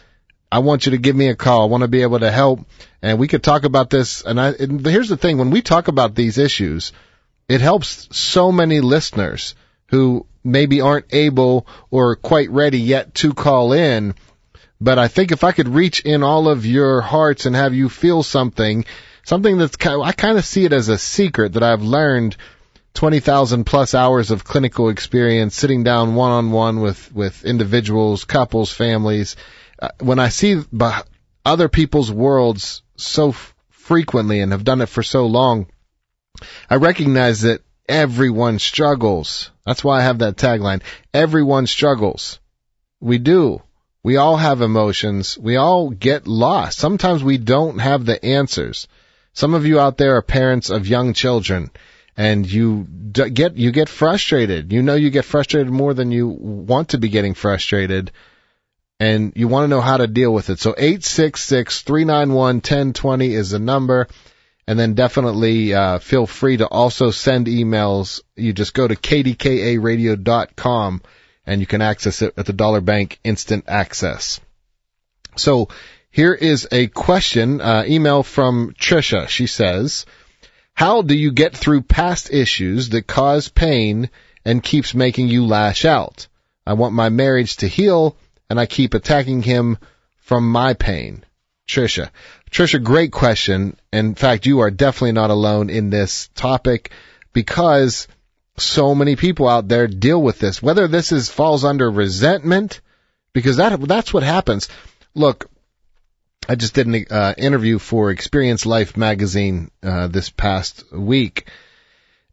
I 0.52 0.60
want 0.60 0.86
you 0.86 0.92
to 0.92 0.98
give 0.98 1.16
me 1.16 1.28
a 1.28 1.36
call. 1.36 1.64
I 1.64 1.66
want 1.66 1.82
to 1.82 1.88
be 1.88 2.02
able 2.02 2.20
to 2.20 2.32
help. 2.32 2.66
And 3.02 3.20
we 3.20 3.28
could 3.28 3.44
talk 3.44 3.66
about 3.66 3.90
this. 3.90 4.24
And, 4.24 4.40
I, 4.40 4.50
and 4.52 4.86
here's 4.86 5.10
the 5.10 5.18
thing. 5.18 5.38
When 5.38 5.52
we 5.52 5.62
talk 5.62 5.88
about 5.88 6.16
these 6.16 6.38
issues, 6.38 6.92
it 7.48 7.62
helps 7.62 8.08
so 8.18 8.52
many 8.52 8.82
listeners 8.82 9.56
who 9.88 10.26
maybe 10.44 10.82
aren't 10.82 11.14
able 11.14 11.68
or 11.92 12.16
quite 12.16 12.50
ready 12.50 12.80
yet 12.80 13.14
to 13.16 13.34
call 13.34 13.74
in. 13.74 14.16
But 14.82 14.98
I 14.98 15.08
think 15.08 15.32
if 15.32 15.44
I 15.44 15.52
could 15.52 15.68
reach 15.68 16.02
in 16.02 16.24
all 16.24 16.48
of 16.48 16.66
your 16.66 17.02
hearts 17.02 17.46
and 17.46 17.56
have 17.56 17.74
you 17.74 17.90
feel 17.90 18.24
something, 18.24 18.86
something 19.24 19.58
that's 19.58 19.76
kind 19.76 19.96
of, 19.96 20.02
I 20.02 20.14
kind 20.14 20.38
of 20.38 20.46
see 20.46 20.66
it 20.66 20.74
as 20.74 20.90
a 20.90 20.98
secret 20.98 21.54
that 21.54 21.64
I've 21.64 21.84
learned 21.84 22.38
20,000 22.96 23.66
plus 23.66 23.94
hours 23.94 24.32
of 24.32 24.44
clinical 24.44 24.90
experience 24.90 25.56
sitting 25.56 25.84
down 25.84 26.16
one 26.16 26.32
on 26.32 26.52
one 26.52 26.82
with, 26.82 27.14
with 27.14 27.46
individuals, 27.46 28.26
couples, 28.26 28.72
families 28.72 29.36
uh, 29.82 29.90
when 30.00 30.20
I 30.20 30.30
see 30.30 30.62
other 31.46 31.70
people's 31.70 32.12
worlds 32.12 32.82
so 32.98 33.30
f- 33.30 33.56
frequently 33.70 34.42
and 34.42 34.52
have 34.52 34.64
done 34.64 34.82
it 34.82 34.90
for 34.90 35.04
so 35.04 35.26
long, 35.26 35.68
I 36.70 36.76
recognize 36.76 37.42
that 37.42 37.62
everyone 37.88 38.60
struggles. 38.60 39.52
That's 39.66 39.84
why 39.84 40.00
I 40.00 40.04
have 40.04 40.20
that 40.20 40.36
tagline. 40.36 40.82
Everyone 41.14 41.68
struggles. 41.68 42.40
We 43.00 43.18
do. 43.18 43.62
We 44.04 44.18
all 44.18 44.38
have 44.38 44.62
emotions. 44.62 45.38
We 45.38 45.56
all 45.56 45.90
get 45.90 46.28
lost. 46.28 46.78
Sometimes 46.78 47.24
we 47.24 47.38
don't 47.38 47.80
have 47.80 48.06
the 48.06 48.24
answers. 48.24 48.88
Some 49.34 49.54
of 49.54 49.66
you 49.66 49.80
out 49.80 49.98
there 49.98 50.16
are 50.16 50.22
parents 50.22 50.70
of 50.70 50.88
young 50.88 51.14
children 51.14 51.72
and 52.18 52.50
you 52.50 52.88
get, 53.12 53.58
you 53.58 53.72
get 53.72 53.90
frustrated. 53.90 54.72
You 54.72 54.82
know 54.82 54.96
you 54.96 55.10
get 55.10 55.26
frustrated 55.26 55.72
more 55.72 55.94
than 55.94 56.12
you 56.12 56.28
want 56.28 56.90
to 56.90 56.98
be 56.98 57.10
getting 57.10 57.34
frustrated 57.34 58.12
and 59.00 59.34
you 59.36 59.48
want 59.48 59.64
to 59.64 59.70
know 59.70 59.82
how 59.82 59.98
to 59.98 60.08
deal 60.08 60.34
with 60.34 60.50
it. 60.50 60.60
So 60.60 60.74
866-391-1020 60.74 63.30
is 63.30 63.52
the 63.52 63.60
number. 63.60 64.08
And 64.68 64.78
then 64.78 64.94
definitely 64.94 65.74
uh, 65.74 66.00
feel 66.00 66.28
free 66.28 66.58
to 66.58 66.68
also 66.68 67.10
send 67.10 67.48
emails. 67.48 68.22
You 68.36 68.52
just 68.54 68.76
go 68.76 68.88
to 68.88 68.96
kdkaradio.com 68.96 71.02
and 71.46 71.62
you 71.62 71.66
can 71.66 71.82
access 71.82 72.22
it 72.22 72.34
at 72.38 72.46
the 72.46 72.54
Dollar 72.54 72.82
Bank 72.82 73.20
Instant 73.24 73.64
Access. 73.68 74.40
So 75.36 75.70
here 76.12 76.34
is 76.34 76.68
a 76.72 76.86
question, 76.88 77.62
uh, 77.62 77.84
email 77.88 78.22
from 78.22 78.76
Trisha. 78.80 79.28
She 79.28 79.48
says, 79.48 80.06
How 80.74 81.02
do 81.02 81.16
you 81.16 81.32
get 81.32 81.58
through 81.58 81.82
past 81.84 82.32
issues 82.32 82.90
that 82.90 83.08
cause 83.08 83.48
pain 83.48 84.12
and 84.46 84.62
keeps 84.62 84.94
making 84.94 85.30
you 85.30 85.48
lash 85.48 85.86
out? 85.86 86.28
I 86.68 86.74
want 86.74 86.94
my 86.94 87.10
marriage 87.10 87.58
to 87.58 87.68
heal 87.68 88.16
and 88.50 88.60
I 88.60 88.66
keep 88.66 88.94
attacking 88.94 89.42
him 89.42 89.78
from 90.20 90.52
my 90.52 90.74
pain. 90.74 91.24
Trisha. 91.68 92.10
Trisha, 92.50 92.84
great 92.84 93.12
question. 93.12 93.78
In 93.94 94.16
fact, 94.16 94.46
you 94.46 94.62
are 94.62 94.72
definitely 94.72 95.12
not 95.12 95.30
alone 95.30 95.70
in 95.70 95.90
this 95.90 96.30
topic 96.36 96.92
because 97.32 98.08
so 98.58 98.96
many 98.96 99.16
people 99.16 99.48
out 99.48 99.68
there 99.68 99.88
deal 99.88 100.22
with 100.22 100.40
this. 100.40 100.62
Whether 100.62 100.88
this 100.88 101.12
is 101.12 101.30
falls 101.30 101.64
under 101.64 101.90
resentment, 101.90 102.82
because 103.34 103.58
that 103.58 103.80
that's 103.82 104.14
what 104.14 104.24
happens. 104.24 104.68
Look, 105.14 105.50
I 106.48 106.56
just 106.56 106.74
did 106.74 106.88
an 106.88 107.06
uh, 107.10 107.36
interview 107.38 107.78
for 107.78 108.12
Experience 108.12 108.66
Life 108.66 108.98
magazine 108.98 109.70
uh, 109.84 110.08
this 110.08 110.30
past 110.30 110.92
week, 110.92 111.48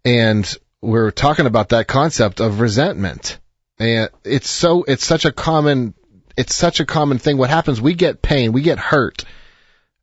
and 0.04 0.56
we 0.80 0.98
are 0.98 1.10
talking 1.10 1.46
about 1.46 1.70
that 1.70 1.86
concept 1.86 2.40
of 2.40 2.60
resentment. 2.60 3.38
And 3.78 4.08
it's 4.24 4.50
so 4.50 4.84
it's 4.84 5.04
such 5.04 5.26
a 5.26 5.32
common 5.32 5.94
it's 6.36 6.54
such 6.54 6.80
a 6.80 6.86
common 6.86 7.18
thing. 7.18 7.38
What 7.38 7.50
happens? 7.50 7.80
We 7.80 7.94
get 7.94 8.22
pain, 8.22 8.52
we 8.52 8.62
get 8.62 8.78
hurt, 8.78 9.24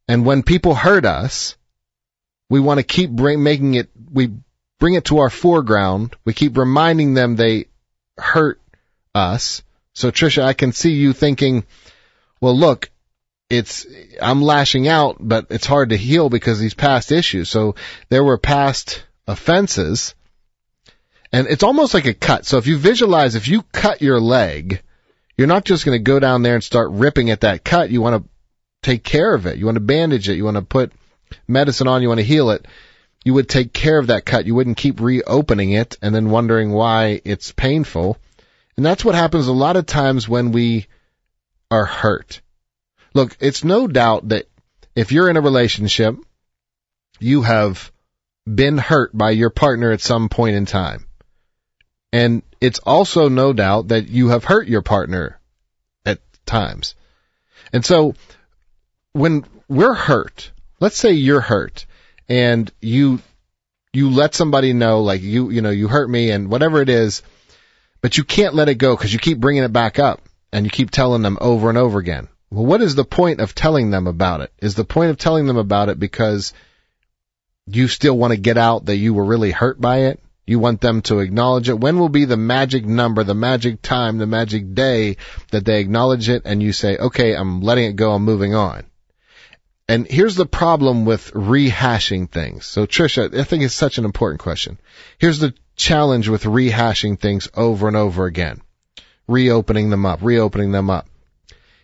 and 0.07 0.25
when 0.25 0.43
people 0.43 0.75
hurt 0.75 1.05
us, 1.05 1.55
we 2.49 2.59
want 2.59 2.79
to 2.79 2.83
keep 2.83 3.09
bring, 3.09 3.43
making 3.43 3.75
it. 3.75 3.89
We 4.11 4.31
bring 4.79 4.95
it 4.95 5.05
to 5.05 5.19
our 5.19 5.29
foreground. 5.29 6.15
We 6.25 6.33
keep 6.33 6.57
reminding 6.57 7.13
them 7.13 7.35
they 7.35 7.65
hurt 8.17 8.61
us. 9.15 9.63
So 9.93 10.11
Trisha, 10.11 10.43
I 10.43 10.53
can 10.53 10.71
see 10.71 10.91
you 10.91 11.13
thinking, 11.13 11.65
well, 12.41 12.57
look, 12.57 12.89
it's 13.49 13.85
I'm 14.21 14.41
lashing 14.41 14.87
out, 14.87 15.17
but 15.19 15.47
it's 15.51 15.65
hard 15.65 15.89
to 15.89 15.97
heal 15.97 16.29
because 16.29 16.59
these 16.59 16.73
past 16.73 17.11
issues. 17.11 17.49
So 17.49 17.75
there 18.09 18.23
were 18.23 18.37
past 18.37 19.03
offenses, 19.27 20.15
and 21.31 21.47
it's 21.47 21.63
almost 21.63 21.93
like 21.93 22.05
a 22.05 22.13
cut. 22.13 22.45
So 22.45 22.57
if 22.57 22.67
you 22.67 22.77
visualize, 22.77 23.35
if 23.35 23.47
you 23.47 23.61
cut 23.71 24.01
your 24.01 24.19
leg, 24.19 24.81
you're 25.37 25.47
not 25.47 25.65
just 25.65 25.85
going 25.85 25.97
to 25.97 26.03
go 26.03 26.19
down 26.19 26.43
there 26.43 26.55
and 26.55 26.63
start 26.63 26.91
ripping 26.91 27.29
at 27.29 27.41
that 27.41 27.63
cut. 27.63 27.89
You 27.89 28.01
want 28.01 28.23
to 28.23 28.29
take 28.81 29.03
care 29.03 29.33
of 29.33 29.45
it. 29.45 29.57
You 29.57 29.65
want 29.65 29.75
to 29.75 29.81
bandage 29.81 30.29
it. 30.29 30.35
You 30.35 30.45
want 30.45 30.57
to 30.57 30.63
put 30.63 30.91
medicine 31.47 31.87
on. 31.87 32.01
You 32.01 32.09
want 32.09 32.19
to 32.19 32.25
heal 32.25 32.51
it. 32.51 32.67
You 33.25 33.33
would 33.33 33.49
take 33.49 33.73
care 33.73 33.97
of 33.97 34.07
that 34.07 34.25
cut. 34.25 34.45
You 34.45 34.53
wouldn't 34.53 34.77
keep 34.77 34.99
reopening 34.99 35.71
it 35.71 35.97
and 36.01 36.13
then 36.13 36.29
wondering 36.29 36.71
why 36.71 37.21
it's 37.23 37.51
painful. 37.51 38.17
And 38.75 38.85
that's 38.85 39.05
what 39.05 39.15
happens 39.15 39.47
a 39.47 39.53
lot 39.53 39.77
of 39.77 39.85
times 39.85 40.27
when 40.27 40.51
we 40.51 40.87
are 41.71 41.85
hurt. 41.85 42.41
Look, 43.13 43.37
it's 43.39 43.63
no 43.63 43.87
doubt 43.87 44.29
that 44.29 44.47
if 44.95 45.11
you're 45.11 45.29
in 45.29 45.37
a 45.37 45.41
relationship, 45.41 46.15
you 47.19 47.43
have 47.43 47.91
been 48.45 48.77
hurt 48.77 49.15
by 49.17 49.31
your 49.31 49.49
partner 49.49 49.91
at 49.91 50.01
some 50.01 50.29
point 50.29 50.55
in 50.55 50.65
time. 50.65 51.05
And 52.13 52.43
it's 52.61 52.77
also 52.77 53.27
no 53.27 53.53
doubt 53.53 53.87
that 53.87 54.07
you 54.07 54.29
have 54.29 54.43
hurt 54.43 54.67
your 54.67 54.83
partner 54.83 55.39
at 56.05 56.19
times. 56.45 56.93
And 57.73 57.83
so 57.83 58.13
when 59.13 59.45
we're 59.67 59.95
hurt, 59.95 60.51
let's 60.79 60.95
say 60.95 61.13
you're 61.13 61.41
hurt 61.41 61.87
and 62.29 62.71
you 62.81 63.19
you 63.93 64.11
let 64.11 64.35
somebody 64.35 64.73
know 64.73 65.01
like 65.01 65.21
you 65.23 65.49
you 65.49 65.61
know 65.61 65.71
you 65.71 65.87
hurt 65.87 66.07
me 66.07 66.29
and 66.29 66.51
whatever 66.51 66.81
it 66.83 66.89
is, 66.89 67.23
but 67.99 68.15
you 68.15 68.23
can't 68.23 68.53
let 68.53 68.69
it 68.69 68.75
go 68.75 68.95
because 68.95 69.11
you 69.11 69.17
keep 69.17 69.39
bringing 69.39 69.63
it 69.63 69.73
back 69.73 69.97
up 69.97 70.21
and 70.51 70.67
you 70.67 70.69
keep 70.69 70.91
telling 70.91 71.23
them 71.23 71.39
over 71.41 71.67
and 71.69 71.79
over 71.79 71.97
again. 71.97 72.27
Well, 72.51 72.67
what 72.67 72.83
is 72.83 72.93
the 72.93 73.03
point 73.03 73.39
of 73.39 73.55
telling 73.55 73.89
them 73.89 74.05
about 74.05 74.41
it? 74.41 74.53
Is 74.59 74.75
the 74.75 74.85
point 74.85 75.09
of 75.09 75.17
telling 75.17 75.47
them 75.47 75.57
about 75.57 75.89
it 75.89 75.99
because 75.99 76.53
you 77.65 77.87
still 77.87 78.15
want 78.15 78.33
to 78.33 78.39
get 78.39 78.59
out 78.59 78.85
that 78.85 78.97
you 78.97 79.15
were 79.15 79.25
really 79.25 79.49
hurt 79.49 79.81
by 79.81 80.09
it? 80.09 80.22
You 80.45 80.59
want 80.59 80.81
them 80.81 81.01
to 81.03 81.19
acknowledge 81.19 81.69
it. 81.69 81.79
When 81.79 81.99
will 81.99 82.09
be 82.09 82.25
the 82.25 82.37
magic 82.37 82.85
number, 82.85 83.23
the 83.23 83.33
magic 83.33 83.81
time, 83.81 84.17
the 84.17 84.27
magic 84.27 84.73
day 84.73 85.17
that 85.51 85.63
they 85.63 85.79
acknowledge 85.79 86.27
it 86.27 86.41
and 86.45 86.61
you 86.61 86.73
say, 86.73 86.97
okay, 86.97 87.33
I'm 87.35 87.61
letting 87.61 87.85
it 87.85 87.95
go, 87.95 88.11
I'm 88.11 88.25
moving 88.25 88.53
on? 88.53 88.85
And 89.87 90.07
here's 90.07 90.35
the 90.35 90.45
problem 90.45 91.05
with 91.05 91.31
rehashing 91.31 92.29
things. 92.29 92.65
So 92.65 92.85
Trisha, 92.85 93.37
I 93.37 93.43
think 93.43 93.63
it's 93.63 93.75
such 93.75 93.97
an 93.97 94.05
important 94.05 94.41
question. 94.41 94.79
Here's 95.17 95.39
the 95.39 95.53
challenge 95.75 96.29
with 96.29 96.43
rehashing 96.43 97.19
things 97.19 97.49
over 97.53 97.87
and 97.87 97.97
over 97.97 98.25
again. 98.25 98.61
Reopening 99.27 99.89
them 99.89 100.05
up, 100.05 100.19
reopening 100.21 100.71
them 100.71 100.89
up. 100.89 101.07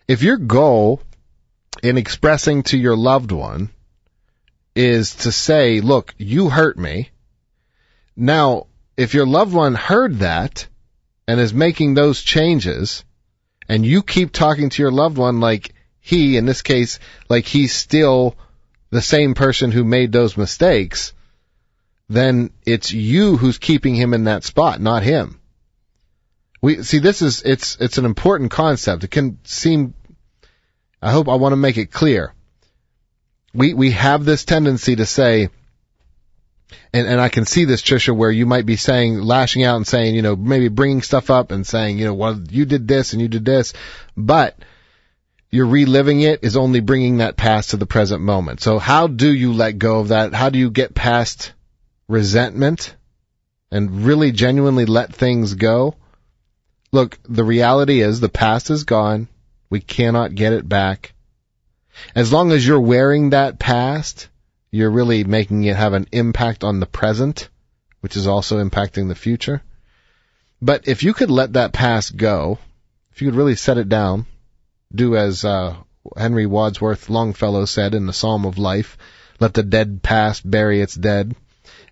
If 0.08 0.22
your 0.22 0.38
goal 0.38 1.02
in 1.82 1.98
expressing 1.98 2.64
to 2.64 2.78
your 2.78 2.96
loved 2.96 3.32
one 3.32 3.70
is 4.76 5.16
to 5.16 5.32
say, 5.32 5.82
look, 5.82 6.14
you 6.18 6.50
hurt 6.50 6.78
me. 6.78 7.10
Now, 8.20 8.68
if 8.98 9.14
your 9.14 9.26
loved 9.26 9.54
one 9.54 9.76
heard 9.76 10.20
that 10.20 10.68
and 11.26 11.40
is 11.40 11.54
making 11.54 11.94
those 11.94 12.22
changes 12.22 13.06
and 13.70 13.86
you 13.86 14.04
keep 14.04 14.34
talking 14.34 14.70
to 14.70 14.82
your 14.82 14.92
loved 14.92 15.18
one 15.18 15.40
like, 15.40 15.74
he, 16.02 16.36
in 16.36 16.46
this 16.46 16.62
case, 16.62 17.00
like 17.30 17.46
he's 17.46 17.74
still 17.74 18.36
the 18.90 19.02
same 19.02 19.36
person 19.36 19.72
who 19.72 19.86
made 19.86 20.12
those 20.12 20.36
mistakes, 20.36 21.14
then 22.10 22.50
it's 22.66 22.92
you 22.92 23.38
who's 23.38 23.58
keeping 23.58 23.96
him 23.96 24.14
in 24.14 24.26
that 24.26 24.44
spot, 24.44 24.82
not 24.82 25.02
him. 25.02 25.40
We 26.62 26.84
see 26.84 27.00
this 27.00 27.22
is 27.22 27.42
it's 27.44 27.78
it's 27.80 28.00
an 28.00 28.06
important 28.06 28.52
concept. 28.52 29.06
It 29.06 29.12
can 29.12 29.40
seem 29.46 29.94
I 31.02 31.12
hope 31.12 31.30
I 31.30 31.36
want 31.36 31.54
to 31.54 31.58
make 31.58 31.78
it 31.78 31.90
clear. 31.90 32.34
We 33.54 33.74
we 33.74 33.92
have 33.92 34.26
this 34.26 34.44
tendency 34.44 34.98
to 34.98 35.06
say 35.06 35.52
and, 36.94 37.08
and 37.08 37.22
I 37.22 37.30
can 37.30 37.46
see 37.46 37.66
this, 37.66 37.82
Trisha, 37.82 38.16
where 38.16 38.32
you 38.32 38.46
might 38.46 38.66
be 38.66 38.76
saying, 38.76 39.20
lashing 39.22 39.64
out 39.64 39.78
and 39.78 39.88
saying, 39.88 40.16
you 40.16 40.22
know, 40.22 40.36
maybe 40.36 40.68
bringing 40.68 41.02
stuff 41.02 41.30
up 41.30 41.52
and 41.52 41.66
saying, 41.66 41.98
you 41.98 42.06
know, 42.06 42.14
well, 42.14 42.40
you 42.50 42.66
did 42.66 42.88
this 42.88 43.14
and 43.14 43.22
you 43.22 43.28
did 43.28 43.46
this, 43.46 43.74
but 44.16 44.58
you're 45.52 45.66
reliving 45.66 46.22
it 46.22 46.44
is 46.44 46.56
only 46.56 46.80
bringing 46.80 47.18
that 47.18 47.38
past 47.38 47.72
to 47.72 47.78
the 47.78 47.86
present 47.86 48.22
moment. 48.22 48.62
So 48.62 48.78
how 48.78 49.08
do 49.08 49.34
you 49.34 49.54
let 49.54 49.80
go 49.80 50.00
of 50.00 50.10
that? 50.10 50.34
How 50.34 50.50
do 50.50 50.60
you 50.60 50.70
get 50.70 50.94
past 50.94 51.54
resentment 52.08 52.96
and 53.72 54.06
really 54.06 54.32
genuinely 54.32 54.86
let 54.86 55.14
things 55.14 55.56
go? 55.56 55.96
Look, 56.92 57.18
the 57.28 57.44
reality 57.44 58.02
is 58.02 58.20
the 58.20 58.30
past 58.30 58.70
is 58.70 58.84
gone. 58.84 59.28
We 59.70 59.80
cannot 59.80 60.36
get 60.36 60.54
it 60.54 60.68
back. 60.68 61.14
As 62.16 62.32
long 62.32 62.52
as 62.52 62.66
you're 62.66 62.80
wearing 62.80 63.32
that 63.32 63.60
past, 63.60 64.30
you're 64.72 64.92
really 64.92 65.24
making 65.24 65.64
it 65.64 65.76
have 65.76 65.94
an 65.94 66.08
impact 66.12 66.64
on 66.64 66.80
the 66.80 66.86
present, 66.86 67.50
which 68.02 68.16
is 68.16 68.28
also 68.28 68.64
impacting 68.64 69.08
the 69.08 69.16
future. 69.16 69.62
But 70.62 70.88
if 70.88 71.04
you 71.04 71.14
could 71.14 71.32
let 71.32 71.54
that 71.54 71.74
past 71.74 72.16
go, 72.16 72.60
if 73.12 73.22
you 73.22 73.30
could 73.30 73.38
really 73.38 73.56
set 73.56 73.78
it 73.78 73.90
down, 73.90 74.26
do 74.94 75.16
as 75.16 75.46
uh, 75.46 75.76
Henry 76.16 76.46
Wadsworth 76.46 77.10
Longfellow 77.10 77.66
said 77.66 77.96
in 77.96 78.06
the 78.06 78.14
Psalm 78.14 78.46
of 78.46 78.58
Life, 78.58 78.98
let 79.40 79.54
the 79.54 79.64
dead 79.64 80.04
past 80.04 80.50
bury 80.50 80.82
its 80.82 80.96
dead. 80.96 81.36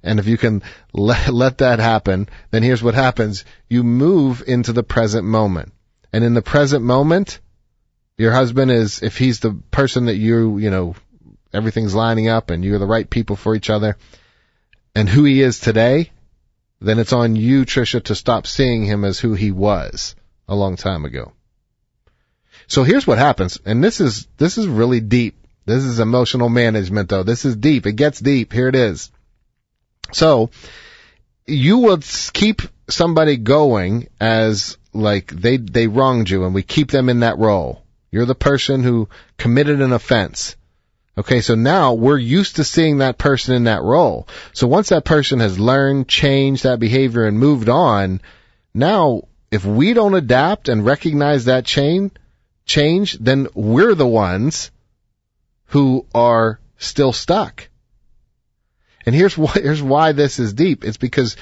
And 0.03 0.19
if 0.19 0.27
you 0.27 0.37
can 0.37 0.63
let, 0.93 1.33
let 1.33 1.59
that 1.59 1.79
happen, 1.79 2.29
then 2.51 2.63
here's 2.63 2.83
what 2.83 2.95
happens. 2.95 3.45
You 3.69 3.83
move 3.83 4.43
into 4.45 4.73
the 4.73 4.83
present 4.83 5.25
moment. 5.25 5.73
And 6.13 6.23
in 6.23 6.33
the 6.33 6.41
present 6.41 6.83
moment, 6.83 7.39
your 8.17 8.31
husband 8.31 8.71
is, 8.71 9.03
if 9.03 9.17
he's 9.17 9.39
the 9.39 9.51
person 9.71 10.05
that 10.05 10.15
you, 10.15 10.57
you 10.57 10.69
know, 10.69 10.95
everything's 11.57 11.95
lining 11.95 12.29
up 12.29 12.49
and 12.49 12.63
you're 12.63 12.79
the 12.79 12.85
right 12.85 13.09
people 13.09 13.35
for 13.35 13.55
each 13.55 13.69
other, 13.69 13.97
and 14.95 15.09
who 15.09 15.23
he 15.23 15.41
is 15.41 15.59
today, 15.59 16.11
then 16.79 16.99
it's 16.99 17.13
on 17.13 17.35
you, 17.35 17.65
Trisha, 17.65 18.03
to 18.03 18.15
stop 18.15 18.47
seeing 18.47 18.85
him 18.85 19.03
as 19.03 19.19
who 19.19 19.33
he 19.33 19.51
was 19.51 20.15
a 20.47 20.55
long 20.55 20.75
time 20.75 21.05
ago. 21.05 21.33
So 22.67 22.83
here's 22.83 23.07
what 23.07 23.17
happens, 23.17 23.59
and 23.65 23.83
this 23.83 24.01
is 24.01 24.27
this 24.37 24.57
is 24.57 24.67
really 24.67 24.99
deep. 24.99 25.35
This 25.65 25.83
is 25.83 25.99
emotional 25.99 26.49
management, 26.49 27.09
though. 27.09 27.23
This 27.23 27.45
is 27.45 27.55
deep. 27.55 27.85
It 27.85 27.93
gets 27.93 28.19
deep. 28.19 28.53
Here 28.53 28.67
it 28.67 28.75
is. 28.75 29.11
So 30.11 30.49
you 31.45 31.79
will 31.79 31.99
keep 32.33 32.61
somebody 32.89 33.37
going 33.37 34.07
as 34.19 34.77
like 34.93 35.31
they 35.31 35.57
they 35.57 35.87
wronged 35.87 36.29
you, 36.29 36.45
and 36.45 36.53
we 36.53 36.63
keep 36.63 36.91
them 36.91 37.09
in 37.09 37.21
that 37.21 37.37
role. 37.37 37.83
You're 38.11 38.25
the 38.25 38.35
person 38.35 38.83
who 38.83 39.09
committed 39.37 39.81
an 39.81 39.93
offense. 39.93 40.55
Okay, 41.17 41.41
so 41.41 41.55
now 41.55 41.93
we're 41.95 42.17
used 42.17 42.57
to 42.57 42.63
seeing 42.63 42.99
that 42.99 43.17
person 43.17 43.55
in 43.55 43.63
that 43.63 43.81
role. 43.81 44.27
So 44.53 44.67
once 44.67 44.89
that 44.89 45.03
person 45.03 45.39
has 45.39 45.59
learned, 45.59 46.07
changed 46.07 46.63
that 46.63 46.79
behavior, 46.79 47.25
and 47.25 47.39
moved 47.39 47.69
on, 47.69 48.21
now 48.73 49.23
if 49.49 49.65
we 49.65 49.93
don't 49.93 50.13
adapt 50.13 50.69
and 50.69 50.85
recognize 50.85 51.45
that 51.45 51.65
chain, 51.65 52.11
change, 52.65 53.13
then 53.13 53.47
we're 53.55 53.95
the 53.95 54.07
ones 54.07 54.69
who 55.67 56.05
are 56.13 56.59
still 56.77 57.13
stuck. 57.13 57.67
And 59.05 59.15
here's 59.15 59.37
why, 59.37 59.51
here's 59.55 59.81
why 59.81 60.11
this 60.11 60.37
is 60.37 60.53
deep. 60.53 60.83
It's 60.83 60.97
because 60.97 61.35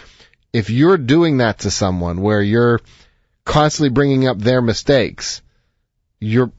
if 0.53 0.69
you're 0.69 0.97
doing 0.97 1.38
that 1.38 1.59
to 1.59 1.71
someone 1.71 2.21
where 2.21 2.41
you're 2.41 2.79
constantly 3.43 3.89
bringing 3.89 4.25
up 4.27 4.39
their 4.39 4.61
mistakes, 4.61 5.41
you're 6.19 6.53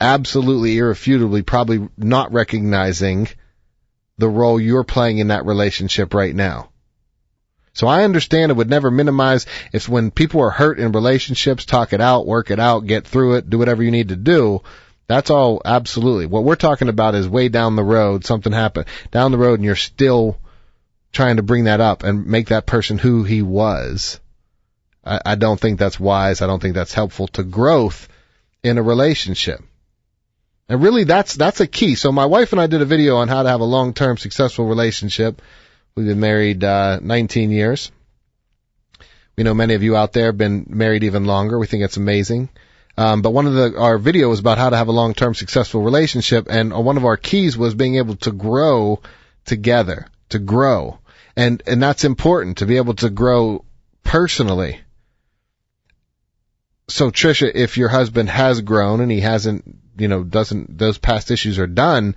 absolutely 0.00 0.76
irrefutably 0.78 1.42
probably 1.42 1.88
not 1.96 2.32
recognizing 2.32 3.28
the 4.18 4.28
role 4.28 4.60
you're 4.60 4.84
playing 4.84 5.18
in 5.18 5.28
that 5.28 5.46
relationship 5.46 6.14
right 6.14 6.34
now. 6.34 6.70
So 7.74 7.86
I 7.86 8.04
understand 8.04 8.50
it 8.50 8.56
would 8.56 8.68
never 8.68 8.90
minimize 8.90 9.46
if 9.72 9.88
when 9.88 10.10
people 10.10 10.42
are 10.42 10.50
hurt 10.50 10.78
in 10.78 10.92
relationships, 10.92 11.64
talk 11.64 11.92
it 11.92 12.00
out, 12.00 12.26
work 12.26 12.50
it 12.50 12.60
out, 12.60 12.86
get 12.86 13.06
through 13.06 13.36
it, 13.36 13.48
do 13.48 13.58
whatever 13.58 13.82
you 13.82 13.90
need 13.90 14.10
to 14.10 14.16
do. 14.16 14.62
That's 15.06 15.30
all 15.30 15.62
absolutely. 15.64 16.26
What 16.26 16.44
we're 16.44 16.56
talking 16.56 16.88
about 16.88 17.14
is 17.14 17.28
way 17.28 17.48
down 17.48 17.76
the 17.76 17.82
road, 17.82 18.24
something 18.24 18.52
happened 18.52 18.86
down 19.10 19.32
the 19.32 19.38
road 19.38 19.54
and 19.54 19.64
you're 19.64 19.74
still 19.74 20.38
trying 21.12 21.36
to 21.36 21.42
bring 21.42 21.64
that 21.64 21.80
up 21.80 22.02
and 22.02 22.26
make 22.26 22.48
that 22.48 22.66
person 22.66 22.98
who 22.98 23.24
he 23.24 23.42
was. 23.42 24.20
I, 25.04 25.20
I 25.24 25.34
don't 25.34 25.58
think 25.58 25.78
that's 25.78 25.98
wise. 25.98 26.42
I 26.42 26.46
don't 26.46 26.60
think 26.60 26.74
that's 26.74 26.94
helpful 26.94 27.26
to 27.28 27.42
growth 27.42 28.08
in 28.62 28.78
a 28.78 28.82
relationship. 28.82 29.60
And 30.68 30.82
really 30.82 31.04
that's, 31.04 31.34
that's 31.34 31.60
a 31.60 31.66
key. 31.66 31.96
So 31.96 32.12
my 32.12 32.26
wife 32.26 32.52
and 32.52 32.60
I 32.60 32.66
did 32.66 32.82
a 32.82 32.86
video 32.86 33.16
on 33.16 33.28
how 33.28 33.42
to 33.42 33.48
have 33.48 33.60
a 33.60 33.64
long-term 33.64 34.16
successful 34.16 34.66
relationship 34.66 35.42
We've 35.94 36.06
been 36.06 36.20
married 36.20 36.64
uh, 36.64 37.00
19 37.02 37.50
years. 37.50 37.92
We 39.36 39.44
know 39.44 39.52
many 39.52 39.74
of 39.74 39.82
you 39.82 39.94
out 39.94 40.14
there 40.14 40.26
have 40.26 40.38
been 40.38 40.66
married 40.68 41.04
even 41.04 41.26
longer. 41.26 41.58
We 41.58 41.66
think 41.66 41.84
it's 41.84 41.98
amazing. 41.98 42.48
Um, 42.96 43.20
but 43.20 43.32
one 43.32 43.46
of 43.46 43.54
the, 43.54 43.78
our 43.78 43.98
video 43.98 44.30
was 44.30 44.40
about 44.40 44.56
how 44.56 44.70
to 44.70 44.76
have 44.76 44.88
a 44.88 44.92
long-term 44.92 45.34
successful 45.34 45.82
relationship, 45.82 46.46
and 46.48 46.72
one 46.72 46.96
of 46.96 47.04
our 47.04 47.18
keys 47.18 47.58
was 47.58 47.74
being 47.74 47.96
able 47.96 48.16
to 48.16 48.32
grow 48.32 49.00
together, 49.44 50.06
to 50.30 50.38
grow, 50.38 50.98
and 51.36 51.62
and 51.66 51.82
that's 51.82 52.04
important 52.04 52.58
to 52.58 52.66
be 52.66 52.76
able 52.76 52.94
to 52.94 53.08
grow 53.08 53.64
personally. 54.04 54.80
So 56.88 57.10
Trisha, 57.10 57.50
if 57.54 57.76
your 57.76 57.88
husband 57.88 58.28
has 58.28 58.60
grown 58.60 59.00
and 59.00 59.10
he 59.10 59.20
hasn't, 59.20 59.64
you 59.96 60.08
know, 60.08 60.24
doesn't 60.24 60.76
those 60.78 60.98
past 60.98 61.30
issues 61.30 61.58
are 61.58 61.66
done, 61.66 62.16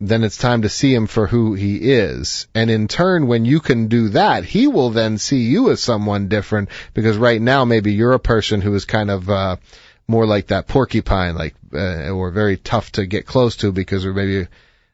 then 0.00 0.22
it's 0.22 0.36
time 0.36 0.62
to 0.62 0.68
see 0.68 0.94
him 0.94 1.06
for 1.06 1.26
who 1.26 1.54
he 1.54 1.76
is. 1.76 2.46
And 2.54 2.70
in 2.70 2.86
turn, 2.86 3.26
when 3.26 3.44
you 3.44 3.60
can 3.60 3.88
do 3.88 4.10
that, 4.10 4.44
he 4.44 4.68
will 4.68 4.90
then 4.90 5.18
see 5.18 5.38
you 5.40 5.70
as 5.70 5.80
someone 5.80 6.28
different 6.28 6.68
because 6.94 7.16
right 7.16 7.40
now 7.40 7.64
maybe 7.64 7.92
you're 7.92 8.12
a 8.12 8.20
person 8.20 8.60
who 8.60 8.74
is 8.74 8.84
kind 8.84 9.10
of, 9.10 9.28
uh, 9.28 9.56
more 10.06 10.26
like 10.26 10.46
that 10.46 10.68
porcupine, 10.68 11.34
like, 11.34 11.54
uh, 11.74 12.10
or 12.10 12.30
very 12.30 12.56
tough 12.56 12.92
to 12.92 13.06
get 13.06 13.26
close 13.26 13.56
to 13.56 13.72
because 13.72 14.06
or 14.06 14.14
maybe, 14.14 14.46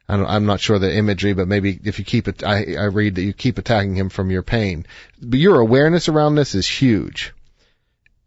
I 0.09 0.17
don't, 0.17 0.25
I'm 0.25 0.45
not 0.45 0.59
sure 0.59 0.79
the 0.79 0.93
imagery, 0.93 1.33
but 1.33 1.47
maybe 1.47 1.79
if 1.83 1.99
you 1.99 2.05
keep 2.05 2.27
it, 2.27 2.43
I, 2.43 2.75
I 2.75 2.85
read 2.85 3.15
that 3.15 3.23
you 3.23 3.33
keep 3.33 3.57
attacking 3.57 3.95
him 3.95 4.09
from 4.09 4.31
your 4.31 4.43
pain. 4.43 4.85
But 5.21 5.39
your 5.39 5.59
awareness 5.59 6.09
around 6.09 6.35
this 6.35 6.55
is 6.55 6.67
huge. 6.67 7.33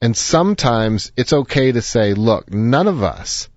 And 0.01 0.17
sometimes 0.17 1.13
it's 1.17 1.33
okay 1.33 1.73
to 1.73 1.83
say, 1.83 2.15
look, 2.15 2.53
none 2.53 2.87
of 2.87 3.03
us, 3.03 3.49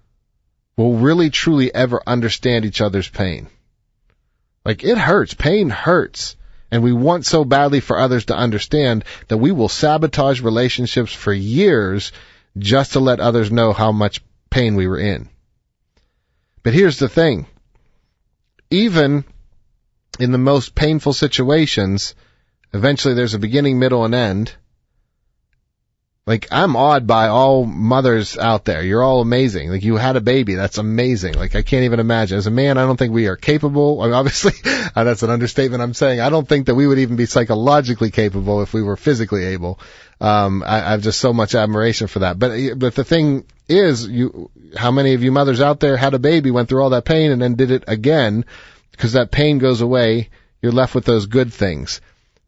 will 0.75 0.95
really 0.95 1.29
truly 1.29 1.73
ever 1.73 2.01
understand 2.07 2.65
each 2.65 2.81
other's 2.81 3.09
pain. 3.09 3.47
Like 4.65 4.83
it 4.83 4.97
hurts. 4.97 5.33
Pain 5.33 5.69
hurts. 5.69 6.35
And 6.71 6.83
we 6.83 6.93
want 6.93 7.25
so 7.25 7.43
badly 7.43 7.81
for 7.81 7.99
others 7.99 8.25
to 8.25 8.35
understand 8.35 9.03
that 9.27 9.37
we 9.37 9.51
will 9.51 9.67
sabotage 9.67 10.41
relationships 10.41 11.13
for 11.13 11.33
years 11.33 12.11
just 12.57 12.93
to 12.93 12.99
let 12.99 13.19
others 13.19 13.51
know 13.51 13.73
how 13.73 13.91
much 13.91 14.23
pain 14.49 14.75
we 14.75 14.87
were 14.87 14.99
in. 14.99 15.29
But 16.63 16.73
here's 16.73 16.99
the 16.99 17.09
thing. 17.09 17.47
Even 18.69 19.25
in 20.19 20.31
the 20.31 20.37
most 20.37 20.75
painful 20.75 21.13
situations, 21.13 22.15
eventually 22.73 23.13
there's 23.13 23.33
a 23.33 23.39
beginning, 23.39 23.79
middle, 23.79 24.05
and 24.05 24.15
end. 24.15 24.53
Like 26.27 26.49
I'm 26.51 26.75
awed 26.75 27.07
by 27.07 27.29
all 27.29 27.65
mothers 27.65 28.37
out 28.37 28.63
there. 28.63 28.83
You're 28.83 29.01
all 29.01 29.21
amazing. 29.21 29.69
Like 29.71 29.83
you 29.83 29.95
had 29.97 30.17
a 30.17 30.21
baby. 30.21 30.53
That's 30.53 30.77
amazing. 30.77 31.33
Like 31.33 31.55
I 31.55 31.63
can't 31.63 31.85
even 31.85 31.99
imagine. 31.99 32.37
As 32.37 32.45
a 32.45 32.51
man, 32.51 32.77
I 32.77 32.85
don't 32.85 32.97
think 32.97 33.11
we 33.11 33.25
are 33.27 33.35
capable. 33.35 34.01
I 34.01 34.05
mean, 34.05 34.13
obviously, 34.13 34.53
uh, 34.95 35.03
that's 35.03 35.23
an 35.23 35.31
understatement. 35.31 35.81
I'm 35.81 35.95
saying 35.95 36.19
I 36.19 36.29
don't 36.29 36.47
think 36.47 36.67
that 36.67 36.75
we 36.75 36.85
would 36.85 36.99
even 36.99 37.15
be 37.15 37.25
psychologically 37.25 38.11
capable 38.11 38.61
if 38.61 38.71
we 38.71 38.83
were 38.83 38.97
physically 38.97 39.45
able. 39.45 39.79
Um, 40.19 40.61
I, 40.63 40.77
I 40.77 40.91
have 40.91 41.01
just 41.01 41.19
so 41.19 41.33
much 41.33 41.55
admiration 41.55 42.05
for 42.05 42.19
that. 42.19 42.37
But 42.37 42.77
but 42.77 42.93
the 42.93 43.03
thing 43.03 43.45
is, 43.67 44.07
you 44.07 44.51
how 44.77 44.91
many 44.91 45.15
of 45.15 45.23
you 45.23 45.31
mothers 45.31 45.59
out 45.59 45.79
there 45.79 45.97
had 45.97 46.13
a 46.13 46.19
baby, 46.19 46.51
went 46.51 46.69
through 46.69 46.83
all 46.83 46.91
that 46.91 47.05
pain, 47.05 47.31
and 47.31 47.41
then 47.41 47.55
did 47.55 47.71
it 47.71 47.85
again 47.87 48.45
because 48.91 49.13
that 49.13 49.31
pain 49.31 49.57
goes 49.57 49.81
away. 49.81 50.29
You're 50.61 50.71
left 50.71 50.93
with 50.93 51.05
those 51.05 51.25
good 51.25 51.51
things. 51.51 51.99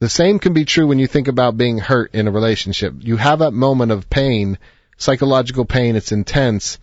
The 0.04 0.10
same 0.10 0.40
can 0.40 0.52
be 0.52 0.66
true 0.66 0.86
when 0.86 1.00
you 1.00 1.08
think 1.08 1.30
about 1.30 1.56
being 1.56 1.78
hurt 1.78 2.14
in 2.14 2.28
a 2.28 2.32
relationship. 2.32 2.94
You 3.00 3.16
have 3.16 3.40
that 3.40 3.54
moment 3.54 3.94
of 3.94 4.10
pain, 4.10 4.58
psychological 4.98 5.64
pain, 5.64 5.96
it's 5.96 6.12
intense, 6.12 6.78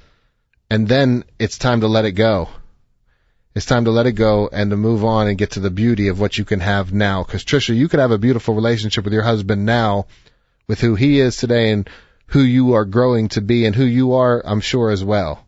and 0.70 0.88
then 0.88 1.24
it's 1.38 1.58
time 1.58 1.82
to 1.82 1.86
let 1.86 2.06
it 2.06 2.12
go. 2.12 2.48
It's 3.54 3.66
time 3.66 3.84
to 3.84 3.90
let 3.90 4.06
it 4.06 4.12
go 4.12 4.48
and 4.50 4.70
to 4.70 4.76
move 4.78 5.04
on 5.04 5.28
and 5.28 5.36
get 5.36 5.50
to 5.50 5.60
the 5.60 5.68
beauty 5.68 6.08
of 6.08 6.18
what 6.18 6.38
you 6.38 6.46
can 6.46 6.60
have 6.60 6.94
now. 6.94 7.22
Cause 7.24 7.44
Trisha, 7.44 7.76
you 7.76 7.88
could 7.88 8.00
have 8.00 8.10
a 8.10 8.16
beautiful 8.16 8.54
relationship 8.54 9.04
with 9.04 9.12
your 9.12 9.22
husband 9.22 9.66
now 9.66 10.06
with 10.66 10.80
who 10.80 10.94
he 10.94 11.20
is 11.20 11.36
today 11.36 11.72
and 11.72 11.90
who 12.28 12.40
you 12.40 12.72
are 12.72 12.86
growing 12.86 13.28
to 13.36 13.42
be 13.42 13.66
and 13.66 13.76
who 13.76 13.84
you 13.84 14.14
are, 14.14 14.40
I'm 14.42 14.62
sure 14.62 14.90
as 14.90 15.04
well. 15.04 15.46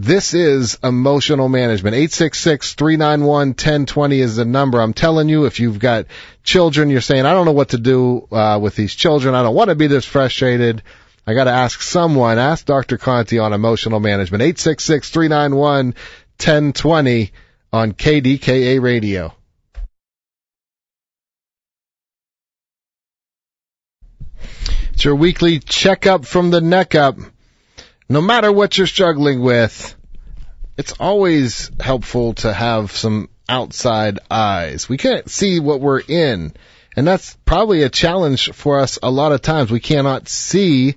This 0.00 0.32
is 0.32 0.78
emotional 0.84 1.48
management. 1.48 1.96
866-391-1020 1.96 4.20
is 4.20 4.36
the 4.36 4.44
number. 4.44 4.80
I'm 4.80 4.92
telling 4.92 5.28
you, 5.28 5.46
if 5.46 5.58
you've 5.58 5.80
got 5.80 6.06
children, 6.44 6.88
you're 6.88 7.00
saying, 7.00 7.26
I 7.26 7.32
don't 7.32 7.46
know 7.46 7.52
what 7.52 7.70
to 7.70 7.78
do 7.78 8.28
uh, 8.30 8.60
with 8.62 8.76
these 8.76 8.94
children. 8.94 9.34
I 9.34 9.42
don't 9.42 9.56
want 9.56 9.70
to 9.70 9.74
be 9.74 9.88
this 9.88 10.04
frustrated. 10.04 10.84
I 11.26 11.34
got 11.34 11.44
to 11.44 11.50
ask 11.50 11.82
someone. 11.82 12.38
Ask 12.38 12.64
Dr. 12.64 12.96
Conti 12.96 13.40
on 13.40 13.52
emotional 13.52 13.98
management. 13.98 14.44
866-391-1020 14.44 17.32
on 17.72 17.90
KDKA 17.90 18.80
radio. 18.80 19.34
It's 24.92 25.04
your 25.04 25.16
weekly 25.16 25.58
checkup 25.58 26.24
from 26.24 26.50
the 26.50 26.60
neck 26.60 26.94
up 26.94 27.16
no 28.08 28.20
matter 28.20 28.50
what 28.50 28.76
you're 28.76 28.86
struggling 28.86 29.40
with, 29.40 29.94
it's 30.76 30.94
always 30.98 31.70
helpful 31.80 32.34
to 32.34 32.52
have 32.52 32.92
some 32.92 33.28
outside 33.48 34.20
eyes. 34.30 34.88
We 34.88 34.96
can't 34.96 35.28
see 35.30 35.60
what 35.60 35.80
we're 35.80 36.00
in. 36.00 36.54
And 36.96 37.06
that's 37.06 37.36
probably 37.44 37.82
a 37.82 37.88
challenge 37.88 38.52
for 38.52 38.80
us 38.80 38.98
a 39.02 39.10
lot 39.10 39.32
of 39.32 39.42
times. 39.42 39.70
We 39.70 39.80
cannot 39.80 40.28
see 40.28 40.96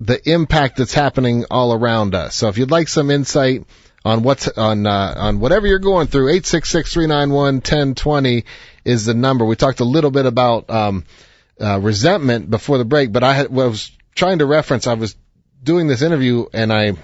the 0.00 0.20
impact 0.30 0.76
that's 0.76 0.94
happening 0.94 1.46
all 1.50 1.72
around 1.72 2.14
us. 2.14 2.34
So 2.34 2.48
if 2.48 2.58
you'd 2.58 2.70
like 2.70 2.88
some 2.88 3.10
insight 3.10 3.64
on 4.04 4.22
what's 4.22 4.46
on 4.46 4.86
uh, 4.86 5.14
on 5.16 5.40
whatever 5.40 5.66
you're 5.66 5.78
going 5.78 6.06
through, 6.06 6.28
eight 6.30 6.46
six 6.46 6.68
six 6.68 6.92
three 6.92 7.06
nine 7.06 7.30
one 7.30 7.60
ten 7.60 7.94
twenty 7.94 8.44
is 8.84 9.06
the 9.06 9.14
number. 9.14 9.44
We 9.44 9.56
talked 9.56 9.80
a 9.80 9.84
little 9.84 10.10
bit 10.10 10.26
about 10.26 10.70
um, 10.70 11.04
uh, 11.60 11.80
resentment 11.80 12.50
before 12.50 12.78
the 12.78 12.84
break, 12.84 13.10
but 13.10 13.24
I 13.24 13.34
had, 13.34 13.50
was 13.50 13.90
trying 14.14 14.38
to 14.38 14.46
reference. 14.46 14.86
I 14.86 14.94
was 14.94 15.16
doing 15.62 15.86
this 15.86 16.02
interview 16.02 16.46
and 16.52 16.72
I, 16.72 16.94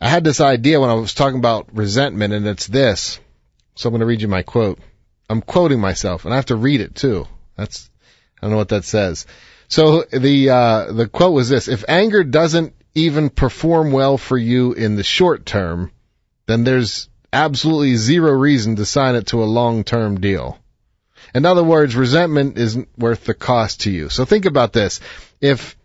I 0.00 0.08
had 0.08 0.24
this 0.24 0.40
idea 0.40 0.80
when 0.80 0.90
I 0.90 0.94
was 0.94 1.14
talking 1.14 1.38
about 1.38 1.74
resentment 1.74 2.34
and 2.34 2.46
it's 2.46 2.66
this. 2.66 3.20
So 3.74 3.88
I'm 3.88 3.92
going 3.92 4.00
to 4.00 4.06
read 4.06 4.22
you 4.22 4.28
my 4.28 4.42
quote. 4.42 4.78
I'm 5.30 5.42
quoting 5.42 5.80
myself 5.80 6.24
and 6.24 6.32
I 6.32 6.36
have 6.36 6.46
to 6.46 6.56
read 6.56 6.80
it 6.80 6.94
too. 6.94 7.26
That's, 7.56 7.90
I 8.38 8.46
don't 8.46 8.52
know 8.52 8.56
what 8.56 8.70
that 8.70 8.84
says. 8.84 9.26
So 9.68 10.02
the, 10.02 10.50
uh, 10.50 10.92
the 10.92 11.08
quote 11.08 11.34
was 11.34 11.48
this. 11.48 11.68
If 11.68 11.84
anger 11.88 12.24
doesn't 12.24 12.74
even 12.94 13.30
perform 13.30 13.92
well 13.92 14.18
for 14.18 14.36
you 14.36 14.72
in 14.72 14.96
the 14.96 15.04
short 15.04 15.46
term, 15.46 15.92
then 16.46 16.64
there's 16.64 17.08
absolutely 17.32 17.96
zero 17.96 18.32
reason 18.32 18.76
to 18.76 18.86
sign 18.86 19.14
it 19.14 19.28
to 19.28 19.42
a 19.42 19.44
long-term 19.44 20.20
deal. 20.20 20.58
In 21.34 21.44
other 21.44 21.62
words, 21.62 21.94
resentment 21.94 22.56
isn't 22.58 22.88
worth 22.96 23.24
the 23.24 23.34
cost 23.34 23.82
to 23.82 23.90
you. 23.90 24.08
So 24.08 24.24
think 24.24 24.46
about 24.46 24.72
this. 24.72 25.00
If 25.40 25.76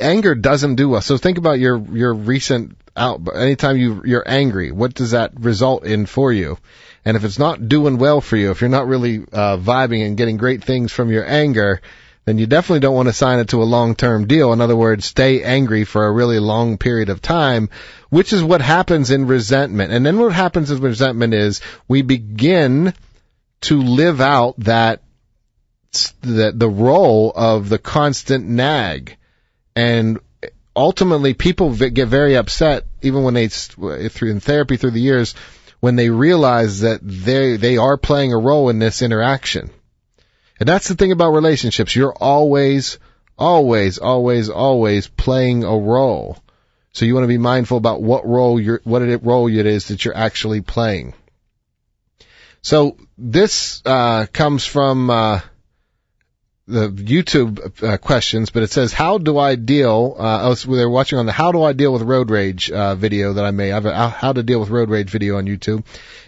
anger 0.00 0.34
doesn't 0.34 0.76
do 0.76 0.88
well. 0.88 1.00
So 1.00 1.16
think 1.16 1.38
about 1.38 1.58
your 1.58 1.78
your 1.78 2.14
recent 2.14 2.76
out. 2.96 3.20
Anytime 3.34 3.76
you 3.76 4.02
you're 4.04 4.28
angry, 4.28 4.72
what 4.72 4.94
does 4.94 5.12
that 5.12 5.38
result 5.38 5.84
in 5.84 6.06
for 6.06 6.32
you? 6.32 6.58
And 7.04 7.16
if 7.16 7.24
it's 7.24 7.38
not 7.38 7.68
doing 7.68 7.98
well 7.98 8.20
for 8.20 8.36
you, 8.36 8.50
if 8.50 8.60
you're 8.60 8.70
not 8.70 8.86
really 8.86 9.18
uh, 9.32 9.56
vibing 9.56 10.06
and 10.06 10.16
getting 10.16 10.36
great 10.36 10.62
things 10.64 10.92
from 10.92 11.10
your 11.10 11.24
anger, 11.26 11.80
then 12.24 12.36
you 12.36 12.46
definitely 12.46 12.80
don't 12.80 12.94
want 12.94 13.08
to 13.08 13.14
sign 13.14 13.38
it 13.38 13.48
to 13.50 13.62
a 13.62 13.64
long-term 13.64 14.26
deal. 14.26 14.52
In 14.52 14.60
other 14.60 14.76
words, 14.76 15.06
stay 15.06 15.42
angry 15.42 15.84
for 15.84 16.06
a 16.06 16.12
really 16.12 16.38
long 16.38 16.76
period 16.76 17.08
of 17.08 17.22
time, 17.22 17.70
which 18.10 18.34
is 18.34 18.42
what 18.42 18.60
happens 18.60 19.10
in 19.10 19.26
resentment. 19.26 19.92
And 19.92 20.04
then 20.04 20.18
what 20.18 20.32
happens 20.32 20.70
in 20.70 20.80
resentment 20.80 21.32
is 21.32 21.62
we 21.86 22.02
begin 22.02 22.92
to 23.62 23.80
live 23.80 24.20
out 24.20 24.56
that 24.58 25.02
the, 26.20 26.52
the 26.54 26.68
role 26.68 27.32
of 27.34 27.68
the 27.68 27.78
constant 27.78 28.46
nag. 28.46 29.16
And 29.78 30.18
ultimately, 30.74 31.34
people 31.34 31.72
get 31.72 32.08
very 32.08 32.36
upset, 32.36 32.84
even 33.00 33.22
when 33.22 33.34
they 33.34 33.46
through 33.46 34.32
in 34.32 34.40
therapy 34.40 34.76
through 34.76 34.90
the 34.90 35.00
years, 35.00 35.36
when 35.78 35.94
they 35.94 36.10
realize 36.10 36.80
that 36.80 36.98
they 37.00 37.56
they 37.56 37.76
are 37.76 37.96
playing 37.96 38.32
a 38.32 38.38
role 38.38 38.70
in 38.70 38.80
this 38.80 39.02
interaction. 39.02 39.70
And 40.58 40.68
that's 40.68 40.88
the 40.88 40.96
thing 40.96 41.12
about 41.12 41.30
relationships. 41.30 41.94
You're 41.94 42.12
always, 42.12 42.98
always, 43.38 43.98
always, 43.98 44.48
always 44.48 45.06
playing 45.06 45.62
a 45.62 45.78
role. 45.78 46.42
So 46.90 47.04
you 47.04 47.14
want 47.14 47.22
to 47.22 47.28
be 47.28 47.38
mindful 47.38 47.78
about 47.78 48.02
what 48.02 48.26
role 48.26 48.58
you're, 48.58 48.80
what 48.82 49.02
it 49.02 49.22
role 49.22 49.48
it 49.48 49.64
is 49.64 49.86
that 49.88 50.04
you're 50.04 50.16
actually 50.16 50.62
playing. 50.62 51.14
So 52.62 52.96
this 53.16 53.80
uh, 53.86 54.26
comes 54.32 54.66
from 54.66 55.08
uh, 55.08 55.40
the 56.68 56.90
YouTube 56.90 57.82
uh, 57.82 57.96
questions, 57.96 58.50
but 58.50 58.62
it 58.62 58.70
says, 58.70 58.92
"How 58.92 59.16
do 59.16 59.38
I 59.38 59.54
deal?" 59.54 60.14
Uh, 60.18 60.40
oh, 60.42 60.54
they're 60.54 60.88
watching 60.88 61.18
on 61.18 61.24
the 61.24 61.32
"How 61.32 61.50
do 61.50 61.62
I 61.62 61.72
deal 61.72 61.92
with 61.92 62.02
road 62.02 62.30
rage" 62.30 62.70
uh, 62.70 62.94
video 62.94 63.32
that 63.32 63.44
I 63.44 63.50
made. 63.50 63.72
I 63.72 63.74
have 63.74 63.86
a 63.86 64.08
"How 64.10 64.34
to 64.34 64.42
deal 64.42 64.60
with 64.60 64.68
road 64.68 64.90
rage" 64.90 65.08
video 65.08 65.38
on 65.38 65.46
YouTube, 65.46 65.84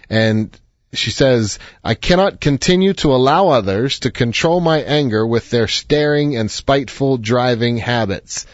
and 0.09 0.49
she 0.93 1.11
says, 1.11 1.59
"I 1.83 1.93
cannot 1.93 2.41
continue 2.41 2.93
to 2.95 3.13
allow 3.13 3.49
others 3.49 3.99
to 3.99 4.11
control 4.11 4.59
my 4.59 4.81
anger 4.81 5.25
with 5.25 5.51
their 5.51 5.67
staring 5.67 6.35
and 6.35 6.49
spiteful 6.49 7.17
driving 7.17 7.77
habits." 7.77 8.47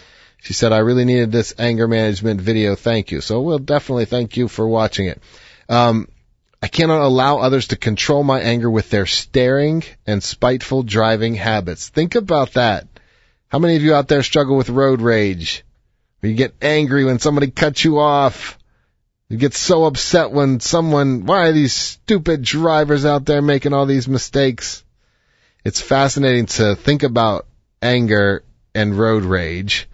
She 0.44 0.54
said, 0.54 0.74
"I 0.74 0.80
really 0.80 1.06
needed 1.06 1.32
this 1.32 1.54
anger 1.58 1.88
management 1.88 2.42
video. 2.42 2.76
Thank 2.76 3.12
you." 3.12 3.22
So 3.22 3.42
we'll 3.42 3.60
definitely 3.60 4.06
thank 4.06 4.36
you 4.36 4.50
for 4.50 4.68
watching 4.68 5.08
it. 5.08 5.22
Um, 5.70 6.10
I 6.62 6.68
cannot 6.68 7.02
allow 7.02 7.38
others 7.38 7.68
to 7.68 7.76
control 7.76 8.24
my 8.24 8.42
anger 8.42 8.70
with 8.70 8.90
their 8.90 9.06
staring 9.06 9.84
and 10.08 10.24
spiteful 10.24 10.84
driving 10.84 11.36
habits. 11.36 11.90
Think 11.90 12.16
about 12.16 12.54
that. 12.54 12.88
How 13.50 13.60
many 13.60 13.76
of 13.76 13.84
you 13.84 13.94
out 13.94 14.08
there 14.08 14.24
struggle 14.24 14.58
with 14.58 14.70
road 14.70 15.02
rage? 15.02 15.64
You 16.22 16.34
get 16.34 16.56
angry 16.62 17.06
when 17.06 17.20
somebody 17.20 17.52
cuts 17.52 17.86
you 17.86 18.00
off. 18.00 18.58
You 19.30 19.38
get 19.38 19.54
so 19.54 19.86
upset 19.86 20.32
when 20.32 20.60
someone, 20.60 21.26
why 21.26 21.48
are 21.48 21.54
these 21.54 21.74
stupid 21.74 22.42
drivers 22.42 23.06
out 23.06 23.26
there 23.26 23.42
making 23.42 23.74
all 23.74 23.86
these 23.86 24.08
mistakes? 24.08 24.84
It's 25.64 25.82
fascinating 25.82 26.48
to 26.48 26.76
think 26.76 27.04
about 27.04 27.46
anger 27.82 28.44
and 28.74 28.98
road 28.98 29.24
rage. 29.24 29.88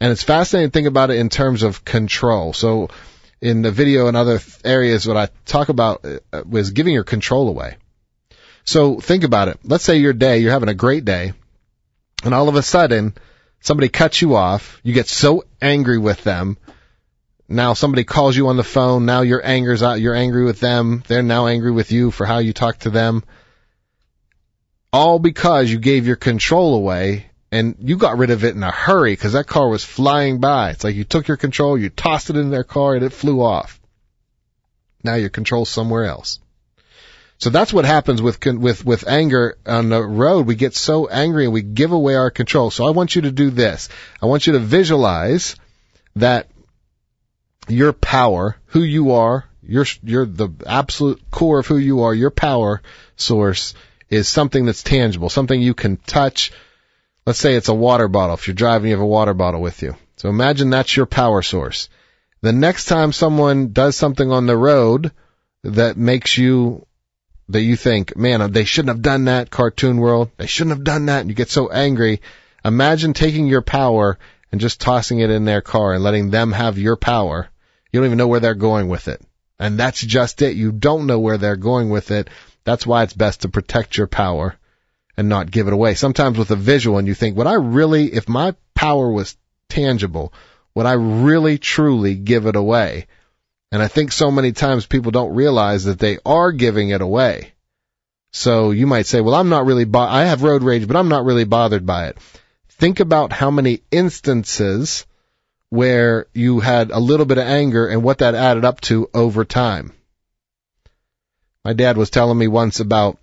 And 0.00 0.12
it's 0.12 0.22
fascinating 0.22 0.70
to 0.70 0.72
think 0.72 0.86
about 0.86 1.10
it 1.10 1.18
in 1.18 1.28
terms 1.28 1.62
of 1.62 1.84
control. 1.84 2.52
So 2.52 2.88
in 3.40 3.62
the 3.62 3.70
video 3.70 4.08
and 4.08 4.16
other 4.16 4.40
areas, 4.64 5.06
what 5.06 5.16
I 5.16 5.28
talk 5.44 5.68
about 5.68 6.04
uh, 6.04 6.42
was 6.48 6.70
giving 6.70 6.94
your 6.94 7.04
control 7.04 7.48
away. 7.48 7.76
So 8.64 9.00
think 9.00 9.24
about 9.24 9.48
it. 9.48 9.58
Let's 9.64 9.84
say 9.84 9.98
your 9.98 10.12
day, 10.12 10.38
you're 10.38 10.52
having 10.52 10.68
a 10.68 10.74
great 10.74 11.04
day, 11.04 11.32
and 12.24 12.34
all 12.34 12.48
of 12.48 12.56
a 12.56 12.62
sudden, 12.62 13.14
somebody 13.60 13.88
cuts 13.88 14.20
you 14.20 14.36
off. 14.36 14.80
You 14.82 14.92
get 14.92 15.08
so 15.08 15.44
angry 15.62 15.98
with 15.98 16.22
them. 16.24 16.58
Now 17.48 17.72
somebody 17.72 18.04
calls 18.04 18.36
you 18.36 18.48
on 18.48 18.58
the 18.58 18.64
phone. 18.64 19.06
Now 19.06 19.22
your 19.22 19.44
anger's 19.44 19.82
out. 19.82 20.00
You're 20.00 20.14
angry 20.14 20.44
with 20.44 20.60
them. 20.60 21.02
They're 21.06 21.22
now 21.22 21.46
angry 21.46 21.70
with 21.70 21.92
you 21.92 22.10
for 22.10 22.26
how 22.26 22.38
you 22.38 22.52
talk 22.52 22.80
to 22.80 22.90
them. 22.90 23.24
All 24.92 25.18
because 25.18 25.70
you 25.70 25.78
gave 25.78 26.06
your 26.06 26.16
control 26.16 26.74
away 26.74 27.27
and 27.50 27.76
you 27.80 27.96
got 27.96 28.18
rid 28.18 28.30
of 28.30 28.44
it 28.44 28.54
in 28.54 28.62
a 28.62 28.70
hurry 28.70 29.12
because 29.12 29.32
that 29.32 29.46
car 29.46 29.68
was 29.68 29.84
flying 29.84 30.38
by. 30.38 30.70
It's 30.70 30.84
like 30.84 30.94
you 30.94 31.04
took 31.04 31.28
your 31.28 31.36
control, 31.36 31.78
you 31.78 31.88
tossed 31.88 32.30
it 32.30 32.36
in 32.36 32.50
their 32.50 32.64
car, 32.64 32.94
and 32.94 33.04
it 33.04 33.12
flew 33.12 33.42
off. 33.42 33.80
Now 35.02 35.14
your 35.14 35.30
control's 35.30 35.70
somewhere 35.70 36.04
else. 36.04 36.40
So 37.38 37.50
that's 37.50 37.72
what 37.72 37.84
happens 37.84 38.20
with 38.20 38.44
with 38.44 38.84
with 38.84 39.06
anger 39.06 39.56
on 39.64 39.90
the 39.90 40.02
road. 40.02 40.46
We 40.46 40.56
get 40.56 40.74
so 40.74 41.06
angry 41.06 41.44
and 41.44 41.54
we 41.54 41.62
give 41.62 41.92
away 41.92 42.16
our 42.16 42.30
control. 42.30 42.70
So 42.70 42.84
I 42.84 42.90
want 42.90 43.14
you 43.14 43.22
to 43.22 43.30
do 43.30 43.50
this. 43.50 43.88
I 44.20 44.26
want 44.26 44.46
you 44.46 44.54
to 44.54 44.58
visualize 44.58 45.54
that 46.16 46.48
your 47.68 47.92
power, 47.92 48.56
who 48.66 48.82
you 48.82 49.12
are, 49.12 49.44
your 49.62 49.86
you're 50.02 50.26
the 50.26 50.48
absolute 50.66 51.22
core 51.30 51.60
of 51.60 51.66
who 51.66 51.76
you 51.76 52.02
are, 52.02 52.14
your 52.14 52.30
power 52.30 52.82
source 53.14 53.74
is 54.10 54.26
something 54.26 54.66
that's 54.66 54.82
tangible, 54.82 55.28
something 55.28 55.60
you 55.60 55.74
can 55.74 55.96
touch, 55.96 56.50
Let's 57.28 57.40
say 57.40 57.56
it's 57.56 57.68
a 57.68 57.74
water 57.74 58.08
bottle. 58.08 58.36
If 58.36 58.48
you're 58.48 58.54
driving, 58.54 58.88
you 58.88 58.96
have 58.96 59.02
a 59.02 59.06
water 59.06 59.34
bottle 59.34 59.60
with 59.60 59.82
you. 59.82 59.96
So 60.16 60.30
imagine 60.30 60.70
that's 60.70 60.96
your 60.96 61.04
power 61.04 61.42
source. 61.42 61.90
The 62.40 62.54
next 62.54 62.86
time 62.86 63.12
someone 63.12 63.74
does 63.74 63.96
something 63.96 64.32
on 64.32 64.46
the 64.46 64.56
road 64.56 65.12
that 65.62 65.98
makes 65.98 66.38
you, 66.38 66.86
that 67.50 67.60
you 67.60 67.76
think, 67.76 68.16
man, 68.16 68.50
they 68.52 68.64
shouldn't 68.64 68.96
have 68.96 69.02
done 69.02 69.26
that, 69.26 69.50
cartoon 69.50 69.98
world. 69.98 70.30
They 70.38 70.46
shouldn't 70.46 70.74
have 70.74 70.84
done 70.84 71.04
that. 71.04 71.20
And 71.20 71.28
you 71.28 71.34
get 71.34 71.50
so 71.50 71.68
angry. 71.68 72.22
Imagine 72.64 73.12
taking 73.12 73.46
your 73.46 73.60
power 73.60 74.18
and 74.50 74.58
just 74.58 74.80
tossing 74.80 75.18
it 75.18 75.28
in 75.28 75.44
their 75.44 75.60
car 75.60 75.92
and 75.92 76.02
letting 76.02 76.30
them 76.30 76.52
have 76.52 76.78
your 76.78 76.96
power. 76.96 77.46
You 77.92 78.00
don't 78.00 78.06
even 78.06 78.16
know 78.16 78.28
where 78.28 78.40
they're 78.40 78.54
going 78.54 78.88
with 78.88 79.06
it. 79.06 79.20
And 79.58 79.78
that's 79.78 80.00
just 80.00 80.40
it. 80.40 80.56
You 80.56 80.72
don't 80.72 81.06
know 81.06 81.18
where 81.18 81.36
they're 81.36 81.56
going 81.56 81.90
with 81.90 82.10
it. 82.10 82.30
That's 82.64 82.86
why 82.86 83.02
it's 83.02 83.12
best 83.12 83.42
to 83.42 83.50
protect 83.50 83.98
your 83.98 84.06
power 84.06 84.57
and 85.18 85.28
not 85.28 85.50
give 85.50 85.66
it 85.66 85.72
away. 85.72 85.94
Sometimes 85.94 86.38
with 86.38 86.52
a 86.52 86.56
visual 86.56 86.96
and 86.96 87.08
you 87.08 87.12
think, 87.12 87.36
would 87.36 87.48
I 87.48 87.54
really, 87.54 88.14
if 88.14 88.28
my 88.28 88.54
power 88.76 89.10
was 89.10 89.36
tangible, 89.68 90.32
would 90.76 90.86
I 90.86 90.92
really 90.92 91.58
truly 91.58 92.14
give 92.14 92.46
it 92.46 92.54
away? 92.54 93.08
And 93.72 93.82
I 93.82 93.88
think 93.88 94.12
so 94.12 94.30
many 94.30 94.52
times 94.52 94.86
people 94.86 95.10
don't 95.10 95.34
realize 95.34 95.84
that 95.84 95.98
they 95.98 96.18
are 96.24 96.52
giving 96.52 96.90
it 96.90 97.00
away. 97.00 97.52
So 98.30 98.70
you 98.70 98.86
might 98.86 99.06
say, 99.06 99.20
well, 99.20 99.34
I'm 99.34 99.48
not 99.48 99.66
really, 99.66 99.84
bo- 99.84 99.98
I 99.98 100.22
have 100.22 100.44
road 100.44 100.62
rage, 100.62 100.86
but 100.86 100.96
I'm 100.96 101.08
not 101.08 101.24
really 101.24 101.44
bothered 101.44 101.84
by 101.84 102.06
it. 102.06 102.18
Think 102.68 103.00
about 103.00 103.32
how 103.32 103.50
many 103.50 103.82
instances 103.90 105.04
where 105.68 106.26
you 106.32 106.60
had 106.60 106.92
a 106.92 107.00
little 107.00 107.26
bit 107.26 107.38
of 107.38 107.44
anger 107.44 107.88
and 107.88 108.04
what 108.04 108.18
that 108.18 108.36
added 108.36 108.64
up 108.64 108.80
to 108.82 109.10
over 109.12 109.44
time. 109.44 109.92
My 111.64 111.72
dad 111.72 111.96
was 111.96 112.08
telling 112.08 112.38
me 112.38 112.46
once 112.46 112.78
about 112.78 113.18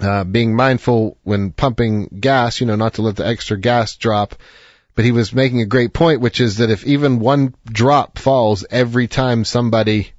uh, 0.00 0.24
being 0.24 0.54
mindful 0.54 1.18
when 1.22 1.52
pumping 1.52 2.18
gas, 2.20 2.60
you 2.60 2.66
know, 2.66 2.76
not 2.76 2.94
to 2.94 3.02
let 3.02 3.16
the 3.16 3.26
extra 3.26 3.58
gas 3.58 3.96
drop. 3.96 4.34
But 4.94 5.04
he 5.04 5.12
was 5.12 5.32
making 5.32 5.60
a 5.60 5.66
great 5.66 5.92
point, 5.92 6.20
which 6.20 6.40
is 6.40 6.56
that 6.56 6.70
if 6.70 6.84
even 6.84 7.20
one 7.20 7.54
drop 7.64 8.18
falls 8.18 8.66
every 8.68 9.06
time 9.06 9.44
somebody 9.44 10.12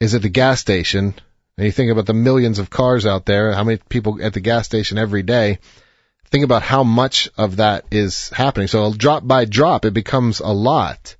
is 0.00 0.14
at 0.14 0.22
the 0.22 0.28
gas 0.28 0.60
station, 0.60 1.14
and 1.56 1.66
you 1.66 1.72
think 1.72 1.90
about 1.90 2.06
the 2.06 2.14
millions 2.14 2.58
of 2.58 2.70
cars 2.70 3.06
out 3.06 3.24
there, 3.24 3.52
how 3.52 3.64
many 3.64 3.78
people 3.88 4.22
at 4.22 4.34
the 4.34 4.40
gas 4.40 4.66
station 4.66 4.98
every 4.98 5.22
day, 5.22 5.58
think 6.26 6.44
about 6.44 6.62
how 6.62 6.82
much 6.82 7.28
of 7.38 7.56
that 7.56 7.84
is 7.90 8.28
happening. 8.30 8.68
So 8.68 8.92
drop 8.92 9.26
by 9.26 9.44
drop, 9.44 9.84
it 9.84 9.94
becomes 9.94 10.40
a 10.40 10.48
lot. 10.52 11.16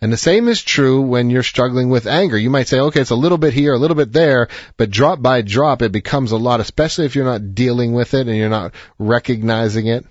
And 0.00 0.12
the 0.12 0.18
same 0.18 0.46
is 0.48 0.62
true 0.62 1.00
when 1.00 1.30
you're 1.30 1.42
struggling 1.42 1.88
with 1.88 2.06
anger. 2.06 2.36
You 2.36 2.50
might 2.50 2.68
say, 2.68 2.78
okay, 2.78 3.00
it's 3.00 3.10
a 3.10 3.16
little 3.16 3.38
bit 3.38 3.54
here, 3.54 3.72
a 3.72 3.78
little 3.78 3.96
bit 3.96 4.12
there, 4.12 4.48
but 4.76 4.90
drop 4.90 5.22
by 5.22 5.40
drop, 5.40 5.80
it 5.80 5.90
becomes 5.90 6.32
a 6.32 6.36
lot, 6.36 6.60
especially 6.60 7.06
if 7.06 7.16
you're 7.16 7.24
not 7.24 7.54
dealing 7.54 7.94
with 7.94 8.12
it 8.12 8.28
and 8.28 8.36
you're 8.36 8.50
not 8.50 8.74
recognizing 8.98 9.86
it. 9.86 10.04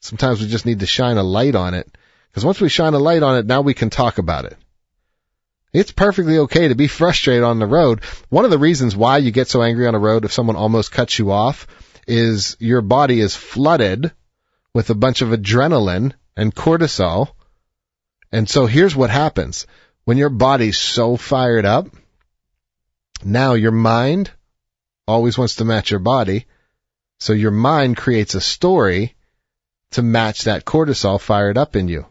Sometimes 0.00 0.40
we 0.40 0.46
just 0.46 0.64
need 0.64 0.80
to 0.80 0.86
shine 0.86 1.18
a 1.18 1.22
light 1.22 1.54
on 1.54 1.74
it. 1.74 1.90
Because 2.30 2.44
once 2.44 2.60
we 2.60 2.70
shine 2.70 2.94
a 2.94 2.98
light 2.98 3.22
on 3.22 3.36
it, 3.36 3.46
now 3.46 3.60
we 3.60 3.74
can 3.74 3.90
talk 3.90 4.18
about 4.18 4.46
it. 4.46 4.56
It's 5.74 5.92
perfectly 5.92 6.38
okay 6.38 6.68
to 6.68 6.74
be 6.74 6.88
frustrated 6.88 7.44
on 7.44 7.58
the 7.58 7.66
road. 7.66 8.00
One 8.30 8.46
of 8.46 8.50
the 8.50 8.58
reasons 8.58 8.96
why 8.96 9.18
you 9.18 9.30
get 9.30 9.48
so 9.48 9.62
angry 9.62 9.86
on 9.86 9.94
a 9.94 9.98
road 9.98 10.24
if 10.24 10.32
someone 10.32 10.56
almost 10.56 10.92
cuts 10.92 11.18
you 11.18 11.30
off 11.32 11.66
is 12.06 12.56
your 12.58 12.80
body 12.80 13.20
is 13.20 13.36
flooded 13.36 14.10
with 14.72 14.88
a 14.88 14.94
bunch 14.94 15.20
of 15.20 15.28
adrenaline 15.28 16.14
and 16.34 16.54
cortisol 16.54 17.32
and 18.30 18.48
so 18.48 18.66
here's 18.66 18.94
what 18.94 19.10
happens. 19.10 19.66
When 20.04 20.18
your 20.18 20.28
body's 20.28 20.78
so 20.78 21.16
fired 21.16 21.64
up, 21.64 21.88
now 23.24 23.54
your 23.54 23.72
mind 23.72 24.30
always 25.06 25.38
wants 25.38 25.56
to 25.56 25.64
match 25.64 25.90
your 25.90 26.00
body. 26.00 26.46
So 27.20 27.32
your 27.32 27.50
mind 27.50 27.96
creates 27.96 28.34
a 28.34 28.40
story 28.40 29.16
to 29.92 30.02
match 30.02 30.44
that 30.44 30.64
cortisol 30.64 31.20
fired 31.20 31.56
up 31.56 31.74
in 31.74 31.88
you. 31.88 32.06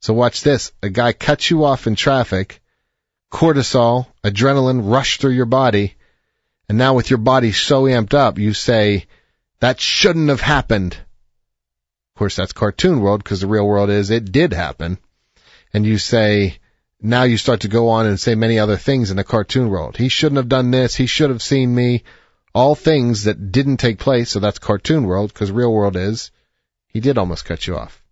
So 0.00 0.14
watch 0.14 0.42
this. 0.42 0.72
A 0.82 0.88
guy 0.88 1.12
cuts 1.12 1.50
you 1.50 1.64
off 1.64 1.86
in 1.86 1.94
traffic, 1.94 2.62
cortisol, 3.30 4.06
adrenaline 4.24 4.90
rush 4.90 5.18
through 5.18 5.32
your 5.32 5.46
body, 5.46 5.96
and 6.68 6.78
now 6.78 6.94
with 6.94 7.10
your 7.10 7.18
body 7.18 7.52
so 7.52 7.82
amped 7.82 8.14
up, 8.14 8.38
you 8.38 8.54
say, 8.54 9.06
that 9.58 9.80
shouldn't 9.80 10.30
have 10.30 10.40
happened. 10.40 10.94
Of 10.94 12.18
course, 12.18 12.36
that's 12.36 12.52
cartoon 12.52 13.00
world 13.00 13.22
because 13.22 13.40
the 13.40 13.46
real 13.46 13.66
world 13.66 13.90
is 13.90 14.10
it 14.10 14.32
did 14.32 14.52
happen 14.52 14.98
and 15.72 15.86
you 15.86 15.98
say, 15.98 16.58
now 17.02 17.22
you 17.22 17.36
start 17.36 17.60
to 17.60 17.68
go 17.68 17.88
on 17.88 18.06
and 18.06 18.20
say 18.20 18.34
many 18.34 18.58
other 18.58 18.76
things 18.76 19.10
in 19.10 19.16
the 19.16 19.24
cartoon 19.24 19.70
world. 19.70 19.96
He 19.96 20.08
shouldn't 20.08 20.36
have 20.36 20.48
done 20.48 20.70
this. 20.70 20.94
He 20.94 21.06
should 21.06 21.30
have 21.30 21.42
seen 21.42 21.74
me. 21.74 22.04
All 22.54 22.74
things 22.74 23.24
that 23.24 23.52
didn't 23.52 23.78
take 23.78 23.98
place. 23.98 24.30
So 24.30 24.40
that's 24.40 24.58
cartoon 24.58 25.04
world 25.04 25.32
because 25.32 25.50
real 25.50 25.72
world 25.72 25.96
is 25.96 26.30
he 26.88 27.00
did 27.00 27.16
almost 27.16 27.44
cut 27.44 27.66
you 27.66 27.76
off. 27.76 28.02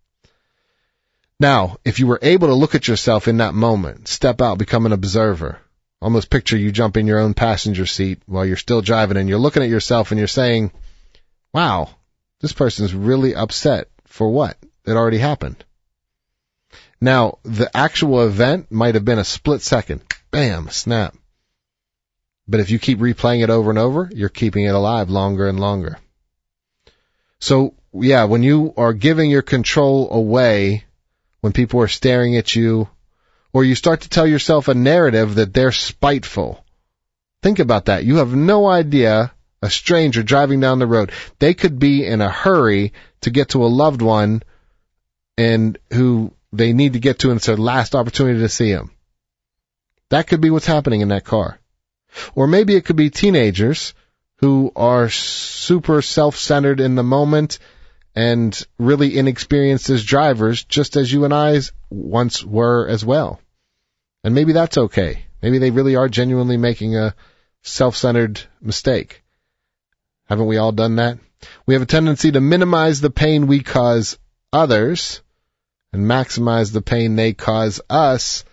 Now, 1.40 1.76
if 1.84 2.00
you 2.00 2.06
were 2.06 2.18
able 2.22 2.48
to 2.48 2.54
look 2.54 2.74
at 2.74 2.88
yourself 2.88 3.28
in 3.28 3.36
that 3.38 3.54
moment, 3.54 4.08
step 4.08 4.40
out, 4.40 4.58
become 4.58 4.86
an 4.86 4.92
observer, 4.92 5.60
almost 6.00 6.30
picture 6.30 6.56
you 6.56 6.72
jump 6.72 6.96
in 6.96 7.06
your 7.06 7.18
own 7.18 7.34
passenger 7.34 7.86
seat 7.86 8.20
while 8.26 8.44
you're 8.44 8.56
still 8.56 8.80
driving 8.80 9.16
and 9.16 9.28
you're 9.28 9.38
looking 9.38 9.62
at 9.62 9.68
yourself 9.68 10.10
and 10.10 10.18
you're 10.18 10.26
saying, 10.26 10.72
wow, 11.52 11.90
this 12.40 12.52
person's 12.52 12.94
really 12.94 13.34
upset 13.34 13.88
for 14.06 14.28
what? 14.30 14.56
It 14.84 14.92
already 14.92 15.18
happened. 15.18 15.64
Now, 17.00 17.38
the 17.44 17.74
actual 17.76 18.26
event 18.26 18.70
might 18.70 18.94
have 18.94 19.04
been 19.04 19.18
a 19.18 19.24
split 19.24 19.62
second. 19.62 20.02
Bam, 20.30 20.68
snap. 20.68 21.16
But 22.46 22.60
if 22.60 22.70
you 22.70 22.78
keep 22.78 22.98
replaying 22.98 23.42
it 23.42 23.50
over 23.50 23.70
and 23.70 23.78
over, 23.78 24.10
you're 24.12 24.28
keeping 24.28 24.64
it 24.64 24.74
alive 24.74 25.10
longer 25.10 25.48
and 25.48 25.60
longer. 25.60 25.98
So, 27.40 27.74
yeah, 27.92 28.24
when 28.24 28.42
you 28.42 28.74
are 28.76 28.92
giving 28.92 29.30
your 29.30 29.42
control 29.42 30.10
away, 30.10 30.84
when 31.40 31.52
people 31.52 31.80
are 31.80 31.88
staring 31.88 32.36
at 32.36 32.56
you, 32.56 32.88
or 33.52 33.64
you 33.64 33.74
start 33.74 34.02
to 34.02 34.08
tell 34.08 34.26
yourself 34.26 34.68
a 34.68 34.74
narrative 34.74 35.36
that 35.36 35.54
they're 35.54 35.72
spiteful. 35.72 36.64
Think 37.42 37.58
about 37.60 37.86
that. 37.86 38.04
You 38.04 38.16
have 38.16 38.34
no 38.34 38.66
idea 38.66 39.32
a 39.62 39.70
stranger 39.70 40.22
driving 40.22 40.60
down 40.60 40.78
the 40.78 40.86
road. 40.86 41.12
They 41.38 41.54
could 41.54 41.78
be 41.78 42.04
in 42.04 42.20
a 42.20 42.30
hurry 42.30 42.92
to 43.22 43.30
get 43.30 43.50
to 43.50 43.64
a 43.64 43.66
loved 43.66 44.02
one 44.02 44.42
and 45.36 45.78
who 45.92 46.32
they 46.52 46.72
need 46.72 46.94
to 46.94 47.00
get 47.00 47.20
to 47.20 47.30
and 47.30 47.38
it's 47.38 47.46
their 47.46 47.56
last 47.56 47.94
opportunity 47.94 48.40
to 48.40 48.48
see 48.48 48.68
him. 48.68 48.90
That 50.10 50.26
could 50.26 50.40
be 50.40 50.50
what's 50.50 50.66
happening 50.66 51.00
in 51.00 51.08
that 51.08 51.24
car. 51.24 51.60
Or 52.34 52.46
maybe 52.46 52.74
it 52.74 52.84
could 52.84 52.96
be 52.96 53.10
teenagers 53.10 53.94
who 54.36 54.72
are 54.74 55.10
super 55.10 56.00
self-centered 56.00 56.80
in 56.80 56.94
the 56.94 57.02
moment 57.02 57.58
and 58.14 58.60
really 58.78 59.18
inexperienced 59.18 59.90
as 59.90 60.04
drivers, 60.04 60.64
just 60.64 60.96
as 60.96 61.12
you 61.12 61.24
and 61.24 61.34
I 61.34 61.60
once 61.90 62.42
were 62.42 62.88
as 62.88 63.04
well. 63.04 63.40
And 64.24 64.34
maybe 64.34 64.52
that's 64.52 64.78
okay. 64.78 65.26
Maybe 65.42 65.58
they 65.58 65.70
really 65.70 65.96
are 65.96 66.08
genuinely 66.08 66.56
making 66.56 66.96
a 66.96 67.14
self-centered 67.62 68.40
mistake. 68.60 69.22
Haven't 70.24 70.46
we 70.46 70.56
all 70.56 70.72
done 70.72 70.96
that? 70.96 71.18
We 71.66 71.74
have 71.74 71.82
a 71.82 71.86
tendency 71.86 72.32
to 72.32 72.40
minimize 72.40 73.00
the 73.00 73.10
pain 73.10 73.46
we 73.46 73.62
cause 73.62 74.18
others 74.52 75.22
and 75.92 76.04
maximize 76.04 76.72
the 76.72 76.82
pain 76.82 77.16
they 77.16 77.32
cause 77.32 77.80
us, 77.88 78.44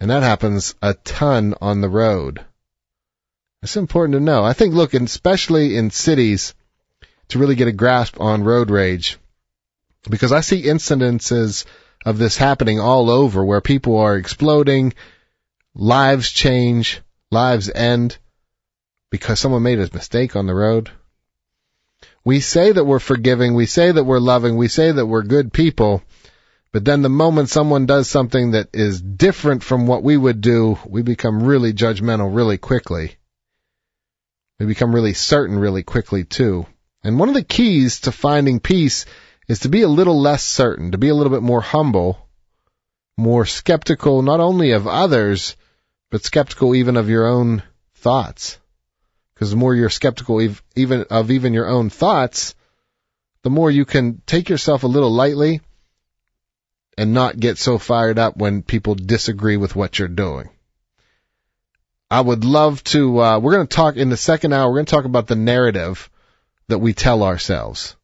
and 0.00 0.10
that 0.10 0.22
happens 0.22 0.74
a 0.82 0.94
ton 0.94 1.54
on 1.60 1.80
the 1.80 1.88
road. 1.88 2.44
It's 3.62 3.76
important 3.76 4.14
to 4.14 4.20
know. 4.20 4.44
I 4.44 4.52
think, 4.52 4.74
look, 4.74 4.94
especially 4.94 5.76
in 5.76 5.90
cities, 5.90 6.54
to 7.28 7.38
really 7.38 7.54
get 7.54 7.68
a 7.68 7.72
grasp 7.72 8.20
on 8.20 8.44
road 8.44 8.70
rage, 8.70 9.18
because 10.08 10.32
I 10.32 10.40
see 10.40 10.64
incidences 10.64 11.64
of 12.04 12.18
this 12.18 12.36
happening 12.36 12.80
all 12.80 13.08
over 13.10 13.44
where 13.44 13.60
people 13.60 13.98
are 13.98 14.16
exploding, 14.16 14.92
lives 15.74 16.30
change, 16.30 17.00
lives 17.30 17.70
end 17.70 18.18
because 19.10 19.40
someone 19.40 19.62
made 19.62 19.78
a 19.78 19.88
mistake 19.94 20.36
on 20.36 20.46
the 20.46 20.54
road. 20.54 20.90
We 22.24 22.40
say 22.40 22.72
that 22.72 22.84
we're 22.84 22.98
forgiving, 22.98 23.54
we 23.54 23.66
say 23.66 23.92
that 23.92 24.04
we're 24.04 24.18
loving, 24.18 24.56
we 24.56 24.68
say 24.68 24.92
that 24.92 25.06
we're 25.06 25.22
good 25.22 25.52
people, 25.52 26.02
but 26.74 26.84
then 26.84 27.02
the 27.02 27.08
moment 27.08 27.48
someone 27.48 27.86
does 27.86 28.10
something 28.10 28.50
that 28.50 28.70
is 28.72 29.00
different 29.00 29.62
from 29.62 29.86
what 29.86 30.02
we 30.02 30.16
would 30.16 30.40
do, 30.40 30.76
we 30.84 31.02
become 31.02 31.44
really 31.44 31.72
judgmental 31.72 32.34
really 32.34 32.58
quickly. 32.58 33.14
We 34.58 34.66
become 34.66 34.92
really 34.92 35.14
certain 35.14 35.56
really 35.56 35.84
quickly 35.84 36.24
too. 36.24 36.66
And 37.04 37.16
one 37.16 37.28
of 37.28 37.36
the 37.36 37.44
keys 37.44 38.00
to 38.00 38.10
finding 38.10 38.58
peace 38.58 39.06
is 39.46 39.60
to 39.60 39.68
be 39.68 39.82
a 39.82 39.88
little 39.88 40.20
less 40.20 40.42
certain, 40.42 40.90
to 40.90 40.98
be 40.98 41.10
a 41.10 41.14
little 41.14 41.30
bit 41.30 41.44
more 41.44 41.60
humble, 41.60 42.28
more 43.16 43.46
skeptical 43.46 44.22
not 44.22 44.40
only 44.40 44.72
of 44.72 44.88
others, 44.88 45.54
but 46.10 46.24
skeptical 46.24 46.74
even 46.74 46.96
of 46.96 47.08
your 47.08 47.28
own 47.28 47.62
thoughts. 47.98 48.58
Because 49.32 49.50
the 49.50 49.56
more 49.56 49.76
you're 49.76 49.90
skeptical 49.90 50.40
even 50.74 51.04
of 51.04 51.30
even 51.30 51.54
your 51.54 51.68
own 51.68 51.88
thoughts, 51.88 52.56
the 53.44 53.50
more 53.50 53.70
you 53.70 53.84
can 53.84 54.22
take 54.26 54.48
yourself 54.48 54.82
a 54.82 54.88
little 54.88 55.12
lightly 55.12 55.60
and 56.96 57.14
not 57.14 57.38
get 57.38 57.58
so 57.58 57.78
fired 57.78 58.18
up 58.18 58.36
when 58.36 58.62
people 58.62 58.94
disagree 58.94 59.56
with 59.56 59.74
what 59.76 59.98
you're 59.98 60.08
doing. 60.08 60.48
I 62.10 62.20
would 62.20 62.44
love 62.44 62.84
to, 62.84 63.20
uh, 63.20 63.38
we're 63.38 63.54
going 63.54 63.66
to 63.66 63.76
talk 63.76 63.96
in 63.96 64.10
the 64.10 64.16
second 64.16 64.52
hour, 64.52 64.68
we're 64.68 64.76
going 64.76 64.86
to 64.86 64.94
talk 64.94 65.04
about 65.04 65.26
the 65.26 65.36
narrative 65.36 66.10
that 66.68 66.78
we 66.78 66.92
tell 66.94 67.22
ourselves. 67.22 67.96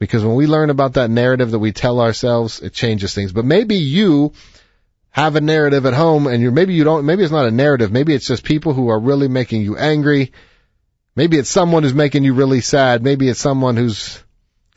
Because 0.00 0.24
when 0.24 0.36
we 0.36 0.46
learn 0.46 0.70
about 0.70 0.94
that 0.94 1.10
narrative 1.10 1.50
that 1.50 1.58
we 1.58 1.72
tell 1.72 2.00
ourselves, 2.00 2.60
it 2.60 2.72
changes 2.72 3.14
things. 3.14 3.32
But 3.32 3.44
maybe 3.44 3.76
you 3.76 4.32
have 5.10 5.34
a 5.34 5.40
narrative 5.40 5.86
at 5.86 5.94
home 5.94 6.26
and 6.26 6.42
you're, 6.42 6.52
maybe 6.52 6.74
you 6.74 6.84
don't, 6.84 7.06
maybe 7.06 7.22
it's 7.22 7.32
not 7.32 7.48
a 7.48 7.50
narrative, 7.50 7.90
maybe 7.90 8.14
it's 8.14 8.28
just 8.28 8.44
people 8.44 8.74
who 8.74 8.88
are 8.88 9.00
really 9.00 9.28
making 9.28 9.62
you 9.62 9.76
angry 9.76 10.32
Maybe 11.18 11.36
it's 11.36 11.50
someone 11.50 11.82
who's 11.82 11.94
making 11.94 12.22
you 12.22 12.32
really 12.32 12.60
sad. 12.60 13.02
Maybe 13.02 13.28
it's 13.28 13.40
someone 13.40 13.76
who's 13.76 14.22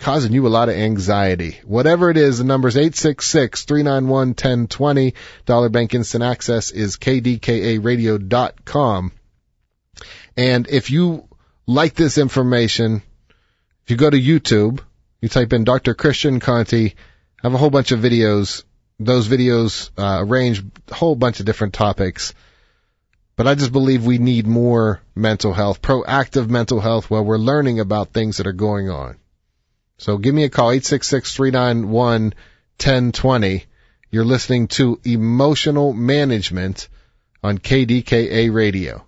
causing 0.02 0.34
you 0.34 0.46
a 0.48 0.50
lot 0.50 0.68
of 0.68 0.76
anxiety. 0.76 1.62
Whatever 1.64 2.10
it 2.10 2.18
is, 2.18 2.40
the 2.40 2.44
number 2.44 2.68
is 2.68 2.76
866-391-1020. 2.76 5.14
Dollar 5.46 5.70
Bank 5.70 5.94
Instant 5.94 6.24
Access 6.24 6.72
is 6.72 6.98
kdkaradio.com. 6.98 9.12
And 10.36 10.68
if 10.68 10.90
you 10.90 11.28
like 11.68 11.94
this 11.94 12.18
information, 12.18 13.04
if 13.84 13.92
you 13.92 13.96
go 13.96 14.10
to 14.10 14.20
YouTube, 14.20 14.80
you 15.22 15.30
type 15.30 15.54
in 15.54 15.66
Dr. 15.66 15.94
Christian 15.94 16.40
Conte, 16.40 16.88
I 16.88 16.94
have 17.44 17.54
a 17.54 17.58
whole 17.58 17.70
bunch 17.70 17.92
of 17.92 18.00
videos. 18.00 18.64
Those 19.00 19.28
videos 19.28 19.92
uh, 19.98 20.26
arrange 20.26 20.64
a 20.90 20.96
whole 20.96 21.16
bunch 21.16 21.40
of 21.40 21.46
different 21.46 21.76
topics. 21.76 22.34
But 23.36 23.48
I 23.48 23.54
just 23.54 23.72
believe 23.72 24.04
we 24.04 24.18
need 24.18 24.48
more 24.48 25.00
mental 25.16 25.54
health, 25.54 25.80
proactive 25.82 26.50
mental 26.50 26.80
health 26.80 27.08
where 27.10 27.22
we're 27.22 27.38
learning 27.38 27.80
about 27.80 28.14
things 28.14 28.38
that 28.38 28.48
are 28.48 28.52
going 28.52 28.90
on. 28.90 29.21
So 30.02 30.18
give 30.18 30.34
me 30.34 30.44
a 30.46 30.50
call, 30.50 30.72
866-391-1020. 30.72 33.66
You're 34.10 34.26
listening 34.26 34.68
to 34.70 35.00
Emotional 35.04 35.94
Management 35.94 36.88
on 37.44 37.60
KDKA 37.60 38.52
Radio. 38.52 39.06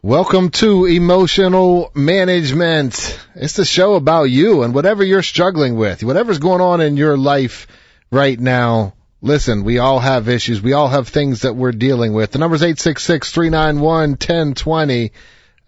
Welcome 0.00 0.50
to 0.50 0.86
Emotional 0.86 1.90
Management. 1.96 3.18
It's 3.34 3.54
the 3.54 3.64
show 3.64 3.96
about 3.96 4.30
you 4.30 4.62
and 4.62 4.72
whatever 4.72 5.02
you're 5.02 5.24
struggling 5.24 5.74
with, 5.74 6.04
whatever's 6.04 6.38
going 6.38 6.60
on 6.60 6.80
in 6.80 6.96
your 6.96 7.18
life 7.18 7.66
right 8.12 8.38
now 8.38 8.94
Listen, 9.20 9.64
we 9.64 9.78
all 9.78 9.98
have 9.98 10.28
issues. 10.28 10.62
We 10.62 10.74
all 10.74 10.86
have 10.86 11.08
things 11.08 11.42
that 11.42 11.56
we're 11.56 11.72
dealing 11.72 12.12
with. 12.12 12.30
The 12.30 12.38
number's 12.38 12.62
866-391-1020. 12.62 15.10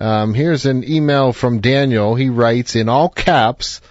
Um, 0.00 0.32
here's 0.32 0.64
an 0.64 0.82
email 0.90 1.34
from 1.34 1.60
Daniel. 1.60 2.14
He 2.14 2.30
writes 2.30 2.74
in 2.74 2.88
all 2.88 3.10
caps, 3.10 3.82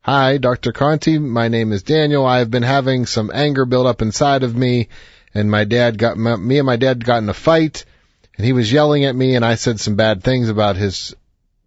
Hi, 0.00 0.38
Dr. 0.38 0.72
Conte. 0.72 1.18
My 1.18 1.48
name 1.48 1.72
is 1.72 1.82
Daniel. 1.82 2.24
I 2.24 2.38
have 2.38 2.50
been 2.50 2.62
having 2.62 3.04
some 3.04 3.30
anger 3.32 3.66
build 3.66 3.86
up 3.86 4.00
inside 4.00 4.44
of 4.44 4.56
me 4.56 4.88
and 5.34 5.50
my 5.50 5.64
dad 5.64 5.98
got, 5.98 6.16
me 6.16 6.58
and 6.58 6.66
my 6.66 6.76
dad 6.76 7.04
got 7.04 7.22
in 7.22 7.28
a 7.28 7.34
fight 7.34 7.84
and 8.36 8.46
he 8.46 8.54
was 8.54 8.72
yelling 8.72 9.04
at 9.04 9.14
me 9.14 9.36
and 9.36 9.44
I 9.44 9.56
said 9.56 9.78
some 9.78 9.94
bad 9.94 10.24
things 10.24 10.48
about 10.48 10.76
his 10.76 11.14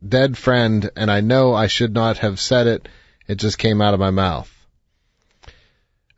dead 0.05 0.36
friend 0.36 0.89
and 0.97 1.11
I 1.11 1.21
know 1.21 1.53
I 1.53 1.67
should 1.67 1.93
not 1.93 2.17
have 2.17 2.39
said 2.39 2.65
it. 2.65 2.89
It 3.27 3.36
just 3.36 3.59
came 3.59 3.81
out 3.81 3.93
of 3.93 3.99
my 3.99 4.11
mouth. 4.11 4.51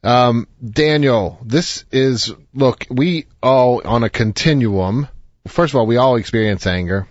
Um, 0.03 0.47
Daniel, 0.63 1.38
this 1.43 1.84
is, 1.91 2.34
look, 2.53 2.88
we 2.89 3.26
all 3.43 3.86
on 3.86 4.03
a 4.03 4.09
continuum. 4.09 5.09
First 5.47 5.74
of 5.74 5.80
all, 5.80 5.86
we 5.86 5.97
all 5.97 6.15
experience 6.15 6.65
anger. 6.65 7.07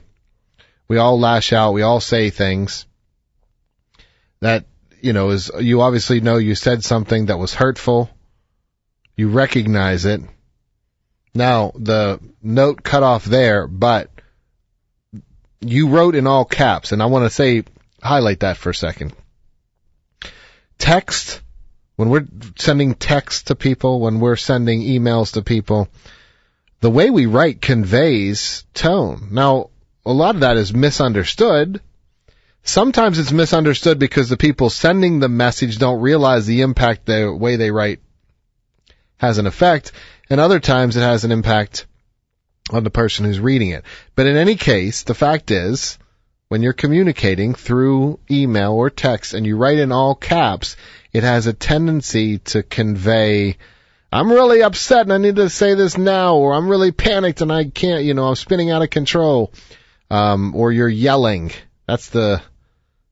We 0.89 0.99
all 0.99 1.18
lash 1.18 1.53
out. 1.53 1.72
We 1.72 1.82
all 1.82 2.01
say 2.01 2.30
things 2.30 2.87
that, 4.41 4.66
you 5.01 5.12
know, 5.12 5.30
is, 5.30 5.51
you 5.59 5.82
obviously 5.82 6.20
know 6.20 6.37
you 6.37 6.55
said 6.55 6.84
something 6.84 7.26
that 7.26 7.39
was 7.39 7.55
hurtful. 7.55 8.11
You 9.16 9.28
recognize 9.28 10.05
it. 10.05 10.20
Now, 11.34 11.72
the 11.74 12.20
note 12.43 12.82
cut 12.82 13.03
off 13.03 13.24
there, 13.24 13.66
but 13.66 14.11
you 15.61 15.89
wrote 15.89 16.14
in 16.14 16.26
all 16.26 16.45
caps, 16.45 16.93
and 16.93 17.03
I 17.03 17.07
want 17.07 17.24
to 17.24 17.30
say, 17.30 17.64
highlight 18.03 18.41
that 18.41 18.57
for 18.57 18.70
a 18.70 18.74
second. 18.74 19.14
Text 20.78 21.41
when 21.97 22.11
we're 22.11 22.26
sending 22.57 22.95
texts 22.95 23.45
to 23.45 23.55
people, 23.55 24.01
when 24.01 24.20
we're 24.20 24.37
sending 24.37 24.82
emails 24.82 25.32
to 25.32 25.43
people, 25.43 25.89
the 26.80 26.91
way 26.91 27.11
we 27.11 27.26
write 27.26 27.62
conveys 27.62 28.64
tone. 28.74 29.28
Now, 29.32 29.70
a 30.07 30.12
lot 30.12 30.36
of 30.36 30.42
that 30.42 30.57
is 30.57 30.72
misunderstood. 30.72 31.80
Sometimes 32.62 33.18
it's 33.18 33.32
misunderstood 33.32 33.98
because 33.98 34.28
the 34.28 34.36
people 34.36 34.70
sending 34.70 35.18
the 35.18 35.28
message 35.28 35.78
don't 35.78 36.00
realize 36.00 36.46
the 36.46 36.62
impact 36.62 37.07
the 37.07 37.34
way 37.34 37.57
they 37.57 37.72
write 37.72 38.00
has 39.16 39.38
an 39.38 39.46
effect, 39.46 39.92
and 40.30 40.40
other 40.40 40.61
times 40.61 40.96
it 40.96 41.00
has 41.00 41.24
an 41.24 41.32
impact 41.32 41.86
on 42.70 42.84
the 42.84 42.90
person 42.90 43.24
who's 43.24 43.40
reading 43.40 43.70
it. 43.70 43.84
But 44.14 44.26
in 44.26 44.36
any 44.36 44.54
case, 44.54 45.02
the 45.02 45.14
fact 45.14 45.50
is, 45.50 45.98
when 46.48 46.62
you're 46.62 46.72
communicating 46.72 47.54
through 47.54 48.20
email 48.30 48.72
or 48.72 48.90
text 48.90 49.34
and 49.34 49.44
you 49.44 49.57
write 49.57 49.78
in 49.78 49.90
all 49.90 50.14
caps, 50.14 50.76
it 51.12 51.24
has 51.24 51.46
a 51.46 51.52
tendency 51.52 52.38
to 52.38 52.62
convey, 52.62 53.57
I'm 54.12 54.30
really 54.30 54.62
upset 54.62 55.02
and 55.02 55.12
I 55.12 55.18
need 55.18 55.36
to 55.36 55.50
say 55.50 55.74
this 55.74 55.98
now, 55.98 56.36
or 56.36 56.54
I'm 56.54 56.68
really 56.68 56.92
panicked 56.92 57.40
and 57.40 57.52
I 57.52 57.64
can't, 57.64 58.04
you 58.04 58.14
know, 58.14 58.28
I'm 58.28 58.36
spinning 58.36 58.70
out 58.70 58.82
of 58.82 58.90
control, 58.90 59.52
um, 60.11 60.54
or 60.54 60.72
you're 60.72 60.88
yelling. 60.88 61.52
That's 61.86 62.11
the, 62.11 62.42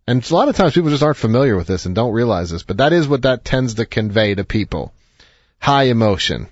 and 0.07 0.29
a 0.29 0.35
lot 0.35 0.49
of 0.49 0.57
times 0.57 0.75
people 0.75 0.91
just 0.91 1.03
aren't 1.03 1.17
familiar 1.17 1.57
with 1.57 1.67
this 1.67 1.87
and 1.87 1.95
don't 1.95 2.13
realize 2.13 2.51
this, 2.51 2.63
but 2.63 2.79
that 2.79 2.93
is 2.93 3.09
what 3.09 3.23
that 3.23 3.45
tends 3.45 3.75
to 3.75 3.87
convey 3.87 4.35
to 4.35 4.45
people. 4.45 4.93
High 5.61 5.85
emotion. 5.85 6.49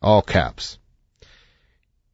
All 0.00 0.22
caps. 0.22 0.78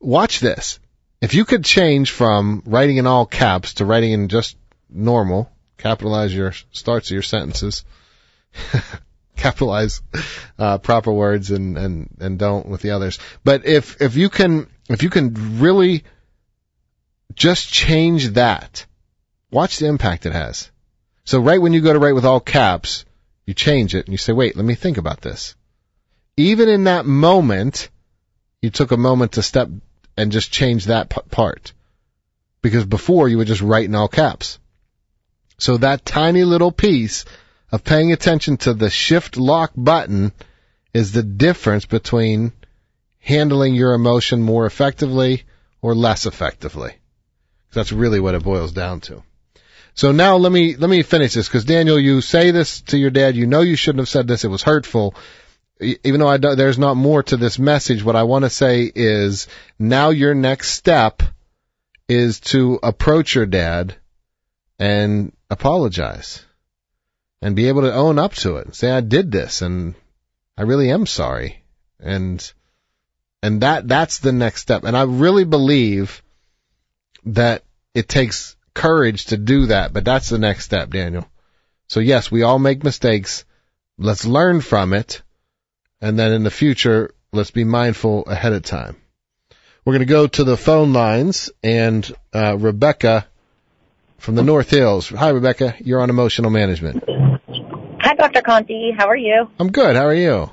Watch 0.00 0.40
this. 0.40 0.78
If 1.20 1.34
you 1.34 1.44
could 1.44 1.64
change 1.64 2.10
from 2.10 2.62
writing 2.66 2.98
in 2.98 3.06
all 3.06 3.26
caps 3.26 3.74
to 3.74 3.84
writing 3.84 4.12
in 4.12 4.28
just 4.28 4.56
normal 4.88 5.50
Capitalize 5.78 6.34
your 6.34 6.52
starts 6.72 7.08
of 7.08 7.14
your 7.14 7.22
sentences. 7.22 7.84
Capitalize 9.36 10.02
uh, 10.58 10.78
proper 10.78 11.12
words 11.12 11.52
and, 11.52 11.78
and 11.78 12.16
and 12.18 12.38
don't 12.38 12.66
with 12.66 12.82
the 12.82 12.90
others. 12.90 13.20
But 13.44 13.64
if 13.64 14.02
if 14.02 14.16
you 14.16 14.28
can 14.28 14.66
if 14.90 15.04
you 15.04 15.10
can 15.10 15.60
really 15.60 16.02
just 17.34 17.72
change 17.72 18.30
that, 18.30 18.86
watch 19.50 19.78
the 19.78 19.86
impact 19.86 20.26
it 20.26 20.32
has. 20.32 20.70
So 21.24 21.40
right 21.40 21.60
when 21.60 21.72
you 21.72 21.80
go 21.80 21.92
to 21.92 21.98
write 21.98 22.14
with 22.14 22.24
all 22.24 22.40
caps, 22.40 23.04
you 23.46 23.54
change 23.54 23.94
it 23.94 24.06
and 24.06 24.12
you 24.12 24.18
say, 24.18 24.32
wait, 24.32 24.56
let 24.56 24.64
me 24.64 24.74
think 24.74 24.98
about 24.98 25.20
this. 25.20 25.54
Even 26.36 26.68
in 26.68 26.84
that 26.84 27.06
moment, 27.06 27.90
you 28.62 28.70
took 28.70 28.92
a 28.92 28.96
moment 28.96 29.32
to 29.32 29.42
step 29.42 29.68
and 30.16 30.32
just 30.32 30.50
change 30.50 30.86
that 30.86 31.10
p- 31.10 31.20
part. 31.30 31.72
Because 32.62 32.84
before 32.84 33.28
you 33.28 33.38
would 33.38 33.46
just 33.46 33.60
write 33.60 33.84
in 33.84 33.94
all 33.94 34.08
caps. 34.08 34.58
So 35.58 35.76
that 35.76 36.04
tiny 36.04 36.44
little 36.44 36.72
piece 36.72 37.24
of 37.70 37.84
paying 37.84 38.12
attention 38.12 38.56
to 38.58 38.74
the 38.74 38.90
shift 38.90 39.36
lock 39.36 39.72
button 39.76 40.32
is 40.94 41.12
the 41.12 41.22
difference 41.22 41.84
between 41.84 42.52
handling 43.18 43.74
your 43.74 43.94
emotion 43.94 44.42
more 44.42 44.66
effectively 44.66 45.44
or 45.82 45.94
less 45.94 46.26
effectively. 46.26 46.94
That's 47.72 47.92
really 47.92 48.20
what 48.20 48.34
it 48.34 48.42
boils 48.42 48.72
down 48.72 49.00
to. 49.02 49.22
So 49.94 50.12
now 50.12 50.36
let 50.36 50.52
me 50.52 50.76
let 50.76 50.88
me 50.88 51.02
finish 51.02 51.34
this 51.34 51.48
because 51.48 51.64
Daniel, 51.64 51.98
you 51.98 52.20
say 52.20 52.52
this 52.52 52.82
to 52.82 52.96
your 52.96 53.10
dad. 53.10 53.34
You 53.34 53.46
know 53.46 53.62
you 53.62 53.76
shouldn't 53.76 54.00
have 54.00 54.08
said 54.08 54.28
this. 54.28 54.44
It 54.44 54.48
was 54.48 54.62
hurtful. 54.62 55.14
Even 55.80 56.20
though 56.20 56.28
I 56.28 56.36
do, 56.38 56.54
there's 56.54 56.78
not 56.78 56.96
more 56.96 57.22
to 57.24 57.36
this 57.36 57.58
message, 57.58 58.02
what 58.02 58.16
I 58.16 58.24
want 58.24 58.44
to 58.44 58.50
say 58.50 58.90
is 58.94 59.46
now 59.78 60.10
your 60.10 60.34
next 60.34 60.70
step 60.70 61.22
is 62.08 62.40
to 62.40 62.78
approach 62.82 63.34
your 63.34 63.46
dad 63.46 63.96
and 64.78 65.32
apologize 65.50 66.44
and 67.42 67.54
be 67.54 67.68
able 67.68 67.82
to 67.82 67.94
own 67.94 68.18
up 68.18 68.34
to 68.34 68.56
it. 68.56 68.74
Say 68.74 68.90
I 68.90 69.00
did 69.00 69.30
this 69.30 69.62
and 69.62 69.94
I 70.56 70.62
really 70.62 70.90
am 70.90 71.06
sorry. 71.06 71.62
And 72.00 72.52
and 73.42 73.60
that 73.62 73.86
that's 73.86 74.18
the 74.18 74.32
next 74.32 74.62
step. 74.62 74.84
And 74.84 74.96
I 74.96 75.02
really 75.02 75.44
believe 75.44 76.22
that 77.34 77.64
it 77.94 78.08
takes 78.08 78.56
courage 78.74 79.26
to 79.26 79.36
do 79.36 79.66
that, 79.66 79.92
but 79.92 80.04
that's 80.04 80.28
the 80.28 80.38
next 80.38 80.64
step, 80.64 80.90
Daniel. 80.90 81.26
So 81.88 82.00
yes, 82.00 82.30
we 82.30 82.42
all 82.42 82.58
make 82.58 82.84
mistakes. 82.84 83.44
Let's 83.98 84.24
learn 84.24 84.60
from 84.60 84.92
it. 84.92 85.22
And 86.00 86.18
then 86.18 86.32
in 86.32 86.44
the 86.44 86.50
future, 86.50 87.14
let's 87.32 87.50
be 87.50 87.64
mindful 87.64 88.24
ahead 88.26 88.52
of 88.52 88.62
time. 88.62 88.96
We're 89.84 89.94
going 89.94 90.06
to 90.06 90.12
go 90.12 90.26
to 90.26 90.44
the 90.44 90.56
phone 90.56 90.92
lines 90.92 91.50
and, 91.62 92.10
uh, 92.32 92.56
Rebecca 92.58 93.26
from 94.18 94.34
the 94.34 94.42
North 94.42 94.70
Hills. 94.70 95.08
Hi, 95.08 95.30
Rebecca. 95.30 95.74
You're 95.80 96.00
on 96.00 96.10
emotional 96.10 96.50
management. 96.50 97.02
Hi, 98.00 98.14
Dr. 98.14 98.42
Conte. 98.42 98.92
How 98.96 99.08
are 99.08 99.16
you? 99.16 99.48
I'm 99.58 99.72
good. 99.72 99.96
How 99.96 100.06
are 100.06 100.14
you? 100.14 100.50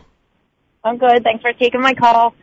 I'm 0.84 0.98
good. 0.98 1.24
Thanks 1.24 1.42
for 1.42 1.54
taking 1.54 1.82
my 1.82 1.94
call. 1.94 2.34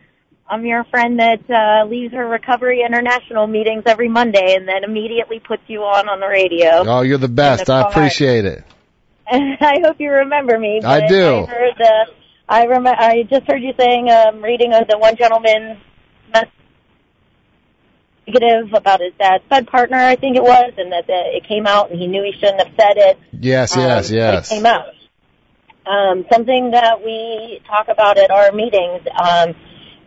I'm 0.47 0.65
your 0.65 0.83
friend 0.85 1.19
that 1.19 1.49
uh, 1.49 1.85
leaves 1.87 2.13
her 2.13 2.27
Recovery 2.27 2.83
International 2.85 3.47
meetings 3.47 3.83
every 3.85 4.09
Monday 4.09 4.55
and 4.55 4.67
then 4.67 4.83
immediately 4.83 5.39
puts 5.39 5.63
you 5.67 5.81
on 5.83 6.09
on 6.09 6.19
the 6.19 6.27
radio. 6.27 6.83
Oh, 6.85 7.01
you're 7.01 7.17
the 7.17 7.27
best. 7.27 7.65
the 7.65 7.73
I 7.73 7.89
appreciate 7.89 8.45
it. 8.45 8.63
I 9.27 9.79
hope 9.83 9.99
you 9.99 10.11
remember 10.11 10.59
me. 10.59 10.81
I 10.83 11.07
do. 11.07 11.39
I 11.39 11.45
heard. 11.45 11.81
Uh, 11.81 12.05
I 12.49 12.65
rem- 12.67 12.85
I 12.85 13.23
just 13.29 13.47
heard 13.47 13.61
you 13.63 13.73
saying, 13.79 14.09
um, 14.09 14.43
reading 14.43 14.73
of 14.73 14.87
the 14.87 14.97
one 14.97 15.15
gentleman 15.15 15.79
negative 18.27 18.73
about 18.73 19.01
his 19.01 19.13
dad's 19.19 19.43
bed 19.49 19.67
partner, 19.67 19.97
I 19.97 20.15
think 20.15 20.35
it 20.35 20.43
was, 20.43 20.73
and 20.77 20.91
that 20.91 21.09
uh, 21.09 21.37
it 21.37 21.47
came 21.47 21.67
out 21.67 21.91
and 21.91 21.99
he 21.99 22.07
knew 22.07 22.23
he 22.23 22.31
shouldn't 22.39 22.59
have 22.59 22.73
said 22.79 22.97
it. 22.97 23.19
Yes, 23.31 23.75
um, 23.75 23.83
yes, 23.83 24.11
yes. 24.11 24.51
It 24.51 24.55
came 24.55 24.65
out. 24.65 24.85
Um, 25.85 26.25
something 26.31 26.71
that 26.71 27.03
we 27.03 27.61
talk 27.67 27.87
about 27.89 28.17
at 28.17 28.31
our 28.31 28.51
meetings 28.51 29.01
um, 29.19 29.53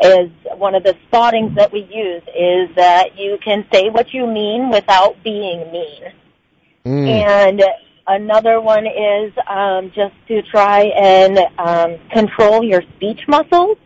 is 0.01 0.31
one 0.57 0.75
of 0.75 0.83
the 0.83 0.95
spottings 1.09 1.55
that 1.57 1.73
we 1.73 1.81
use 1.81 2.23
is 2.35 2.75
that 2.77 3.19
you 3.19 3.39
can 3.43 3.67
say 3.73 3.89
what 3.91 4.13
you 4.13 4.27
mean 4.27 4.71
without 4.71 5.23
being 5.23 5.71
mean. 5.73 6.03
Mm. 6.85 7.09
And 7.09 7.65
another 8.07 8.61
one 8.61 8.87
is 8.87 9.33
um, 9.49 9.91
just 9.95 10.15
to 10.29 10.43
try 10.43 10.83
and 10.85 11.39
um, 11.59 11.99
control 12.11 12.63
your 12.63 12.83
speech 12.97 13.21
muscles, 13.27 13.79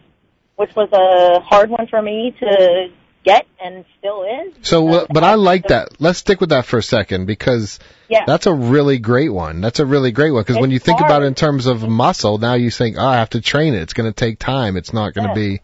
which 0.56 0.74
was 0.74 0.88
a 0.92 1.40
hard 1.40 1.70
one 1.70 1.86
for 1.86 2.02
me 2.02 2.34
to 2.40 2.88
get 3.24 3.46
and 3.62 3.84
still 3.98 4.24
is. 4.24 4.54
So, 4.62 4.88
uh, 4.88 5.06
but 5.10 5.24
I 5.24 5.34
like 5.34 5.68
that. 5.68 6.00
Let's 6.00 6.18
stick 6.18 6.40
with 6.40 6.50
that 6.50 6.64
for 6.64 6.78
a 6.78 6.82
second 6.82 7.26
because 7.26 7.78
Yeah. 8.08 8.24
that's 8.26 8.46
a 8.46 8.54
really 8.54 8.98
great 8.98 9.28
one. 9.28 9.60
That's 9.60 9.78
a 9.78 9.86
really 9.86 10.10
great 10.10 10.30
one 10.32 10.42
because 10.42 10.58
when 10.58 10.70
you 10.70 10.78
think 10.78 10.98
hard. 10.98 11.10
about 11.10 11.22
it 11.22 11.26
in 11.26 11.34
terms 11.34 11.66
of 11.66 11.86
muscle, 11.86 12.38
now 12.38 12.54
you 12.54 12.70
think, 12.70 12.96
oh, 12.98 13.06
I 13.06 13.16
have 13.18 13.30
to 13.30 13.40
train 13.40 13.74
it. 13.74 13.82
It's 13.82 13.92
going 13.92 14.10
to 14.10 14.14
take 14.14 14.38
time. 14.38 14.76
It's 14.76 14.92
not 14.92 15.14
going 15.14 15.28
to 15.32 15.40
Yeah. 15.40 15.48
be 15.48 15.60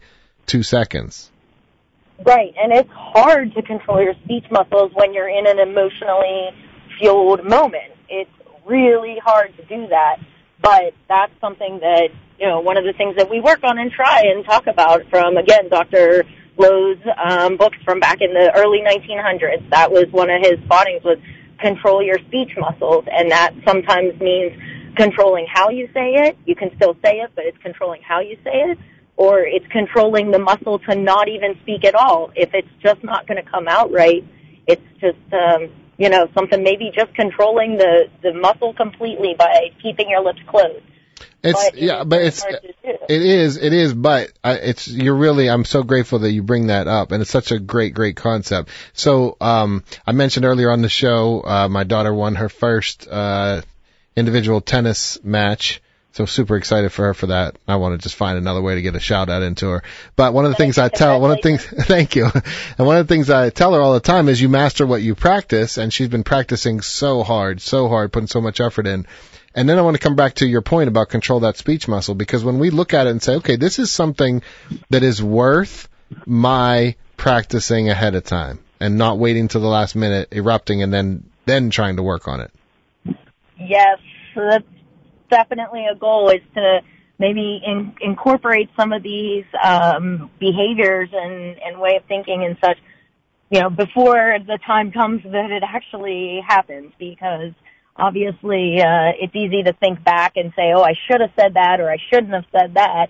two 0.47 0.63
seconds. 0.63 1.29
Right, 2.25 2.53
and 2.59 2.73
it's 2.73 2.89
hard 2.91 3.53
to 3.53 3.61
control 3.61 4.01
your 4.01 4.15
speech 4.23 4.45
muscles 4.49 4.91
when 4.95 5.13
you're 5.13 5.29
in 5.29 5.45
an 5.45 5.59
emotionally 5.59 6.49
fueled 6.97 7.45
moment. 7.45 7.93
It's 8.09 8.31
really 8.65 9.17
hard 9.23 9.55
to 9.57 9.65
do 9.65 9.87
that, 9.89 10.17
but 10.59 10.95
that's 11.07 11.31
something 11.39 11.79
that, 11.81 12.09
you 12.39 12.47
know, 12.47 12.61
one 12.61 12.77
of 12.77 12.85
the 12.85 12.93
things 12.93 13.17
that 13.17 13.29
we 13.29 13.39
work 13.39 13.63
on 13.63 13.77
and 13.77 13.91
try 13.91 14.23
and 14.25 14.43
talk 14.43 14.65
about 14.65 15.03
from, 15.11 15.37
again, 15.37 15.69
Dr. 15.69 16.23
Low's 16.57 16.97
um, 17.23 17.57
books 17.57 17.77
from 17.85 17.99
back 17.99 18.21
in 18.21 18.33
the 18.33 18.51
early 18.55 18.79
1900s. 18.79 19.69
That 19.69 19.91
was 19.91 20.05
one 20.09 20.31
of 20.31 20.41
his 20.41 20.57
spottings 20.65 21.03
was 21.03 21.19
control 21.59 22.01
your 22.01 22.17
speech 22.27 22.51
muscles, 22.57 23.05
and 23.11 23.29
that 23.29 23.51
sometimes 23.63 24.19
means 24.19 24.53
controlling 24.95 25.45
how 25.53 25.69
you 25.69 25.87
say 25.93 26.13
it. 26.15 26.37
You 26.45 26.55
can 26.55 26.75
still 26.77 26.95
say 27.05 27.19
it, 27.19 27.31
but 27.35 27.45
it's 27.45 27.57
controlling 27.59 28.01
how 28.01 28.21
you 28.21 28.37
say 28.43 28.71
it 28.71 28.79
or 29.17 29.39
it's 29.39 29.65
controlling 29.67 30.31
the 30.31 30.39
muscle 30.39 30.79
to 30.79 30.95
not 30.95 31.27
even 31.27 31.57
speak 31.63 31.83
at 31.83 31.95
all. 31.95 32.31
If 32.35 32.51
it's 32.53 32.69
just 32.81 33.03
not 33.03 33.27
going 33.27 33.43
to 33.43 33.49
come 33.49 33.67
out 33.67 33.91
right, 33.91 34.23
it's 34.67 34.81
just 35.01 35.17
um, 35.33 35.69
you 35.97 36.09
know 36.09 36.27
something 36.33 36.63
maybe 36.63 36.91
just 36.95 37.13
controlling 37.15 37.77
the 37.77 38.05
the 38.21 38.33
muscle 38.33 38.73
completely 38.73 39.35
by 39.37 39.71
keeping 39.81 40.09
your 40.09 40.23
lips 40.23 40.39
closed. 40.47 40.83
It's 41.43 41.63
But 41.63 41.77
yeah, 41.77 42.03
but 42.03 42.21
it's 42.21 42.41
hard 42.41 42.61
to 42.61 42.67
do. 42.67 42.97
it 43.09 43.21
is 43.21 43.57
it 43.57 43.73
is, 43.73 43.93
but 43.93 44.31
I, 44.43 44.53
it's 44.53 44.87
you're 44.87 45.15
really 45.15 45.49
I'm 45.49 45.65
so 45.65 45.83
grateful 45.83 46.19
that 46.19 46.31
you 46.31 46.43
bring 46.43 46.67
that 46.67 46.87
up, 46.87 47.11
and 47.11 47.21
it's 47.21 47.31
such 47.31 47.51
a 47.51 47.59
great 47.59 47.93
great 47.93 48.15
concept. 48.15 48.69
So 48.93 49.37
um, 49.41 49.83
I 50.05 50.11
mentioned 50.11 50.45
earlier 50.45 50.71
on 50.71 50.81
the 50.81 50.89
show, 50.89 51.41
uh, 51.43 51.69
my 51.69 51.83
daughter 51.83 52.13
won 52.13 52.35
her 52.35 52.49
first 52.49 53.07
uh, 53.07 53.61
individual 54.15 54.61
tennis 54.61 55.23
match. 55.23 55.81
So 56.17 56.25
super 56.25 56.57
excited 56.57 56.91
for 56.91 57.05
her 57.05 57.13
for 57.13 57.27
that. 57.27 57.59
I 57.67 57.75
want 57.75 57.93
to 57.93 58.03
just 58.03 58.15
find 58.15 58.39
another 58.39 58.59
way 58.59 58.73
to 58.73 58.81
get 58.81 58.95
a 58.95 58.99
shout 58.99 59.29
out 59.29 59.43
into 59.43 59.69
her. 59.69 59.83
But 60.15 60.33
one 60.33 60.45
of 60.45 60.51
the 60.51 60.55
things 60.55 60.79
I 60.79 60.89
tell, 60.89 61.21
one 61.21 61.29
of 61.29 61.37
the 61.37 61.43
things, 61.43 61.63
thank 61.85 62.15
you. 62.15 62.25
And 62.25 62.87
one 62.87 62.97
of 62.97 63.07
the 63.07 63.13
things 63.13 63.29
I 63.29 63.51
tell 63.51 63.75
her 63.75 63.79
all 63.79 63.93
the 63.93 63.99
time 63.99 64.27
is 64.27 64.41
you 64.41 64.49
master 64.49 64.87
what 64.87 65.03
you 65.03 65.13
practice. 65.13 65.77
And 65.77 65.93
she's 65.93 66.07
been 66.07 66.23
practicing 66.23 66.81
so 66.81 67.21
hard, 67.21 67.61
so 67.61 67.87
hard, 67.87 68.11
putting 68.11 68.25
so 68.25 68.41
much 68.41 68.59
effort 68.59 68.87
in. 68.87 69.05
And 69.53 69.69
then 69.69 69.77
I 69.77 69.83
want 69.83 69.95
to 69.95 70.01
come 70.01 70.15
back 70.15 70.33
to 70.37 70.47
your 70.47 70.63
point 70.63 70.87
about 70.87 71.09
control 71.09 71.41
that 71.41 71.55
speech 71.55 71.87
muscle 71.87 72.15
because 72.15 72.43
when 72.43 72.57
we 72.57 72.71
look 72.71 72.95
at 72.95 73.05
it 73.05 73.11
and 73.11 73.21
say, 73.21 73.35
okay, 73.35 73.55
this 73.55 73.77
is 73.77 73.91
something 73.91 74.41
that 74.89 75.03
is 75.03 75.21
worth 75.21 75.87
my 76.25 76.95
practicing 77.17 77.91
ahead 77.91 78.15
of 78.15 78.23
time 78.23 78.57
and 78.79 78.97
not 78.97 79.19
waiting 79.19 79.49
till 79.49 79.61
the 79.61 79.67
last 79.67 79.95
minute, 79.95 80.29
erupting 80.31 80.81
and 80.81 80.91
then, 80.91 81.29
then 81.45 81.69
trying 81.69 81.97
to 81.97 82.01
work 82.01 82.27
on 82.27 82.41
it. 82.41 82.51
Yes, 83.59 83.99
so 84.33 84.41
that's 84.49 84.65
definitely 85.29 85.85
a 85.85 85.95
goal 85.95 86.29
is 86.29 86.41
to 86.55 86.79
maybe 87.19 87.61
in, 87.65 87.95
incorporate 88.01 88.69
some 88.77 88.93
of 88.93 89.03
these 89.03 89.45
um, 89.63 90.29
behaviors 90.39 91.09
and, 91.11 91.57
and 91.59 91.79
way 91.79 91.95
of 91.95 92.03
thinking 92.07 92.43
and 92.43 92.57
such, 92.63 92.77
you 93.49 93.59
know, 93.59 93.69
before 93.69 94.37
the 94.45 94.59
time 94.65 94.91
comes 94.91 95.23
that 95.23 95.51
it 95.51 95.63
actually 95.63 96.41
happens 96.47 96.91
because 96.99 97.53
obviously 97.95 98.79
uh, 98.79 99.11
it's 99.19 99.35
easy 99.35 99.63
to 99.63 99.73
think 99.73 100.03
back 100.03 100.33
and 100.35 100.53
say, 100.55 100.73
oh, 100.75 100.83
I 100.83 100.93
should 101.07 101.21
have 101.21 101.31
said 101.35 101.55
that 101.55 101.79
or 101.79 101.89
I 101.89 101.97
shouldn't 102.11 102.33
have 102.33 102.45
said 102.51 102.75
that. 102.75 103.07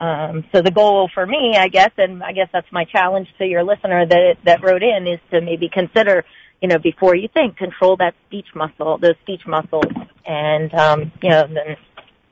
Um, 0.00 0.44
so 0.52 0.62
the 0.62 0.70
goal 0.70 1.10
for 1.12 1.26
me, 1.26 1.56
I 1.58 1.68
guess, 1.68 1.90
and 1.96 2.22
I 2.22 2.32
guess 2.32 2.48
that's 2.52 2.70
my 2.70 2.84
challenge 2.84 3.28
to 3.38 3.44
your 3.44 3.64
listener 3.64 4.06
that 4.06 4.36
that 4.44 4.62
wrote 4.62 4.82
in, 4.82 5.08
is 5.08 5.18
to 5.32 5.40
maybe 5.40 5.68
consider, 5.72 6.24
you 6.60 6.68
know, 6.68 6.78
before 6.78 7.14
you 7.14 7.28
think, 7.32 7.56
control 7.56 7.96
that 7.98 8.14
speech 8.26 8.48
muscle, 8.54 8.98
those 8.98 9.14
speech 9.22 9.42
muscles, 9.46 9.84
and 10.26 10.72
um, 10.74 11.12
you 11.22 11.30
know, 11.30 11.46
then 11.46 11.76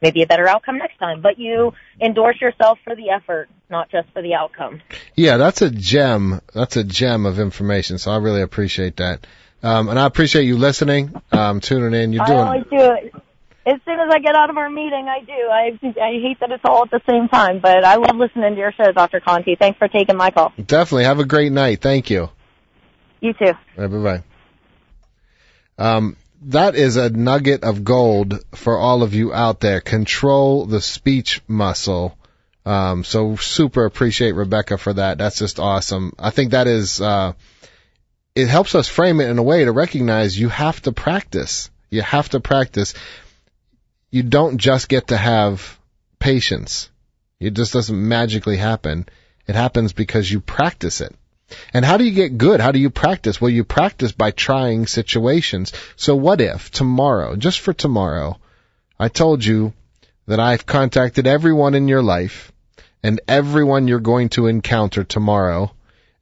maybe 0.03 0.23
a 0.23 0.27
better 0.27 0.49
outcome 0.49 0.79
next 0.79 0.99
time. 0.99 1.23
But 1.23 1.39
you 1.39 1.73
endorse 2.01 2.41
yourself 2.41 2.79
for 2.85 2.95
the 2.97 3.11
effort, 3.11 3.49
not 3.71 3.91
just 3.91 4.09
for 4.13 4.23
the 4.23 4.35
outcome. 4.35 4.83
Yeah, 5.15 5.37
that's 5.37 5.63
a 5.63 5.71
gem. 5.71 6.41
That's 6.53 6.77
a 6.77 6.85
gem 6.85 7.27
of 7.27 7.39
information. 7.39 7.99
So 7.99 8.11
I 8.11 8.19
really 8.19 8.43
appreciate 8.43 8.97
that. 8.97 9.27
Um, 9.63 9.89
and 9.89 9.99
I 9.99 10.07
appreciate 10.07 10.45
you 10.45 10.57
listening, 10.57 11.15
um, 11.33 11.61
tuning 11.61 12.01
in. 12.01 12.13
You're 12.13 12.25
doing. 12.25 12.39
I 12.39 12.47
always 12.47 12.65
do 12.65 12.77
it. 12.79 13.15
As 13.67 13.81
soon 13.85 13.99
as 13.99 14.09
I 14.13 14.21
get 14.21 14.37
out 14.37 14.49
of 14.49 14.59
our 14.59 14.71
meeting, 14.71 15.09
I 15.09 15.21
do. 15.25 15.33
I 15.33 16.01
I 16.01 16.21
hate 16.21 16.39
that 16.39 16.53
it's 16.53 16.63
all 16.65 16.85
at 16.85 16.91
the 16.91 17.01
same 17.09 17.27
time, 17.29 17.59
but 17.61 17.85
I 17.85 17.97
love 17.97 18.15
listening 18.15 18.55
to 18.55 18.61
your 18.61 18.73
show, 18.73 18.93
Dr. 18.93 19.19
Conte. 19.19 19.57
Thanks 19.57 19.77
for 19.77 19.89
taking 19.89 20.17
my 20.17 20.31
call. 20.31 20.53
definitely 20.57 21.05
have 21.05 21.19
a 21.19 21.25
great 21.25 21.51
night. 21.51 21.81
Thank 21.81 22.11
you. 22.11 22.29
You 23.21 23.33
too. 23.33 23.53
Right, 23.77 23.91
bye 23.91 23.99
bye. 23.99 24.23
Um, 25.79 26.17
that 26.43 26.75
is 26.75 26.97
a 26.97 27.11
nugget 27.11 27.65
of 27.65 27.85
gold 27.85 28.45
for 28.55 28.79
all 28.79 29.03
of 29.03 29.15
you 29.15 29.33
out 29.33 29.61
there. 29.61 29.81
Control 29.81 30.67
the 30.67 30.81
speech 30.81 31.43
muscle. 31.49 32.17
Um, 32.65 33.05
so 33.05 33.37
super 33.37 33.85
appreciate 33.85 34.33
Rebecca 34.33 34.79
for 34.79 34.93
that. 34.95 35.19
That's 35.19 35.39
just 35.39 35.59
awesome. 35.59 36.13
I 36.19 36.31
think 36.31 36.51
that 36.51 36.67
is, 36.67 37.01
uh, 37.01 37.33
it 38.35 38.49
helps 38.49 38.75
us 38.75 38.89
frame 38.89 39.21
it 39.21 39.31
in 39.31 39.39
a 39.39 39.43
way 39.43 39.65
to 39.65 39.73
recognize 39.73 40.39
you 40.39 40.49
have 40.49 40.83
to 40.83 40.93
practice. 40.93 41.71
You 41.91 42.03
have 42.03 42.29
to 42.31 42.41
practice. 42.41 42.95
You 44.11 44.23
don't 44.23 44.59
just 44.59 44.89
get 44.89 45.09
to 45.09 45.17
have 45.17 45.79
patience. 46.19 46.91
It 47.39 47.55
just 47.55 47.73
doesn't 47.73 48.09
magically 48.09 48.57
happen. 48.57 49.07
It 49.47 49.55
happens 49.55 49.93
because 49.93 50.31
you 50.31 50.41
practice 50.41 51.01
it. 51.01 51.15
And 51.73 51.85
how 51.85 51.97
do 51.97 52.05
you 52.05 52.11
get 52.11 52.39
good? 52.39 52.61
How 52.61 52.73
do 52.73 52.79
you 52.79 52.91
practice? 52.91 53.41
Well, 53.41 53.51
you 53.51 53.65
practice 53.65 54.13
by 54.13 54.31
trying 54.33 54.87
situations. 54.87 55.73
So 55.95 56.17
what 56.17 56.41
if 56.41 56.71
tomorrow, 56.71 57.37
just 57.37 57.61
for 57.61 57.73
tomorrow, 57.73 58.39
I 58.99 59.09
told 59.09 59.45
you 59.45 59.73
that 60.27 60.41
I've 60.41 60.67
contacted 60.67 61.27
everyone 61.27 61.75
in 61.75 61.89
your 61.89 62.03
life 62.03 62.53
and 63.03 63.21
everyone 63.29 63.87
you're 63.87 64.01
going 64.01 64.31
to 64.31 64.49
encounter 64.49 65.05
tomorrow, 65.05 65.73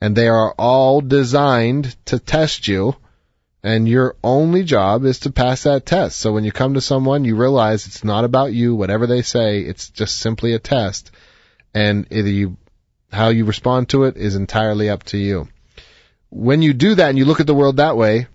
and 0.00 0.14
they 0.14 0.28
are 0.28 0.52
all 0.58 1.00
designed 1.00 1.96
to 2.06 2.18
test 2.18 2.68
you, 2.68 2.94
and 3.62 3.88
your 3.88 4.16
only 4.22 4.64
job 4.64 5.06
is 5.06 5.20
to 5.20 5.32
pass 5.32 5.62
that 5.62 5.86
test. 5.86 6.18
So 6.18 6.32
when 6.32 6.44
you 6.44 6.52
come 6.52 6.74
to 6.74 6.82
someone, 6.82 7.24
you 7.24 7.36
realize 7.36 7.86
it's 7.86 8.04
not 8.04 8.24
about 8.24 8.52
you, 8.52 8.74
whatever 8.74 9.06
they 9.06 9.22
say, 9.22 9.60
it's 9.60 9.88
just 9.88 10.18
simply 10.18 10.52
a 10.52 10.58
test, 10.58 11.10
and 11.72 12.06
either 12.10 12.28
you 12.28 12.58
how 13.14 13.28
you 13.28 13.44
respond 13.44 13.88
to 13.90 14.04
it 14.04 14.16
is 14.16 14.36
entirely 14.36 14.90
up 14.90 15.04
to 15.04 15.18
you. 15.18 15.48
When 16.30 16.62
you 16.62 16.72
do 16.74 16.96
that 16.96 17.08
and 17.08 17.18
you 17.18 17.24
look 17.24 17.40
at 17.40 17.46
the 17.46 17.54
world 17.54 17.76
that 17.76 17.96
way, 17.96 18.26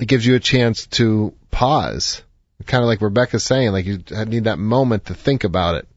it 0.00 0.08
gives 0.08 0.24
you 0.24 0.34
a 0.34 0.40
chance 0.40 0.86
to 0.86 1.34
pause. 1.50 2.22
Kind 2.66 2.82
of 2.82 2.88
like 2.88 3.02
Rebecca's 3.02 3.44
saying, 3.44 3.72
like 3.72 3.86
you 3.86 4.02
need 4.26 4.44
that 4.44 4.58
moment 4.58 5.06
to 5.06 5.14
think 5.14 5.44
about 5.44 5.76
it. 5.76 5.88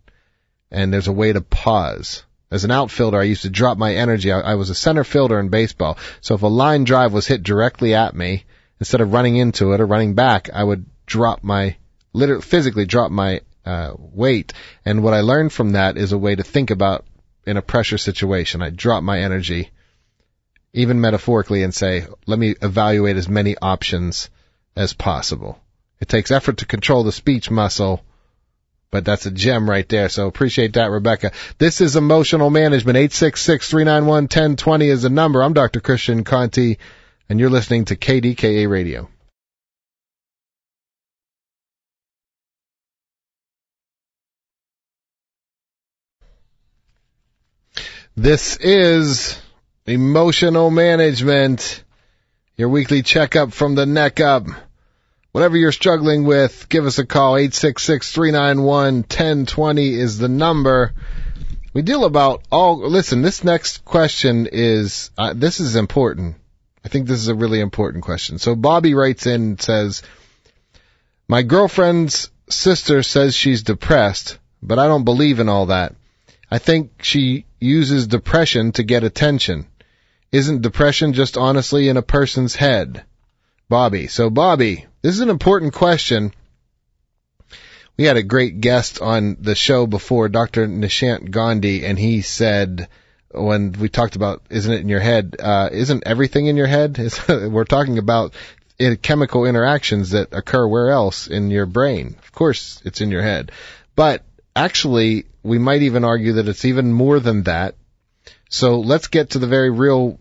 And 0.70 0.94
there's 0.94 1.08
a 1.08 1.14
way 1.14 1.34
to 1.34 1.42
pause. 1.42 2.24
As 2.52 2.66
an 2.66 2.72
outfielder, 2.72 3.20
I 3.20 3.24
used 3.24 3.44
to 3.44 3.50
drop 3.50 3.78
my 3.78 3.96
energy. 3.96 4.32
I, 4.32 4.42
I 4.42 4.56
was 4.56 4.70
a 4.70 4.76
center 4.76 5.04
fielder 5.04 5.40
in 5.40 5.50
baseball. 5.50 5.98
So 6.20 6.36
if 6.36 6.42
a 6.42 6.48
line 6.48 6.84
drive 6.84 7.14
was 7.14 7.28
hit 7.28 7.44
directly 7.44 7.96
at 7.96 8.16
me, 8.16 8.44
instead 8.80 9.02
of 9.02 9.14
running 9.14 9.38
into 9.38 9.74
it 9.74 9.80
or 9.80 9.86
running 9.86 10.16
back, 10.16 10.50
I 10.54 10.64
would 10.64 10.86
drop 11.06 11.44
my, 11.44 11.78
literally, 12.14 12.42
physically 12.42 12.86
drop 12.86 13.12
my 13.12 13.42
uh, 13.66 13.94
weight. 13.98 14.54
And 14.86 15.04
what 15.04 15.14
I 15.14 15.22
learned 15.22 15.54
from 15.54 15.72
that 15.72 15.98
is 15.98 16.12
a 16.12 16.18
way 16.18 16.36
to 16.36 16.44
think 16.44 16.72
about 16.72 17.06
in 17.46 17.58
a 17.58 17.62
pressure 17.62 17.98
situation. 17.98 18.62
I 18.62 18.70
drop 18.70 19.04
my 19.04 19.20
energy, 19.20 19.72
even 20.74 21.02
metaphorically, 21.02 21.64
and 21.64 21.74
say, 21.74 22.06
let 22.28 22.40
me 22.40 22.56
evaluate 22.62 23.18
as 23.18 23.28
many 23.28 23.56
options 23.62 24.30
as 24.76 24.94
possible. 24.94 25.60
It 26.00 26.08
takes 26.08 26.32
effort 26.32 26.58
to 26.58 26.66
control 26.66 27.04
the 27.04 27.12
speech 27.12 27.52
muscle, 27.52 28.04
but 28.90 29.06
that's 29.06 29.26
a 29.26 29.32
gem 29.32 29.70
right 29.70 29.88
there. 29.88 30.10
So 30.10 30.28
appreciate 30.28 30.74
that, 30.74 30.92
Rebecca. 30.92 31.32
This 31.58 31.82
is 31.82 31.96
emotional 31.96 32.50
management. 32.50 32.98
866-391-1020 32.98 34.92
is 34.92 35.04
the 35.04 35.10
number. 35.10 35.44
I'm 35.44 35.54
Dr. 35.54 35.80
Christian 35.80 36.24
Conte, 36.24 36.78
and 37.30 37.40
you're 37.40 37.50
listening 37.50 37.86
to 37.86 37.96
KDKA 37.96 38.70
Radio. 38.70 39.10
This 48.18 48.58
is 48.58 49.40
Emotional 49.86 50.70
Management, 50.70 51.82
your 52.58 52.68
weekly 52.68 53.04
checkup 53.04 53.54
from 53.54 53.76
the 53.76 53.86
neck 53.86 54.20
up. 54.20 54.48
Whatever 55.32 55.56
you're 55.56 55.72
struggling 55.72 56.26
with, 56.26 56.68
give 56.68 56.86
us 56.86 57.00
a 57.00 57.06
call. 57.06 57.36
866-391-1020 57.36 59.94
is 59.94 60.18
the 60.18 60.28
number. 60.28 60.92
We 61.74 61.84
deal 61.84 62.04
about 62.04 62.44
all, 62.52 62.80
listen, 62.80 63.22
this 63.22 63.46
next 63.46 63.86
question 63.86 64.50
is, 64.52 65.10
uh, 65.18 65.34
this 65.34 65.62
is 65.62 65.78
important. 65.78 66.36
I 66.84 66.90
think 66.90 67.08
this 67.08 67.20
is 67.20 67.30
a 67.30 67.36
really 67.36 67.62
important 67.62 68.04
question. 68.04 68.40
So 68.40 68.58
Bobby 68.58 68.94
writes 68.94 69.26
in 69.26 69.42
and 69.42 69.62
says, 69.62 70.02
my 71.30 71.44
girlfriend's 71.44 72.30
sister 72.50 73.04
says 73.04 73.34
she's 73.34 73.64
depressed, 73.64 74.38
but 74.62 74.80
I 74.80 74.88
don't 74.88 75.06
believe 75.06 75.40
in 75.40 75.48
all 75.48 75.68
that. 75.68 75.96
I 76.52 76.58
think 76.58 77.02
she 77.02 77.46
uses 77.62 78.08
depression 78.08 78.74
to 78.74 78.84
get 78.84 79.06
attention. 79.06 79.68
Isn't 80.34 80.62
depression 80.62 81.14
just 81.14 81.38
honestly 81.38 81.88
in 81.88 81.96
a 81.96 82.02
person's 82.02 82.56
head? 82.56 83.06
Bobby. 83.70 84.08
So 84.08 84.30
Bobby, 84.30 84.86
this 85.02 85.16
is 85.16 85.22
an 85.22 85.30
important 85.30 85.74
question. 85.74 86.34
We 87.98 88.04
had 88.04 88.18
a 88.18 88.24
great 88.24 88.60
guest 88.60 89.02
on 89.02 89.38
the 89.40 89.56
show 89.56 89.88
before, 89.88 90.28
Dr. 90.28 90.68
Nishant 90.68 91.32
Gandhi, 91.32 91.86
and 91.86 91.98
he 91.98 92.22
said, 92.22 92.90
when 93.30 93.72
we 93.74 93.88
talked 93.88 94.18
about 94.18 94.42
isn't 94.50 94.74
it 94.74 94.82
in 94.82 94.90
your 94.90 95.00
head, 95.00 95.38
uh, 95.40 95.70
isn't 95.72 96.04
everything 96.06 96.48
in 96.48 96.58
your 96.58 96.68
head? 96.68 96.98
We're 97.30 97.64
talking 97.64 97.98
about 97.98 98.34
chemical 99.02 99.46
interactions 99.46 100.10
that 100.12 100.34
occur 100.34 100.68
where 100.68 100.90
else 100.90 101.28
in 101.28 101.50
your 101.50 101.66
brain. 101.66 102.18
Of 102.24 102.32
course, 102.34 102.82
it's 102.84 103.00
in 103.00 103.12
your 103.12 103.22
head. 103.22 103.52
But 103.96 104.24
actually, 104.56 105.26
we 105.44 105.58
might 105.58 105.82
even 105.82 106.04
argue 106.04 106.34
that 106.34 106.48
it's 106.48 106.66
even 106.66 106.92
more 106.92 107.20
than 107.20 107.44
that. 107.44 107.76
So 108.50 108.80
let's 108.80 109.08
get 109.08 109.32
to 109.32 109.40
the 109.40 109.48
very 109.48 109.70
real, 109.70 110.20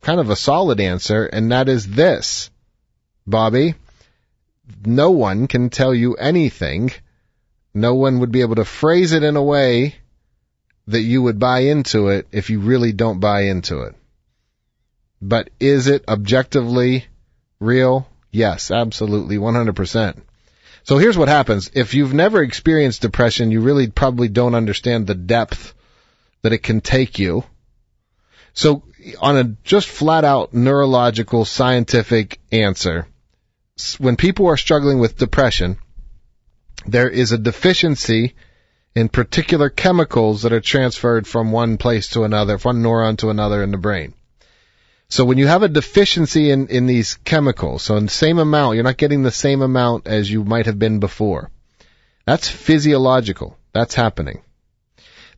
kind 0.00 0.20
of 0.20 0.30
a 0.30 0.36
solid 0.36 0.80
answer, 0.80 1.26
and 1.26 1.52
that 1.52 1.68
is 1.68 1.86
this. 1.86 2.50
Bobby, 3.26 3.74
no 4.84 5.10
one 5.10 5.46
can 5.48 5.70
tell 5.70 5.94
you 5.94 6.14
anything. 6.14 6.90
No 7.74 7.94
one 7.94 8.20
would 8.20 8.32
be 8.32 8.42
able 8.42 8.56
to 8.56 8.64
phrase 8.64 9.12
it 9.12 9.22
in 9.22 9.36
a 9.36 9.42
way 9.42 9.96
that 10.86 11.00
you 11.00 11.22
would 11.22 11.38
buy 11.38 11.60
into 11.60 12.08
it 12.08 12.26
if 12.32 12.50
you 12.50 12.60
really 12.60 12.92
don't 12.92 13.20
buy 13.20 13.42
into 13.42 13.82
it. 13.82 13.94
But 15.20 15.50
is 15.60 15.86
it 15.86 16.04
objectively 16.08 17.06
real? 17.60 18.08
Yes, 18.30 18.70
absolutely, 18.70 19.36
100%. 19.36 20.20
So 20.84 20.98
here's 20.98 21.18
what 21.18 21.28
happens. 21.28 21.70
If 21.74 21.94
you've 21.94 22.14
never 22.14 22.42
experienced 22.42 23.02
depression, 23.02 23.50
you 23.50 23.60
really 23.60 23.88
probably 23.88 24.28
don't 24.28 24.54
understand 24.54 25.06
the 25.06 25.14
depth 25.14 25.74
that 26.42 26.52
it 26.52 26.62
can 26.62 26.80
take 26.80 27.18
you. 27.18 27.44
So 28.52 28.82
on 29.20 29.36
a 29.36 29.44
just 29.64 29.88
flat 29.88 30.24
out 30.24 30.52
neurological 30.52 31.44
scientific 31.44 32.40
answer, 32.50 33.06
when 33.98 34.16
people 34.16 34.48
are 34.48 34.56
struggling 34.56 34.98
with 34.98 35.18
depression, 35.18 35.78
there 36.86 37.08
is 37.08 37.32
a 37.32 37.38
deficiency 37.38 38.34
in 38.94 39.08
particular 39.08 39.70
chemicals 39.70 40.42
that 40.42 40.52
are 40.52 40.60
transferred 40.60 41.26
from 41.26 41.52
one 41.52 41.78
place 41.78 42.08
to 42.08 42.24
another, 42.24 42.58
from 42.58 42.82
one 42.82 42.84
neuron 42.84 43.18
to 43.18 43.30
another 43.30 43.62
in 43.62 43.70
the 43.70 43.78
brain. 43.78 44.14
So 45.12 45.26
when 45.26 45.36
you 45.36 45.46
have 45.46 45.62
a 45.62 45.68
deficiency 45.68 46.50
in, 46.50 46.68
in 46.68 46.86
these 46.86 47.16
chemicals, 47.16 47.82
so 47.82 47.96
in 47.98 48.04
the 48.04 48.10
same 48.10 48.38
amount, 48.38 48.76
you're 48.76 48.84
not 48.84 48.96
getting 48.96 49.22
the 49.22 49.30
same 49.30 49.60
amount 49.60 50.06
as 50.06 50.30
you 50.30 50.42
might 50.42 50.64
have 50.64 50.78
been 50.78 51.00
before. 51.00 51.50
That's 52.24 52.48
physiological. 52.48 53.58
That's 53.74 53.94
happening. 53.94 54.40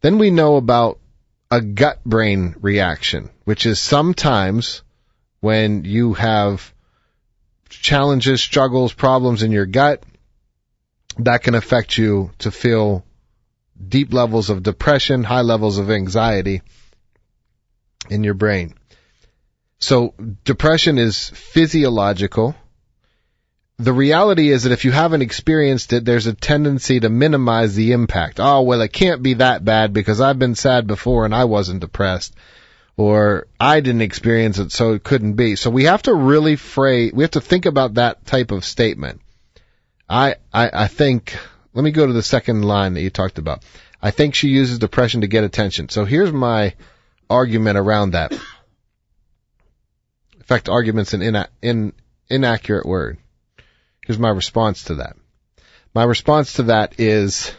Then 0.00 0.18
we 0.18 0.30
know 0.30 0.54
about 0.54 1.00
a 1.50 1.60
gut 1.60 2.04
brain 2.04 2.54
reaction, 2.60 3.30
which 3.46 3.66
is 3.66 3.80
sometimes 3.80 4.82
when 5.40 5.84
you 5.84 6.12
have 6.12 6.72
challenges, 7.68 8.40
struggles, 8.40 8.92
problems 8.92 9.42
in 9.42 9.50
your 9.50 9.66
gut, 9.66 10.04
that 11.18 11.42
can 11.42 11.56
affect 11.56 11.98
you 11.98 12.30
to 12.38 12.52
feel 12.52 13.04
deep 13.88 14.12
levels 14.12 14.50
of 14.50 14.62
depression, 14.62 15.24
high 15.24 15.42
levels 15.42 15.78
of 15.78 15.90
anxiety 15.90 16.62
in 18.08 18.22
your 18.22 18.34
brain. 18.34 18.74
So 19.84 20.14
depression 20.44 20.96
is 20.96 21.28
physiological. 21.28 22.56
The 23.78 23.92
reality 23.92 24.48
is 24.48 24.62
that 24.62 24.72
if 24.72 24.86
you 24.86 24.92
haven't 24.92 25.20
experienced 25.20 25.92
it, 25.92 26.06
there's 26.06 26.26
a 26.26 26.32
tendency 26.32 27.00
to 27.00 27.10
minimize 27.10 27.74
the 27.74 27.92
impact. 27.92 28.40
Oh, 28.40 28.62
well, 28.62 28.80
it 28.80 28.94
can't 28.94 29.22
be 29.22 29.34
that 29.34 29.62
bad 29.62 29.92
because 29.92 30.22
I've 30.22 30.38
been 30.38 30.54
sad 30.54 30.86
before 30.86 31.26
and 31.26 31.34
I 31.34 31.44
wasn't 31.44 31.82
depressed. 31.82 32.34
Or 32.96 33.46
I 33.60 33.80
didn't 33.80 34.00
experience 34.00 34.58
it, 34.58 34.72
so 34.72 34.94
it 34.94 35.04
couldn't 35.04 35.34
be. 35.34 35.54
So 35.54 35.68
we 35.68 35.84
have 35.84 36.04
to 36.04 36.14
really 36.14 36.56
fray, 36.56 37.10
we 37.10 37.22
have 37.22 37.32
to 37.32 37.42
think 37.42 37.66
about 37.66 37.94
that 37.94 38.24
type 38.24 38.52
of 38.52 38.64
statement. 38.64 39.20
I, 40.08 40.36
I, 40.50 40.84
I 40.84 40.86
think, 40.86 41.36
let 41.74 41.84
me 41.84 41.90
go 41.90 42.06
to 42.06 42.12
the 42.14 42.22
second 42.22 42.62
line 42.62 42.94
that 42.94 43.02
you 43.02 43.10
talked 43.10 43.36
about. 43.36 43.62
I 44.00 44.12
think 44.12 44.34
she 44.34 44.48
uses 44.48 44.78
depression 44.78 45.20
to 45.20 45.26
get 45.26 45.44
attention. 45.44 45.90
So 45.90 46.06
here's 46.06 46.32
my 46.32 46.72
argument 47.28 47.76
around 47.76 48.12
that. 48.12 48.32
In 50.44 50.46
fact, 50.46 50.68
argument's 50.68 51.14
an 51.14 51.22
ina- 51.22 51.48
in, 51.62 51.94
inaccurate 52.28 52.84
word. 52.84 53.16
Here's 54.06 54.18
my 54.18 54.28
response 54.28 54.84
to 54.84 54.96
that. 54.96 55.16
My 55.94 56.04
response 56.04 56.54
to 56.54 56.64
that 56.64 57.00
is 57.00 57.50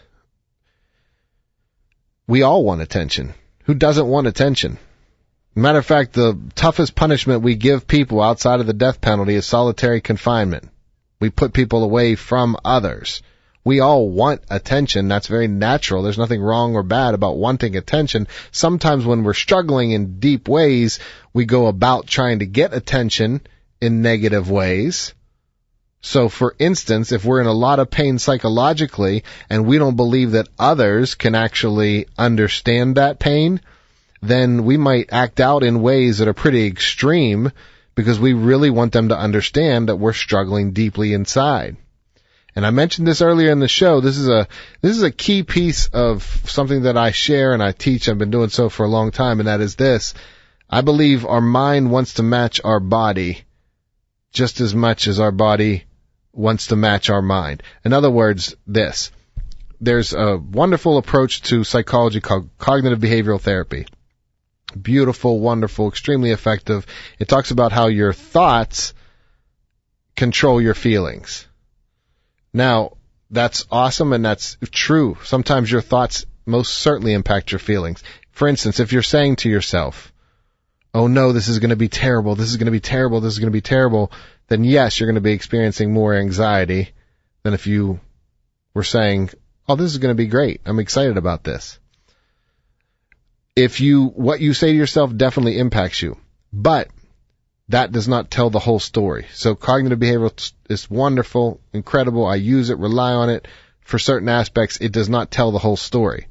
we 2.28 2.44
all 2.44 2.64
want 2.64 2.82
attention. 2.82 3.34
Who 3.64 3.74
doesn't 3.74 4.06
want 4.06 4.28
attention? 4.28 4.78
Matter 5.56 5.80
of 5.80 5.86
fact, 5.88 6.14
the 6.14 6.38
toughest 6.54 6.94
punishment 6.94 7.42
we 7.42 7.56
give 7.56 7.88
people 7.88 8.22
outside 8.22 8.60
of 8.60 8.68
the 8.68 8.74
death 8.74 9.02
penalty 9.02 9.34
is 9.34 9.48
solitary 9.48 10.00
confinement. 10.00 10.70
We 11.20 11.32
put 11.32 11.54
people 11.54 11.84
away 11.84 12.14
from 12.14 12.56
others. 12.64 13.24
We 13.66 13.80
all 13.80 14.07
want 14.07 14.43
attention. 14.51 15.07
That's 15.07 15.26
very 15.26 15.47
natural. 15.47 16.03
There's 16.03 16.20
nothing 16.20 16.39
wrong 16.39 16.76
or 16.76 16.84
bad 16.84 17.16
about 17.16 17.38
wanting 17.38 17.76
attention. 17.76 18.28
Sometimes 18.51 19.05
when 19.05 19.24
we're 19.24 19.34
struggling 19.34 19.89
in 19.89 20.20
deep 20.20 20.47
ways, 20.47 20.99
we 21.34 21.45
go 21.45 21.66
about 21.66 22.05
trying 22.05 22.39
to 22.39 22.45
get 22.45 22.76
attention 22.76 23.41
in 23.82 24.03
negative 24.03 24.51
ways. 24.51 25.16
So 26.01 26.30
for 26.30 26.55
instance, 26.59 27.11
if 27.11 27.26
we're 27.26 27.41
in 27.41 27.47
a 27.47 27.53
lot 27.53 27.80
of 27.80 27.89
pain 27.89 28.20
psychologically 28.20 29.24
and 29.49 29.66
we 29.66 29.80
don't 29.80 29.95
believe 29.95 30.32
that 30.32 30.49
others 30.59 31.16
can 31.16 31.34
actually 31.34 32.05
understand 32.20 32.97
that 32.97 33.18
pain, 33.18 33.61
then 34.22 34.66
we 34.66 34.78
might 34.78 35.11
act 35.11 35.39
out 35.39 35.63
in 35.63 35.82
ways 35.82 36.20
that 36.20 36.28
are 36.28 36.34
pretty 36.34 36.68
extreme 36.68 37.51
because 37.95 38.20
we 38.20 38.34
really 38.34 38.70
want 38.70 38.93
them 38.93 39.09
to 39.09 39.18
understand 39.18 39.89
that 39.89 39.95
we're 39.95 40.13
struggling 40.13 40.72
deeply 40.72 41.13
inside. 41.13 41.78
And 42.56 42.66
I 42.66 42.70
mentioned 42.70 43.06
this 43.06 43.22
earlier 43.22 43.51
in 43.51 43.60
the 43.60 43.68
show. 43.68 43.99
This 43.99 44.18
is 44.18 44.30
a 44.30 44.47
this 44.82 44.95
is 44.95 45.03
a 45.03 45.12
key 45.12 45.43
piece 45.43 45.88
of 45.88 46.24
something 46.45 46.84
that 46.84 46.97
I 46.97 47.12
share 47.12 47.53
and 47.53 47.62
I 47.62 47.74
teach. 47.74 48.08
I've 48.08 48.18
been 48.18 48.32
doing 48.32 48.49
so 48.49 48.70
for 48.70 48.86
a 48.86 48.89
long 48.89 49.12
time, 49.12 49.39
and 49.39 49.47
that 49.47 49.60
is 49.60 49.76
this. 49.76 50.14
I 50.70 50.82
believe 50.82 51.26
our 51.26 51.41
mind 51.41 51.91
wants 51.91 52.16
to 52.16 52.24
match 52.24 52.62
our 52.64 52.80
body 52.80 53.43
just 54.32 54.62
as 54.62 54.74
much 54.74 55.08
as 55.08 55.20
our 55.20 55.32
body 55.32 55.84
wants 56.32 56.68
to 56.68 56.76
match 56.76 57.10
our 57.10 57.22
mind. 57.22 57.62
In 57.84 57.93
other 57.93 58.10
words, 58.10 58.56
this. 58.66 59.12
There's 59.82 60.14
a 60.14 60.38
wonderful 60.38 60.97
approach 60.97 61.41
to 61.43 61.64
psychology 61.64 62.22
called 62.22 62.49
cognitive 62.58 62.99
behavioral 62.99 63.39
therapy. 63.39 63.88
Beautiful, 64.82 65.39
wonderful, 65.39 65.89
extremely 65.89 66.32
effective. 66.32 66.86
It 67.20 67.28
talks 67.28 67.51
about 67.51 67.72
how 67.72 67.88
your 67.88 68.14
thoughts 68.14 68.93
control 70.16 70.62
your 70.62 70.74
feelings. 70.74 71.47
Now, 72.56 72.93
that's 73.30 73.66
awesome 73.70 74.14
and 74.14 74.24
that's 74.24 74.56
true. 74.72 75.18
Sometimes 75.26 75.70
your 75.70 75.82
thoughts 75.82 76.26
most 76.45 76.74
certainly 76.74 77.12
impact 77.12 77.51
your 77.51 77.60
feelings. 77.60 78.01
For 78.32 78.47
instance, 78.47 78.80
if 78.80 78.93
you're 78.93 79.01
saying 79.01 79.36
to 79.38 79.49
yourself, 79.49 80.14
oh 80.93 81.08
no, 81.08 81.34
this 81.34 81.49
is 81.49 81.60
going 81.60 81.72
to 81.72 81.76
be 81.76 81.89
terrible, 81.89 82.36
this 82.36 82.49
is 82.49 82.56
going 82.56 82.68
to 82.68 82.72
be 82.72 82.80
terrible, 82.80 83.20
this 83.20 83.34
is 83.34 83.39
going 83.39 83.51
to 83.51 83.58
be 83.58 83.60
terrible, 83.60 84.10
then 84.47 84.64
yes, 84.64 84.97
you're 84.97 85.08
going 85.08 85.16
to 85.16 85.22
be 85.22 85.34
experiencing 85.34 85.91
more 85.91 86.16
anxiety 86.16 86.91
than 87.43 87.53
if 87.53 87.68
you 87.68 87.99
were 88.74 88.84
saying, 88.84 89.32
oh, 89.68 89.76
this 89.76 89.91
is 89.91 89.97
going 89.97 90.16
to 90.16 90.24
be 90.24 90.28
great. 90.28 90.62
I'm 90.66 90.80
excited 90.80 91.18
about 91.18 91.43
this. 91.43 91.78
If 93.53 93.82
you, 93.82 94.06
what 94.06 94.39
you 94.39 94.53
say 94.53 94.72
to 94.72 94.78
yourself 94.78 95.14
definitely 95.14 95.60
impacts 95.60 96.01
you, 96.01 96.16
but 96.53 96.88
that 97.70 97.91
does 97.91 98.07
not 98.07 98.30
tell 98.30 98.49
the 98.49 98.59
whole 98.59 98.80
story. 98.80 99.26
So 99.34 99.55
cognitive 99.55 99.99
behavioral 99.99 100.53
is 100.70 100.89
wonderful, 100.89 101.59
incredible. 101.74 102.26
I 102.26 102.36
use 102.36 102.70
it, 102.70 102.78
rely 102.78 103.13
on 103.13 103.30
it 103.30 103.47
for 103.82 103.97
certain 103.97 104.30
aspects. 104.30 104.78
It 104.78 104.91
does 104.91 105.09
not 105.09 105.32
tell 105.32 105.51
the 105.51 105.59
whole 105.59 105.78
story. 105.78 106.28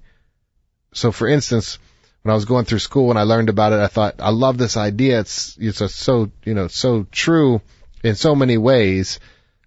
So 0.92 1.10
for 1.10 1.26
instance, 1.26 1.78
when 2.22 2.30
I 2.30 2.36
was 2.36 2.44
going 2.44 2.64
through 2.64 2.78
school 2.78 3.10
and 3.10 3.18
I 3.18 3.22
learned 3.22 3.48
about 3.48 3.72
it, 3.72 3.80
I 3.80 3.88
thought, 3.88 4.16
I 4.20 4.30
love 4.30 4.58
this 4.58 4.76
idea. 4.76 5.20
It's, 5.20 5.56
it's 5.60 5.94
so, 5.94 6.30
you 6.44 6.54
know, 6.54 6.68
so 6.68 7.06
true 7.10 7.60
in 8.02 8.14
so 8.14 8.34
many 8.34 8.56
ways. 8.56 9.18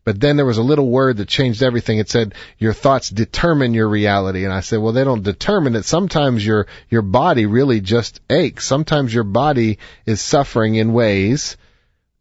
But 0.07 0.21
then 0.21 0.37
there 0.37 0.45
was 0.45 0.57
a 0.57 0.63
little 0.63 0.89
word 0.89 1.17
that 1.17 1.27
changed 1.27 1.61
everything. 1.61 1.97
It 1.97 2.09
said, 2.09 2.33
your 2.57 2.71
thoughts 2.71 3.09
determine 3.09 3.73
your 3.73 3.89
reality. 3.89 4.45
And 4.45 4.53
I 4.53 4.61
said, 4.61 4.79
well, 4.79 4.93
they 4.93 5.03
don't 5.03 5.21
determine 5.21 5.75
it. 5.75 5.83
Sometimes 5.83 6.45
your, 6.45 6.67
your 6.89 7.01
body 7.01 7.45
really 7.45 7.81
just 7.81 8.21
aches. 8.29 8.65
Sometimes 8.65 9.13
your 9.13 9.25
body 9.25 9.79
is 10.05 10.21
suffering 10.21 10.75
in 10.75 10.93
ways 10.93 11.57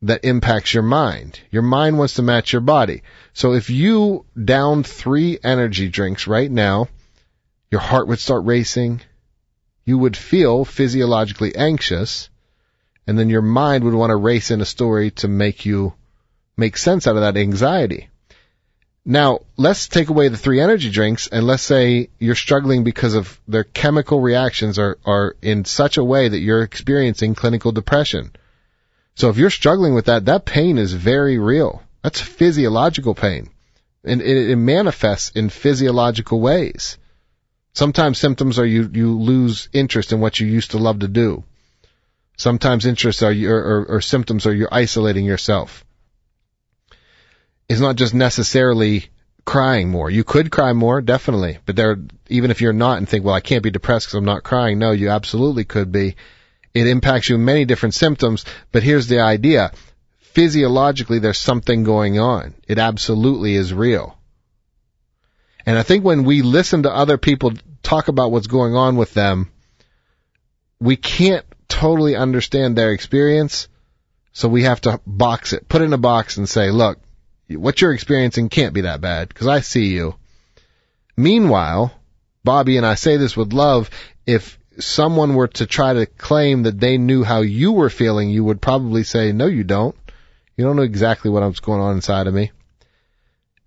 that 0.02 0.24
impacts 0.24 0.74
your 0.74 0.82
mind. 0.82 1.38
Your 1.52 1.62
mind 1.62 1.96
wants 1.96 2.14
to 2.14 2.22
match 2.22 2.52
your 2.52 2.60
body. 2.60 3.04
So 3.34 3.52
if 3.52 3.70
you 3.70 4.26
down 4.34 4.82
three 4.82 5.38
energy 5.44 5.88
drinks 5.88 6.26
right 6.26 6.50
now, 6.50 6.88
your 7.70 7.82
heart 7.82 8.08
would 8.08 8.18
start 8.18 8.44
racing. 8.46 9.00
You 9.84 9.98
would 9.98 10.16
feel 10.16 10.64
physiologically 10.64 11.54
anxious 11.54 12.30
and 13.06 13.16
then 13.16 13.30
your 13.30 13.42
mind 13.42 13.84
would 13.84 13.94
want 13.94 14.10
to 14.10 14.16
race 14.16 14.50
in 14.50 14.60
a 14.60 14.64
story 14.64 15.12
to 15.12 15.28
make 15.28 15.64
you 15.64 15.94
make 16.56 16.76
sense 16.76 17.06
out 17.06 17.16
of 17.16 17.22
that 17.22 17.36
anxiety. 17.36 18.08
Now, 19.04 19.40
let's 19.56 19.88
take 19.88 20.08
away 20.08 20.28
the 20.28 20.36
three 20.36 20.60
energy 20.60 20.90
drinks 20.90 21.28
and 21.28 21.46
let's 21.46 21.62
say 21.62 22.08
you're 22.18 22.34
struggling 22.34 22.82
because 22.82 23.14
of 23.14 23.40
their 23.46 23.62
chemical 23.62 24.20
reactions 24.20 24.80
are, 24.80 24.98
are 25.04 25.36
in 25.42 25.64
such 25.64 25.96
a 25.96 26.04
way 26.04 26.28
that 26.28 26.40
you're 26.40 26.62
experiencing 26.62 27.36
clinical 27.36 27.70
depression. 27.70 28.32
So 29.14 29.28
if 29.28 29.36
you're 29.36 29.50
struggling 29.50 29.94
with 29.94 30.06
that, 30.06 30.24
that 30.24 30.44
pain 30.44 30.76
is 30.76 30.92
very 30.92 31.38
real. 31.38 31.82
That's 32.02 32.20
physiological 32.20 33.14
pain. 33.14 33.50
And 34.02 34.20
it, 34.20 34.50
it 34.50 34.56
manifests 34.56 35.30
in 35.36 35.50
physiological 35.50 36.40
ways. 36.40 36.98
Sometimes 37.74 38.18
symptoms 38.18 38.58
are 38.58 38.66
you, 38.66 38.90
you 38.92 39.16
lose 39.18 39.68
interest 39.72 40.12
in 40.12 40.20
what 40.20 40.40
you 40.40 40.48
used 40.48 40.72
to 40.72 40.78
love 40.78 41.00
to 41.00 41.08
do. 41.08 41.44
Sometimes 42.36 42.86
interests 42.86 43.22
are 43.22 43.32
or, 43.32 43.86
or 43.86 44.00
symptoms 44.00 44.46
are 44.46 44.54
you're 44.54 44.72
isolating 44.72 45.24
yourself 45.24 45.84
is 47.68 47.80
not 47.80 47.96
just 47.96 48.14
necessarily 48.14 49.06
crying 49.44 49.88
more. 49.88 50.10
You 50.10 50.24
could 50.24 50.50
cry 50.50 50.72
more, 50.72 51.00
definitely, 51.00 51.58
but 51.64 51.76
there, 51.76 51.96
even 52.28 52.50
if 52.50 52.60
you're 52.60 52.72
not 52.72 52.98
and 52.98 53.08
think, 53.08 53.24
well, 53.24 53.34
I 53.34 53.40
can't 53.40 53.62
be 53.62 53.70
depressed 53.70 54.06
because 54.06 54.18
I'm 54.18 54.24
not 54.24 54.42
crying. 54.42 54.78
No, 54.78 54.92
you 54.92 55.10
absolutely 55.10 55.64
could 55.64 55.92
be. 55.92 56.16
It 56.74 56.86
impacts 56.86 57.28
you 57.28 57.36
in 57.36 57.44
many 57.44 57.64
different 57.64 57.94
symptoms, 57.94 58.44
but 58.70 58.82
here's 58.82 59.06
the 59.06 59.20
idea. 59.20 59.72
Physiologically, 60.18 61.20
there's 61.20 61.38
something 61.38 61.84
going 61.84 62.18
on. 62.18 62.54
It 62.68 62.78
absolutely 62.78 63.54
is 63.54 63.72
real. 63.72 64.18
And 65.64 65.78
I 65.78 65.82
think 65.82 66.04
when 66.04 66.24
we 66.24 66.42
listen 66.42 66.82
to 66.82 66.94
other 66.94 67.16
people 67.16 67.54
talk 67.82 68.08
about 68.08 68.30
what's 68.30 68.46
going 68.46 68.74
on 68.74 68.96
with 68.96 69.14
them, 69.14 69.50
we 70.78 70.96
can't 70.96 71.46
totally 71.68 72.14
understand 72.14 72.76
their 72.76 72.92
experience. 72.92 73.68
So 74.32 74.48
we 74.48 74.64
have 74.64 74.82
to 74.82 75.00
box 75.06 75.54
it, 75.54 75.68
put 75.68 75.80
it 75.80 75.86
in 75.86 75.92
a 75.92 75.98
box 75.98 76.36
and 76.36 76.48
say, 76.48 76.70
look, 76.70 76.98
what 77.48 77.80
you're 77.80 77.92
experiencing 77.92 78.48
can't 78.48 78.74
be 78.74 78.82
that 78.82 79.00
bad 79.00 79.28
because 79.28 79.46
I 79.46 79.60
see 79.60 79.86
you. 79.86 80.14
Meanwhile, 81.16 81.92
Bobby 82.44 82.76
and 82.76 82.86
I 82.86 82.94
say 82.94 83.16
this 83.16 83.36
with 83.36 83.52
love, 83.52 83.90
if 84.26 84.58
someone 84.78 85.34
were 85.34 85.48
to 85.48 85.66
try 85.66 85.94
to 85.94 86.06
claim 86.06 86.64
that 86.64 86.78
they 86.78 86.98
knew 86.98 87.24
how 87.24 87.40
you 87.40 87.72
were 87.72 87.90
feeling, 87.90 88.30
you 88.30 88.44
would 88.44 88.60
probably 88.60 89.04
say, 89.04 89.32
no, 89.32 89.46
you 89.46 89.64
don't. 89.64 89.96
You 90.56 90.64
don't 90.64 90.76
know 90.76 90.82
exactly 90.82 91.30
what's 91.30 91.60
going 91.60 91.80
on 91.80 91.94
inside 91.94 92.26
of 92.26 92.34
me. 92.34 92.50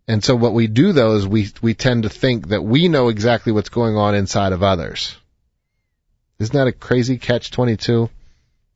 And 0.08 0.24
so 0.24 0.36
what 0.36 0.54
we 0.54 0.68
do 0.68 0.92
though 0.92 1.16
is 1.16 1.28
we, 1.28 1.50
we 1.62 1.76
tend 1.76 2.04
to 2.04 2.10
think 2.10 2.50
that 2.50 2.64
we 2.64 2.88
know 2.88 3.10
exactly 3.10 3.52
what's 3.52 3.70
going 3.70 3.96
on 3.96 4.16
inside 4.16 4.54
of 4.54 4.64
others. 4.64 5.16
Isn't 6.40 6.56
that 6.56 6.68
a 6.68 6.72
crazy 6.72 7.18
catch 7.18 7.52
22? 7.52 8.10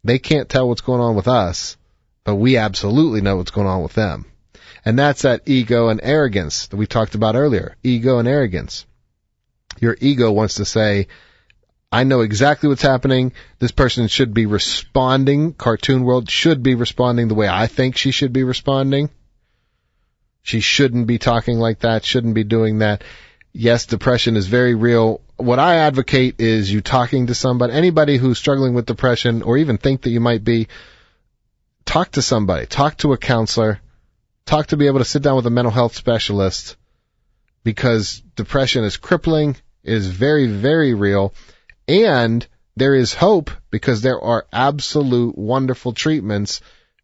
They 0.04 0.20
can't 0.20 0.49
tell 0.49 0.68
what's 0.68 0.82
going 0.82 1.01
on 1.01 1.16
with 1.16 1.28
us, 1.28 1.78
but 2.24 2.36
we 2.36 2.58
absolutely 2.58 3.22
know 3.22 3.38
what's 3.38 3.51
going 3.51 3.68
on 3.68 3.82
with 3.82 3.93
them. 3.93 4.26
And 4.86 5.00
that's 5.00 5.22
that 5.22 5.44
ego 5.46 5.90
and 5.90 6.00
arrogance 6.04 6.68
that 6.68 6.78
we 6.78 6.88
talked 6.88 7.16
about 7.16 7.36
earlier. 7.36 7.76
Ego 7.84 8.20
and 8.20 8.28
arrogance. 8.28 8.86
Your 9.80 9.98
ego 10.00 10.32
wants 10.32 10.56
to 10.56 10.66
say, 10.66 11.08
I 11.92 12.04
know 12.04 12.22
exactly 12.22 12.70
what's 12.70 12.82
happening. 12.82 13.34
This 13.60 13.72
person 13.72 14.08
should 14.08 14.34
be 14.34 14.46
responding. 14.46 15.54
Cartoon 15.54 16.04
world 16.04 16.30
should 16.30 16.64
be 16.64 16.76
responding 16.76 17.28
the 17.28 17.36
way 17.36 17.48
I 17.48 17.68
think 17.68 17.96
she 17.96 18.12
should 18.12 18.34
be 18.34 18.44
responding. 18.44 19.10
She 20.42 20.60
shouldn't 20.60 21.08
be 21.08 21.20
talking 21.20 21.60
like 21.60 21.80
that, 21.80 22.04
shouldn't 22.04 22.34
be 22.34 22.44
doing 22.44 22.80
that. 22.80 23.04
Yes, 23.54 23.86
depression 23.86 24.36
is 24.36 24.48
very 24.48 24.74
real. 24.74 25.22
What 25.38 25.60
I 25.60 25.76
advocate 25.76 26.42
is 26.42 26.72
you 26.72 26.82
talking 26.82 27.28
to 27.28 27.36
somebody, 27.36 27.74
anybody 27.74 28.18
who's 28.18 28.40
struggling 28.40 28.74
with 28.74 28.88
depression 28.88 29.44
or 29.44 29.58
even 29.58 29.78
think 29.78 30.02
that 30.02 30.10
you 30.10 30.20
might 30.20 30.44
be, 30.44 30.68
talk 31.86 32.12
to 32.14 32.22
somebody, 32.22 32.66
talk 32.66 32.98
to 32.98 33.14
a 33.14 33.18
counselor, 33.18 33.80
talk 34.46 34.68
to 34.68 34.78
be 34.78 34.88
able 34.88 35.00
to 35.00 35.06
sit 35.06 35.22
down 35.22 35.36
with 35.36 35.46
a 35.46 35.52
mental 35.52 35.72
health 35.72 35.96
specialist 35.96 36.76
because 37.64 38.22
depression 38.36 38.84
is 38.84 38.98
crippling, 38.98 39.56
is 39.84 40.08
very, 40.08 40.48
very 40.48 40.94
real, 40.94 41.34
and 41.88 42.46
there 42.76 42.96
is 42.96 43.14
hope 43.14 43.52
because 43.70 44.02
there 44.02 44.20
are 44.20 44.48
absolute 44.52 45.38
wonderful 45.38 45.94
treatments, 45.94 46.62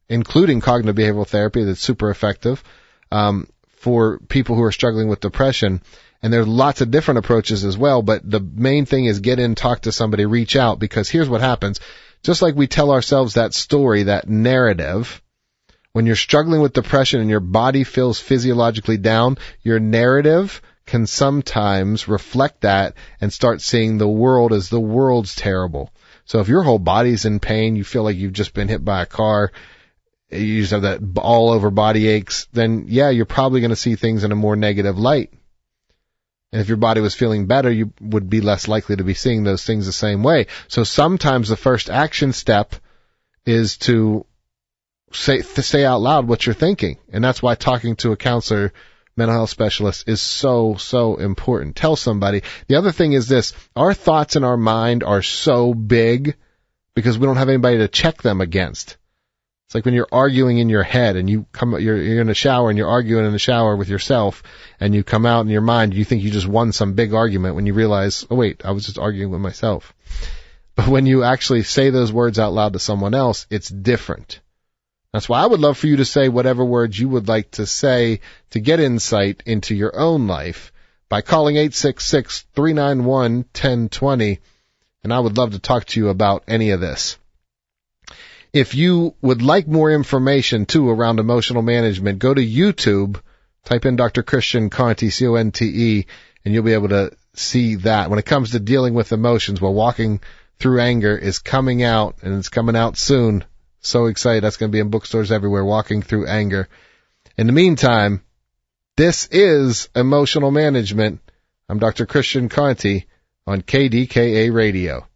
including 0.08 0.62
cognitive 0.62 0.96
behavioral 0.96 1.28
therapy 1.28 1.64
that's 1.64 1.80
super 1.80 2.10
effective 2.10 2.64
um, 3.12 3.48
for 3.78 4.20
people 4.20 4.56
who 4.56 4.64
are 4.64 4.72
struggling 4.72 5.08
with 5.08 5.20
depression. 5.20 5.82
And 6.22 6.34
there's 6.34 6.48
lots 6.48 6.82
of 6.82 6.92
different 6.92 7.20
approaches 7.20 7.64
as 7.64 7.78
well, 7.78 8.02
but 8.02 8.30
the 8.30 8.42
main 8.42 8.86
thing 8.86 9.06
is 9.06 9.20
get 9.20 9.40
in, 9.40 9.56
talk 9.56 9.82
to 9.82 9.92
somebody, 9.92 10.26
reach 10.26 10.56
out 10.56 10.80
because 10.80 11.10
here's 11.10 11.30
what 11.30 11.42
happens. 11.42 11.80
Just 12.24 12.42
like 12.42 12.56
we 12.56 12.68
tell 12.68 12.92
ourselves 12.92 13.36
that 13.36 13.54
story, 13.54 14.04
that 14.04 14.28
narrative, 14.28 15.22
when 16.00 16.06
you're 16.06 16.16
struggling 16.16 16.62
with 16.62 16.72
depression 16.72 17.20
and 17.20 17.30
your 17.30 17.42
body 17.42 17.84
feels 17.84 18.22
physiologically 18.22 18.96
down, 18.96 19.38
your 19.64 19.82
narrative 19.82 20.62
can 20.86 21.06
sometimes 21.06 22.08
reflect 22.08 22.62
that 22.62 22.94
and 23.20 23.34
start 23.34 23.60
seeing 23.60 23.98
the 23.98 24.08
world 24.08 24.54
as 24.54 24.70
the 24.70 24.80
world's 24.80 25.36
terrible. 25.36 25.92
So 26.24 26.40
if 26.40 26.48
your 26.48 26.64
whole 26.64 26.80
body's 26.80 27.26
in 27.26 27.42
pain, 27.42 27.76
you 27.76 27.84
feel 27.84 28.04
like 28.04 28.16
you've 28.16 28.32
just 28.32 28.54
been 28.54 28.70
hit 28.70 28.86
by 28.86 29.02
a 29.02 29.06
car, 29.06 29.52
you 30.32 30.62
just 30.62 30.72
have 30.72 30.84
that 30.84 31.02
all 31.18 31.50
over 31.50 31.70
body 31.70 32.08
aches, 32.08 32.48
then 32.54 32.86
yeah, 32.88 33.10
you're 33.10 33.26
probably 33.26 33.60
going 33.60 33.72
to 33.72 33.76
see 33.76 33.98
things 33.98 34.24
in 34.24 34.32
a 34.32 34.38
more 34.38 34.56
negative 34.56 34.98
light. 34.98 35.34
And 36.54 36.62
if 36.62 36.70
your 36.70 36.78
body 36.78 37.02
was 37.02 37.14
feeling 37.14 37.46
better, 37.46 37.70
you 37.70 37.92
would 38.00 38.30
be 38.30 38.40
less 38.40 38.70
likely 38.70 38.96
to 38.96 39.04
be 39.04 39.16
seeing 39.16 39.44
those 39.44 39.66
things 39.66 39.86
the 39.86 39.92
same 39.92 40.24
way. 40.24 40.48
So 40.70 40.86
sometimes 40.86 41.50
the 41.50 41.58
first 41.58 41.90
action 41.90 42.32
step 42.32 42.74
is 43.46 43.78
to 43.80 44.26
say, 45.12 45.42
to 45.42 45.62
say 45.62 45.86
out 45.86 46.02
loud 46.02 46.28
what 46.28 46.46
you're 46.46 46.56
thinking. 46.56 46.98
And 47.12 47.24
that's 47.24 47.42
why 47.42 47.56
talking 47.56 47.96
to 47.98 48.12
a 48.12 48.18
counselor, 48.18 48.74
mental 49.16 49.36
health 49.36 49.50
specialist 49.50 50.08
is 50.08 50.22
so, 50.22 50.76
so 50.76 51.16
important. 51.16 51.76
Tell 51.76 51.96
somebody. 51.96 52.44
The 52.68 52.76
other 52.76 52.92
thing 52.92 53.14
is 53.14 53.28
this, 53.28 53.54
our 53.76 53.94
thoughts 53.94 54.36
in 54.36 54.44
our 54.44 54.58
mind 54.58 55.04
are 55.04 55.22
so 55.22 55.74
big 55.74 56.36
because 56.96 57.18
we 57.18 57.26
don't 57.26 57.38
have 57.38 57.50
anybody 57.50 57.78
to 57.80 57.88
check 57.88 58.22
them 58.22 58.42
against. 58.42 58.98
It's 59.66 59.76
like 59.76 59.86
when 59.86 59.94
you're 59.94 60.08
arguing 60.12 60.58
in 60.58 60.68
your 60.68 60.82
head 60.82 61.16
and 61.16 61.30
you 61.30 61.46
come, 61.52 61.80
you're, 61.80 62.02
you're 62.02 62.22
in 62.22 62.30
a 62.30 62.34
shower 62.34 62.70
and 62.70 62.78
you're 62.78 62.90
arguing 62.90 63.26
in 63.26 63.34
the 63.34 63.38
shower 63.38 63.76
with 63.76 63.88
yourself 63.88 64.42
and 64.80 64.96
you 64.96 65.04
come 65.04 65.28
out 65.28 65.42
in 65.42 65.50
your 65.50 65.62
mind, 65.62 65.94
you 65.94 66.04
think 66.04 66.24
you 66.24 66.32
just 66.32 66.48
won 66.48 66.72
some 66.72 66.94
big 66.94 67.14
argument 67.14 67.54
when 67.54 67.68
you 67.68 67.76
realize, 67.76 68.26
oh 68.32 68.36
wait, 68.36 68.66
I 68.66 68.72
was 68.72 68.88
just 68.88 68.98
arguing 68.98 69.32
with 69.32 69.42
myself. 69.42 69.94
But 70.76 70.88
when 70.88 71.06
you 71.06 71.24
actually 71.24 71.62
say 71.62 71.92
those 71.92 72.12
words 72.12 72.40
out 72.40 72.54
loud 72.54 72.74
to 72.74 72.80
someone 72.80 73.14
else, 73.14 73.46
it's 73.52 73.70
different. 73.70 74.40
That's 75.14 75.28
why 75.28 75.42
I 75.42 75.48
would 75.48 75.60
love 75.60 75.78
for 75.78 75.88
you 75.88 75.98
to 75.98 76.06
say 76.06 76.30
whatever 76.30 76.64
words 76.64 77.00
you 77.00 77.10
would 77.10 77.28
like 77.28 77.50
to 77.52 77.66
say 77.66 78.22
to 78.52 78.60
get 78.60 78.80
insight 78.80 79.42
into 79.46 79.74
your 79.74 80.00
own 80.00 80.28
life 80.28 80.72
by 81.10 81.22
calling 81.22 81.56
866-391-1020 81.56 84.38
and 85.04 85.14
I 85.14 85.20
would 85.20 85.38
love 85.38 85.52
to 85.52 85.60
talk 85.60 85.86
to 85.86 86.00
you 86.00 86.10
about 86.10 86.44
any 86.48 86.72
of 86.72 86.82
this. 86.82 87.18
If 88.52 88.76
you 88.76 89.16
would 89.22 89.42
like 89.42 89.68
more 89.68 89.92
information 89.92 90.66
too 90.66 90.90
around 90.90 91.20
emotional 91.20 91.62
management, 91.62 92.20
go 92.20 92.34
to 92.34 92.46
YouTube, 92.46 93.22
type 93.64 93.86
in 93.86 93.96
Dr. 93.96 94.24
Christian 94.24 94.70
Conte, 94.70 95.10
C-O-N-T-E, 95.10 96.06
and 96.44 96.54
you'll 96.54 96.64
be 96.64 96.74
able 96.74 96.90
to 96.90 97.12
see 97.34 97.76
that. 97.76 98.10
When 98.10 98.20
it 98.20 98.26
comes 98.26 98.52
to 98.52 98.60
dealing 98.60 98.94
with 98.94 99.12
emotions 99.12 99.62
while 99.62 99.74
walking 99.74 100.22
through 100.60 100.82
anger 100.82 101.18
is 101.18 101.40
coming 101.40 101.84
out 101.84 102.18
and 102.22 102.36
it's 102.36 102.50
coming 102.50 102.76
out 102.76 102.98
soon. 102.98 103.46
So 103.82 104.08
excited. 104.08 104.44
That's 104.44 104.58
going 104.58 104.72
to 104.72 104.76
be 104.76 104.80
in 104.80 104.90
bookstores 104.90 105.32
everywhere, 105.32 105.64
walking 105.64 106.02
through 106.02 106.28
anger. 106.28 106.68
In 107.38 107.48
the 107.48 107.54
meantime, 107.54 108.22
this 108.98 109.28
is 109.32 109.90
emotional 109.96 110.52
management. 110.52 111.22
I'm 111.70 111.80
Dr. 111.80 112.06
Christian 112.06 112.50
Conte 112.50 113.06
on 113.48 113.62
KDKA 113.62 114.54
radio. 114.54 115.08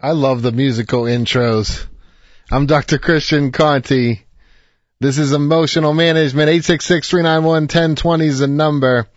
I 0.00 0.12
love 0.12 0.42
the 0.42 0.50
musical 0.50 1.02
intros. 1.02 1.86
I'm 2.50 2.66
Dr. 2.66 2.98
Christian 2.98 3.52
Conte. 3.52 4.18
This 4.98 5.18
is 5.18 5.32
emotional 5.32 5.92
management. 5.92 6.50
866-391-1020 6.50 8.22
is 8.24 8.38
the 8.40 8.48
number. 8.48 9.08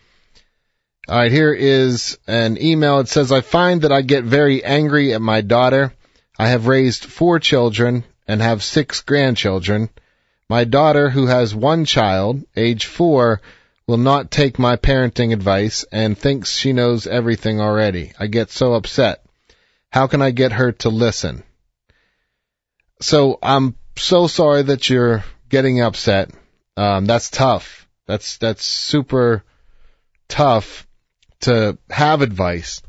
All 1.08 1.16
right, 1.16 1.32
here 1.32 1.54
is 1.54 2.18
an 2.26 2.60
email. 2.60 2.98
It 2.98 3.10
says, 3.10 3.32
I 3.32 3.42
find 3.42 3.84
that 3.84 3.92
I 3.92 4.02
get 4.02 4.24
very 4.24 4.64
angry 4.64 5.14
at 5.14 5.22
my 5.22 5.42
daughter. 5.42 5.94
I 6.40 6.48
have 6.48 6.66
raised 6.66 7.06
four 7.06 7.40
children 7.40 8.04
and 8.28 8.42
have 8.42 8.64
six 8.64 9.02
grandchildren. 9.02 9.90
My 10.50 10.64
daughter, 10.64 11.12
who 11.12 11.28
has 11.28 11.54
one 11.54 11.86
child, 11.86 12.44
age 12.56 12.88
four, 12.88 13.42
will 13.86 13.98
not 13.98 14.32
take 14.32 14.58
my 14.58 14.78
parenting 14.78 15.32
advice 15.32 15.86
and 15.92 16.18
thinks 16.18 16.52
she 16.52 16.74
knows 16.74 17.06
everything 17.06 17.62
already. 17.62 18.14
I 18.20 18.26
get 18.26 18.50
so 18.50 18.74
upset. 18.74 19.24
How 19.92 20.08
can 20.08 20.24
I 20.24 20.32
get 20.32 20.54
her 20.54 20.72
to 20.72 20.90
listen? 20.90 21.44
So 23.00 23.38
I'm 23.44 23.76
so 23.96 24.26
sorry 24.26 24.64
that 24.64 24.90
you're 24.90 25.24
getting 25.50 25.82
upset. 25.82 26.32
Um, 26.76 27.06
that's 27.06 27.30
tough. 27.30 27.88
That's, 28.08 28.40
that's 28.40 28.66
super 28.66 29.44
tough 30.28 30.88
to 31.42 31.78
have 31.90 32.22
advice. 32.22 32.82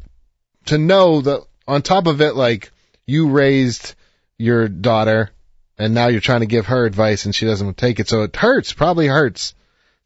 To 0.66 0.78
know 0.78 1.20
that 1.20 1.44
on 1.66 1.82
top 1.82 2.06
of 2.06 2.20
it, 2.20 2.34
like, 2.34 2.72
you 3.06 3.28
raised 3.28 3.94
your 4.38 4.68
daughter 4.68 5.30
and 5.78 5.94
now 5.94 6.08
you're 6.08 6.20
trying 6.20 6.40
to 6.40 6.46
give 6.46 6.66
her 6.66 6.84
advice 6.84 7.24
and 7.24 7.34
she 7.34 7.46
doesn't 7.46 7.76
take 7.76 8.00
it. 8.00 8.08
So 8.08 8.22
it 8.22 8.34
hurts, 8.34 8.72
probably 8.72 9.06
hurts. 9.06 9.54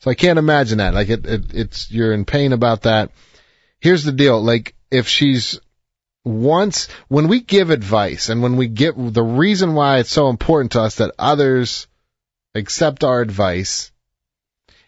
So 0.00 0.10
I 0.10 0.14
can't 0.14 0.38
imagine 0.38 0.78
that. 0.78 0.94
Like 0.94 1.08
it, 1.08 1.26
it 1.26 1.54
it's, 1.54 1.90
you're 1.90 2.12
in 2.12 2.24
pain 2.24 2.52
about 2.52 2.82
that. 2.82 3.10
Here's 3.80 4.04
the 4.04 4.12
deal. 4.12 4.42
Like 4.42 4.74
if 4.90 5.08
she's 5.08 5.60
once 6.24 6.88
when 7.08 7.28
we 7.28 7.40
give 7.40 7.70
advice 7.70 8.28
and 8.28 8.42
when 8.42 8.56
we 8.56 8.68
get 8.68 8.94
the 8.96 9.22
reason 9.22 9.74
why 9.74 9.98
it's 9.98 10.10
so 10.10 10.28
important 10.28 10.72
to 10.72 10.80
us 10.82 10.96
that 10.96 11.14
others 11.18 11.86
accept 12.54 13.04
our 13.04 13.20
advice 13.20 13.90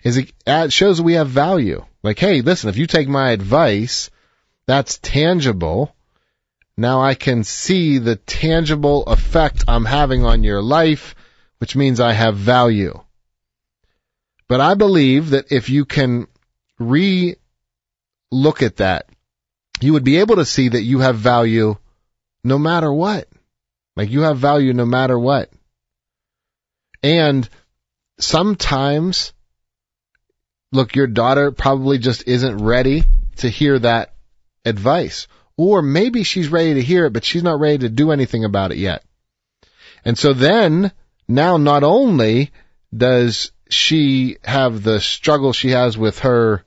is 0.03 0.19
it 0.19 0.73
shows 0.73 1.01
we 1.01 1.15
have 1.15 1.29
value. 1.29 1.85
Like, 2.03 2.19
hey, 2.19 2.43
listen, 2.43 2.69
if 2.69 2.77
you 2.77 2.87
take 2.87 3.09
my 3.09 3.31
advice, 3.31 4.11
that's 4.67 4.99
tangible. 4.99 5.95
Now 6.77 7.03
I 7.03 7.15
can 7.15 7.45
see 7.45 7.99
the 7.99 8.17
tangible 8.17 9.05
effect 9.05 9.65
I'm 9.69 9.85
having 9.85 10.25
on 10.25 10.43
your 10.43 10.63
life, 10.63 11.15
which 11.59 11.77
means 11.77 12.01
I 12.01 12.13
have 12.13 12.37
value. 12.37 13.01
But 14.49 14.61
I 14.61 14.75
believe 14.75 15.31
that 15.31 15.53
if 15.53 15.69
you 15.69 15.85
can 15.85 16.27
re 16.79 17.37
look 18.31 18.63
at 18.63 18.79
that 18.79 19.09
you 19.83 19.93
would 19.95 20.05
be 20.05 20.19
able 20.19 20.37
to 20.37 20.45
see 20.45 20.69
that 20.69 20.83
you 20.83 21.01
have 21.01 21.17
value 21.17 21.77
no 22.45 22.59
matter 22.59 22.93
what. 22.93 23.29
Like 23.97 24.11
you 24.11 24.21
have 24.23 24.39
value 24.39 24.73
no 24.73 24.87
matter 24.87 25.19
what. 25.19 25.51
And 27.03 27.49
sometimes, 28.19 29.33
look, 30.73 30.97
your 30.97 31.07
daughter 31.07 31.53
probably 31.53 31.99
just 31.99 32.27
isn't 32.27 32.59
ready 32.59 33.05
to 33.37 33.49
hear 33.49 33.79
that 33.79 34.15
advice. 34.65 35.29
Or 35.57 35.83
maybe 35.83 36.25
she's 36.25 36.49
ready 36.49 36.75
to 36.75 36.83
hear 36.83 37.07
it, 37.07 37.13
but 37.13 37.25
she's 37.25 37.43
not 37.43 37.61
ready 37.61 37.79
to 37.79 37.89
do 37.89 38.11
anything 38.11 38.45
about 38.45 38.73
it 38.73 38.79
yet. 38.79 39.05
And 40.05 40.19
so 40.19 40.33
then, 40.33 40.93
now 41.29 41.59
not 41.59 41.85
only 41.85 42.51
does 42.95 43.53
she 43.69 44.39
have 44.45 44.83
the 44.83 45.01
struggle 45.01 45.53
she 45.53 45.71
has 45.71 45.97
with 45.97 46.21
her 46.21 46.65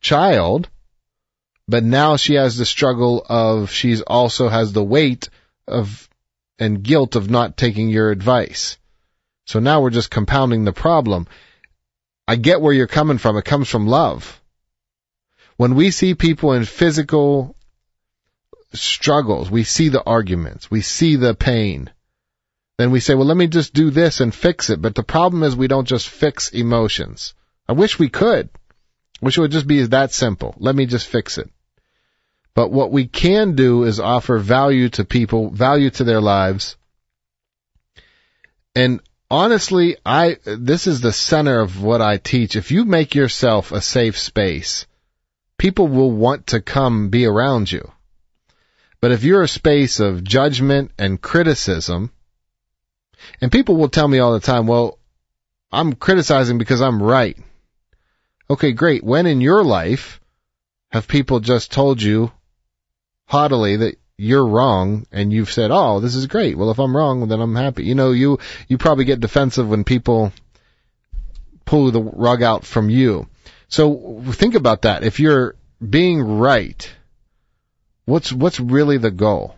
child, 0.00 0.68
but 1.68 1.84
now 1.84 2.16
she 2.16 2.34
has 2.34 2.56
the 2.56 2.66
struggle 2.66 3.24
of 3.28 3.70
she's 3.70 4.02
also 4.02 4.48
has 4.48 4.72
the 4.72 4.84
weight 4.84 5.28
of 5.66 6.08
and 6.58 6.82
guilt 6.82 7.16
of 7.16 7.30
not 7.30 7.56
taking 7.56 7.88
your 7.88 8.10
advice. 8.10 8.78
So 9.46 9.60
now 9.60 9.80
we're 9.80 9.90
just 9.90 10.10
compounding 10.10 10.64
the 10.64 10.72
problem. 10.72 11.26
I 12.26 12.36
get 12.36 12.60
where 12.60 12.72
you're 12.72 12.86
coming 12.86 13.18
from. 13.18 13.36
It 13.36 13.44
comes 13.44 13.68
from 13.68 13.86
love. 13.86 14.40
When 15.56 15.74
we 15.74 15.90
see 15.90 16.14
people 16.14 16.52
in 16.52 16.64
physical 16.64 17.54
struggles, 18.72 19.50
we 19.50 19.64
see 19.64 19.88
the 19.88 20.02
arguments, 20.02 20.70
we 20.70 20.80
see 20.80 21.16
the 21.16 21.34
pain. 21.34 21.90
Then 22.76 22.90
we 22.90 23.00
say, 23.00 23.14
well, 23.14 23.26
let 23.26 23.36
me 23.36 23.46
just 23.46 23.72
do 23.72 23.90
this 23.90 24.20
and 24.20 24.34
fix 24.34 24.68
it. 24.68 24.82
But 24.82 24.96
the 24.96 25.04
problem 25.04 25.44
is 25.44 25.54
we 25.54 25.68
don't 25.68 25.86
just 25.86 26.08
fix 26.08 26.48
emotions. 26.48 27.34
I 27.68 27.72
wish 27.72 27.98
we 27.98 28.08
could. 28.08 28.48
Wish 29.20 29.38
it 29.38 29.42
would 29.42 29.52
just 29.52 29.68
be 29.68 29.82
that 29.86 30.12
simple. 30.12 30.54
Let 30.58 30.74
me 30.74 30.86
just 30.86 31.06
fix 31.06 31.38
it. 31.38 31.48
But 32.54 32.72
what 32.72 32.90
we 32.90 33.06
can 33.06 33.54
do 33.54 33.84
is 33.84 34.00
offer 34.00 34.38
value 34.38 34.88
to 34.90 35.04
people, 35.04 35.50
value 35.50 35.90
to 35.90 36.04
their 36.04 36.20
lives. 36.20 36.76
And 38.74 39.00
honestly, 39.34 39.96
I, 40.06 40.36
this 40.44 40.86
is 40.86 41.00
the 41.00 41.12
center 41.12 41.60
of 41.60 41.82
what 41.82 42.00
I 42.00 42.18
teach. 42.18 42.54
If 42.54 42.70
you 42.70 42.84
make 42.84 43.16
yourself 43.16 43.72
a 43.72 43.80
safe 43.80 44.16
space, 44.16 44.86
people 45.58 45.88
will 45.88 46.12
want 46.12 46.48
to 46.48 46.60
come 46.60 47.08
be 47.08 47.26
around 47.26 47.70
you. 47.70 47.90
But 49.00 49.10
if 49.10 49.24
you're 49.24 49.42
a 49.42 49.48
space 49.48 49.98
of 49.98 50.22
judgment 50.22 50.92
and 50.98 51.20
criticism, 51.20 52.12
and 53.40 53.50
people 53.50 53.76
will 53.76 53.88
tell 53.88 54.06
me 54.06 54.20
all 54.20 54.34
the 54.34 54.40
time, 54.40 54.68
well, 54.68 54.98
I'm 55.72 55.94
criticizing 55.94 56.58
because 56.58 56.80
I'm 56.80 57.02
right. 57.02 57.36
Okay, 58.48 58.70
great. 58.70 59.02
When 59.02 59.26
in 59.26 59.40
your 59.40 59.64
life 59.64 60.20
have 60.90 61.08
people 61.08 61.40
just 61.40 61.72
told 61.72 62.00
you 62.00 62.30
haughtily 63.26 63.76
that 63.78 63.98
you're 64.16 64.46
wrong 64.46 65.06
and 65.10 65.32
you've 65.32 65.52
said, 65.52 65.70
"Oh, 65.72 66.00
this 66.00 66.14
is 66.14 66.26
great." 66.26 66.56
Well, 66.56 66.70
if 66.70 66.78
I'm 66.78 66.96
wrong, 66.96 67.28
then 67.28 67.40
I'm 67.40 67.56
happy. 67.56 67.84
You 67.84 67.94
know, 67.94 68.12
you 68.12 68.38
you 68.68 68.78
probably 68.78 69.04
get 69.04 69.20
defensive 69.20 69.68
when 69.68 69.84
people 69.84 70.32
pull 71.64 71.90
the 71.90 72.02
rug 72.02 72.42
out 72.42 72.64
from 72.64 72.90
you. 72.90 73.28
So 73.68 74.22
think 74.32 74.54
about 74.54 74.82
that. 74.82 75.02
If 75.02 75.18
you're 75.20 75.56
being 75.80 76.22
right, 76.22 76.90
what's 78.04 78.32
what's 78.32 78.60
really 78.60 78.98
the 78.98 79.10
goal? 79.10 79.56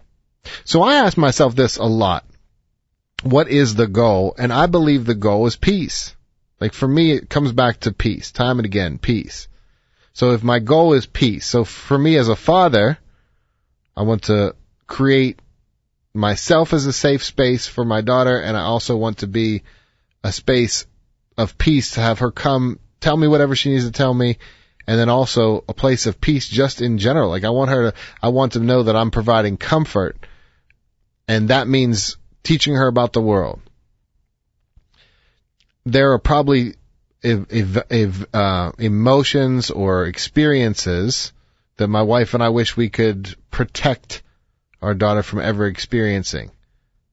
So 0.65 0.83
I 0.83 0.97
ask 0.97 1.17
myself 1.17 1.55
this 1.55 1.77
a 1.77 1.85
lot. 1.85 2.25
What 3.23 3.49
is 3.49 3.75
the 3.75 3.89
goal? 3.89 4.35
And 4.39 4.53
I 4.53 4.67
believe 4.67 5.05
the 5.05 5.15
goal 5.15 5.47
is 5.47 5.57
peace. 5.57 6.15
Like 6.61 6.73
for 6.73 6.89
me, 6.89 7.13
it 7.13 7.29
comes 7.29 7.53
back 7.53 7.81
to 7.81 7.93
peace, 7.93 8.31
time 8.33 8.59
and 8.59 8.67
again, 8.67 8.99
peace. 8.99 9.49
So 10.15 10.33
if 10.33 10.43
my 10.43 10.61
goal 10.61 10.95
is 10.95 11.05
peace, 11.05 11.45
so 11.45 11.65
for 11.65 11.99
me 11.99 12.17
as 12.17 12.29
a 12.29 12.37
father, 12.37 12.99
I 13.97 14.03
want 14.03 14.25
to 14.25 14.55
create 14.87 15.41
myself 16.13 16.73
as 16.73 16.87
a 16.87 16.93
safe 16.93 17.25
space 17.25 17.67
for 17.67 17.85
my 17.85 18.01
daughter, 18.01 18.39
and 18.39 18.57
I 18.57 18.63
also 18.63 18.97
want 18.97 19.19
to 19.19 19.27
be 19.27 19.63
a 20.23 20.33
space 20.33 20.87
of 21.37 21.59
peace 21.59 21.93
to 21.93 22.01
have 22.01 22.21
her 22.21 22.31
come 22.31 22.79
tell 23.01 23.17
me 23.17 23.29
whatever 23.29 23.55
she 23.55 23.71
needs 23.71 23.85
to 23.85 23.93
tell 23.93 24.13
me, 24.13 24.39
and 24.87 24.99
then 24.99 25.09
also 25.09 25.65
a 25.69 25.75
place 25.75 26.07
of 26.07 26.21
peace 26.21 26.49
just 26.49 26.81
in 26.81 26.99
general. 26.99 27.31
Like 27.31 27.45
I 27.45 27.51
want 27.51 27.71
her 27.71 27.91
to, 27.91 27.99
I 28.23 28.29
want 28.29 28.53
to 28.53 28.61
know 28.61 28.85
that 28.85 28.97
I'm 28.97 29.11
providing 29.11 29.57
comfort, 29.57 30.17
and 31.29 31.49
that 31.49 31.69
means 31.69 32.17
teaching 32.43 32.75
her 32.75 32.87
about 32.87 33.13
the 33.13 33.21
world. 33.21 33.61
There 35.85 36.13
are 36.13 36.19
probably 36.19 36.75
ev- 37.23 37.47
ev- 37.51 37.85
ev- 37.91 38.27
uh, 38.35 38.73
emotions 38.79 39.71
or 39.71 40.07
experiences 40.07 41.33
that 41.77 41.89
my 41.89 42.03
wife 42.03 42.35
and 42.35 42.43
I 42.43 42.49
wish 42.49 42.77
we 42.77 42.89
could 42.89 43.35
protect 43.51 44.23
our 44.81 44.95
daughter 44.95 45.23
from 45.23 45.41
ever 45.41 45.67
experiencing. 45.67 46.51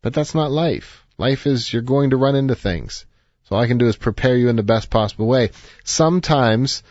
But 0.01 0.13
that's 0.13 0.35
not 0.35 0.51
life. 0.51 1.05
Life 1.17 1.47
is 1.47 1.71
you're 1.71 1.81
going 1.81 2.11
to 2.11 2.17
run 2.17 2.35
into 2.35 2.55
things. 2.55 3.05
So 3.43 3.55
all 3.55 3.61
I 3.61 3.67
can 3.67 3.77
do 3.77 3.87
is 3.87 3.95
prepare 3.95 4.35
you 4.35 4.49
in 4.49 4.55
the 4.55 4.63
best 4.63 4.89
possible 4.89 5.27
way. 5.27 5.51
Sometimes 5.83 6.83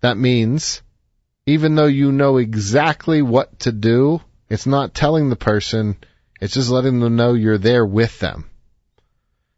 that 0.00 0.16
means 0.16 0.82
even 1.46 1.74
though 1.74 1.86
you 1.86 2.10
know 2.10 2.38
exactly 2.38 3.22
what 3.22 3.60
to 3.60 3.72
do, 3.72 4.20
it's 4.48 4.66
not 4.66 4.94
telling 4.94 5.30
the 5.30 5.36
person, 5.36 5.96
it's 6.40 6.54
just 6.54 6.70
letting 6.70 7.00
them 7.00 7.16
know 7.16 7.34
you're 7.34 7.58
there 7.58 7.86
with 7.86 8.18
them. 8.18 8.50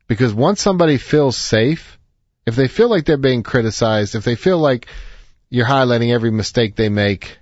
Because 0.06 0.32
once 0.32 0.60
somebody 0.60 0.96
feels 0.96 1.36
safe, 1.36 1.98
if 2.46 2.56
they 2.56 2.68
feel 2.68 2.88
like 2.88 3.04
they're 3.04 3.18
being 3.18 3.42
criticized, 3.42 4.14
if 4.14 4.24
they 4.24 4.36
feel 4.36 4.58
like 4.58 4.86
you're 5.50 5.66
highlighting 5.66 6.12
every 6.12 6.30
mistake 6.30 6.76
they 6.76 6.88
make, 6.88 7.38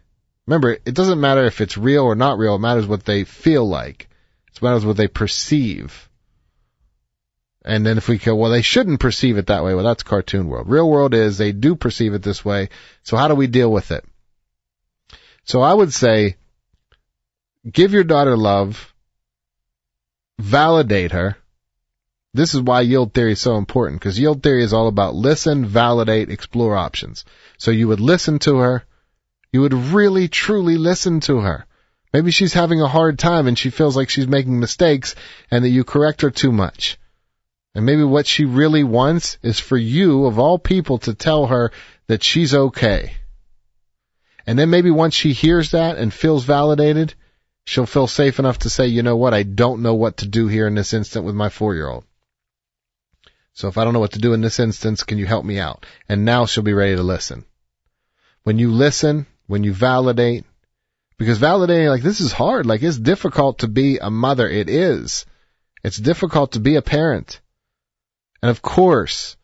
remember, 0.46 0.78
it 0.84 0.94
doesn't 0.94 1.20
matter 1.20 1.44
if 1.44 1.60
it's 1.60 1.76
real 1.76 2.04
or 2.04 2.14
not 2.14 2.38
real, 2.38 2.56
it 2.56 2.60
matters 2.60 2.86
what 2.86 3.04
they 3.04 3.24
feel 3.24 3.66
like. 3.66 4.08
It 4.54 4.62
matters 4.62 4.84
what 4.84 4.96
they 4.96 5.08
perceive. 5.08 6.08
And 7.64 7.84
then 7.84 7.98
if 7.98 8.08
we 8.08 8.18
go, 8.18 8.36
well, 8.36 8.52
they 8.52 8.62
shouldn't 8.62 9.00
perceive 9.00 9.38
it 9.38 9.48
that 9.48 9.64
way. 9.64 9.74
Well, 9.74 9.84
that's 9.84 10.04
cartoon 10.04 10.46
world. 10.46 10.68
Real 10.68 10.88
world 10.88 11.14
is 11.14 11.36
they 11.36 11.50
do 11.50 11.74
perceive 11.74 12.14
it 12.14 12.22
this 12.22 12.44
way. 12.44 12.68
So 13.02 13.16
how 13.16 13.26
do 13.26 13.34
we 13.34 13.48
deal 13.48 13.70
with 13.70 13.90
it? 13.90 14.04
So 15.44 15.62
I 15.62 15.74
would 15.74 15.92
say, 15.92 16.36
give 17.68 17.92
your 17.92 18.04
daughter 18.04 18.36
love, 18.36 18.94
validate 20.38 21.10
her. 21.12 21.36
This 22.34 22.54
is 22.54 22.60
why 22.60 22.82
yield 22.82 23.14
theory 23.14 23.32
is 23.32 23.40
so 23.40 23.56
important 23.56 24.00
because 24.00 24.18
yield 24.18 24.42
theory 24.42 24.62
is 24.62 24.72
all 24.72 24.88
about 24.88 25.14
listen, 25.14 25.64
validate, 25.64 26.30
explore 26.30 26.76
options. 26.76 27.24
So 27.58 27.70
you 27.70 27.88
would 27.88 28.00
listen 28.00 28.38
to 28.40 28.58
her. 28.58 28.84
You 29.52 29.62
would 29.62 29.74
really, 29.74 30.28
truly 30.28 30.76
listen 30.76 31.20
to 31.20 31.38
her. 31.38 31.66
Maybe 32.12 32.30
she's 32.30 32.52
having 32.52 32.80
a 32.80 32.88
hard 32.88 33.18
time 33.18 33.46
and 33.46 33.58
she 33.58 33.70
feels 33.70 33.96
like 33.96 34.08
she's 34.08 34.26
making 34.26 34.58
mistakes 34.58 35.14
and 35.50 35.64
that 35.64 35.70
you 35.70 35.84
correct 35.84 36.22
her 36.22 36.30
too 36.30 36.52
much. 36.52 36.98
And 37.74 37.84
maybe 37.84 38.04
what 38.04 38.26
she 38.26 38.46
really 38.46 38.84
wants 38.84 39.38
is 39.42 39.60
for 39.60 39.76
you, 39.76 40.24
of 40.24 40.38
all 40.38 40.58
people, 40.58 40.98
to 41.00 41.12
tell 41.12 41.46
her 41.46 41.72
that 42.06 42.22
she's 42.22 42.54
okay. 42.54 43.16
And 44.46 44.58
then 44.58 44.70
maybe 44.70 44.90
once 44.90 45.14
she 45.14 45.32
hears 45.32 45.72
that 45.72 45.98
and 45.98 46.12
feels 46.12 46.44
validated, 46.44 47.14
she'll 47.66 47.84
feel 47.84 48.06
safe 48.06 48.38
enough 48.38 48.60
to 48.60 48.70
say, 48.70 48.86
you 48.86 49.02
know 49.02 49.16
what, 49.16 49.34
I 49.34 49.42
don't 49.42 49.82
know 49.82 49.94
what 49.94 50.18
to 50.18 50.26
do 50.26 50.48
here 50.48 50.66
in 50.66 50.74
this 50.74 50.94
instant 50.94 51.26
with 51.26 51.34
my 51.34 51.50
four 51.50 51.74
year 51.74 51.88
old. 51.88 52.04
So 53.52 53.68
if 53.68 53.76
I 53.76 53.84
don't 53.84 53.92
know 53.92 54.00
what 54.00 54.12
to 54.12 54.20
do 54.20 54.32
in 54.34 54.40
this 54.40 54.60
instance, 54.60 55.02
can 55.02 55.18
you 55.18 55.26
help 55.26 55.44
me 55.44 55.58
out? 55.58 55.84
And 56.08 56.24
now 56.24 56.46
she'll 56.46 56.62
be 56.62 56.72
ready 56.72 56.96
to 56.96 57.02
listen. 57.02 57.44
When 58.44 58.58
you 58.58 58.70
listen, 58.70 59.26
when 59.46 59.64
you 59.64 59.72
validate, 59.72 60.44
because 61.18 61.38
validating, 61.38 61.88
like, 61.88 62.02
this 62.02 62.20
is 62.20 62.32
hard. 62.32 62.66
Like, 62.66 62.82
it's 62.82 62.98
difficult 62.98 63.60
to 63.60 63.68
be 63.68 63.98
a 63.98 64.10
mother. 64.10 64.48
It 64.48 64.68
is. 64.68 65.24
It's 65.82 65.96
difficult 65.96 66.52
to 66.52 66.60
be 66.60 66.76
a 66.76 66.82
parent. 66.82 67.40
And 68.42 68.50
of 68.50 68.60
course, 68.60 69.36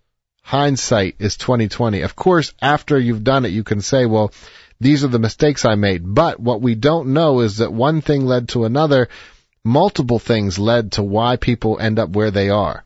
hindsight 0.42 1.16
is 1.18 1.36
2020. 1.36 2.02
Of 2.02 2.14
course, 2.16 2.52
after 2.60 2.98
you've 2.98 3.24
done 3.24 3.44
it, 3.44 3.52
you 3.52 3.64
can 3.64 3.80
say, 3.80 4.06
well, 4.06 4.32
these 4.80 5.04
are 5.04 5.08
the 5.08 5.18
mistakes 5.18 5.64
I 5.64 5.76
made. 5.76 6.02
But 6.04 6.40
what 6.40 6.60
we 6.60 6.74
don't 6.74 7.14
know 7.14 7.40
is 7.40 7.58
that 7.58 7.72
one 7.72 8.00
thing 8.00 8.26
led 8.26 8.50
to 8.50 8.64
another. 8.64 9.08
Multiple 9.64 10.18
things 10.18 10.58
led 10.58 10.92
to 10.92 11.02
why 11.02 11.36
people 11.36 11.78
end 11.78 11.98
up 11.98 12.10
where 12.10 12.32
they 12.32 12.50
are. 12.50 12.84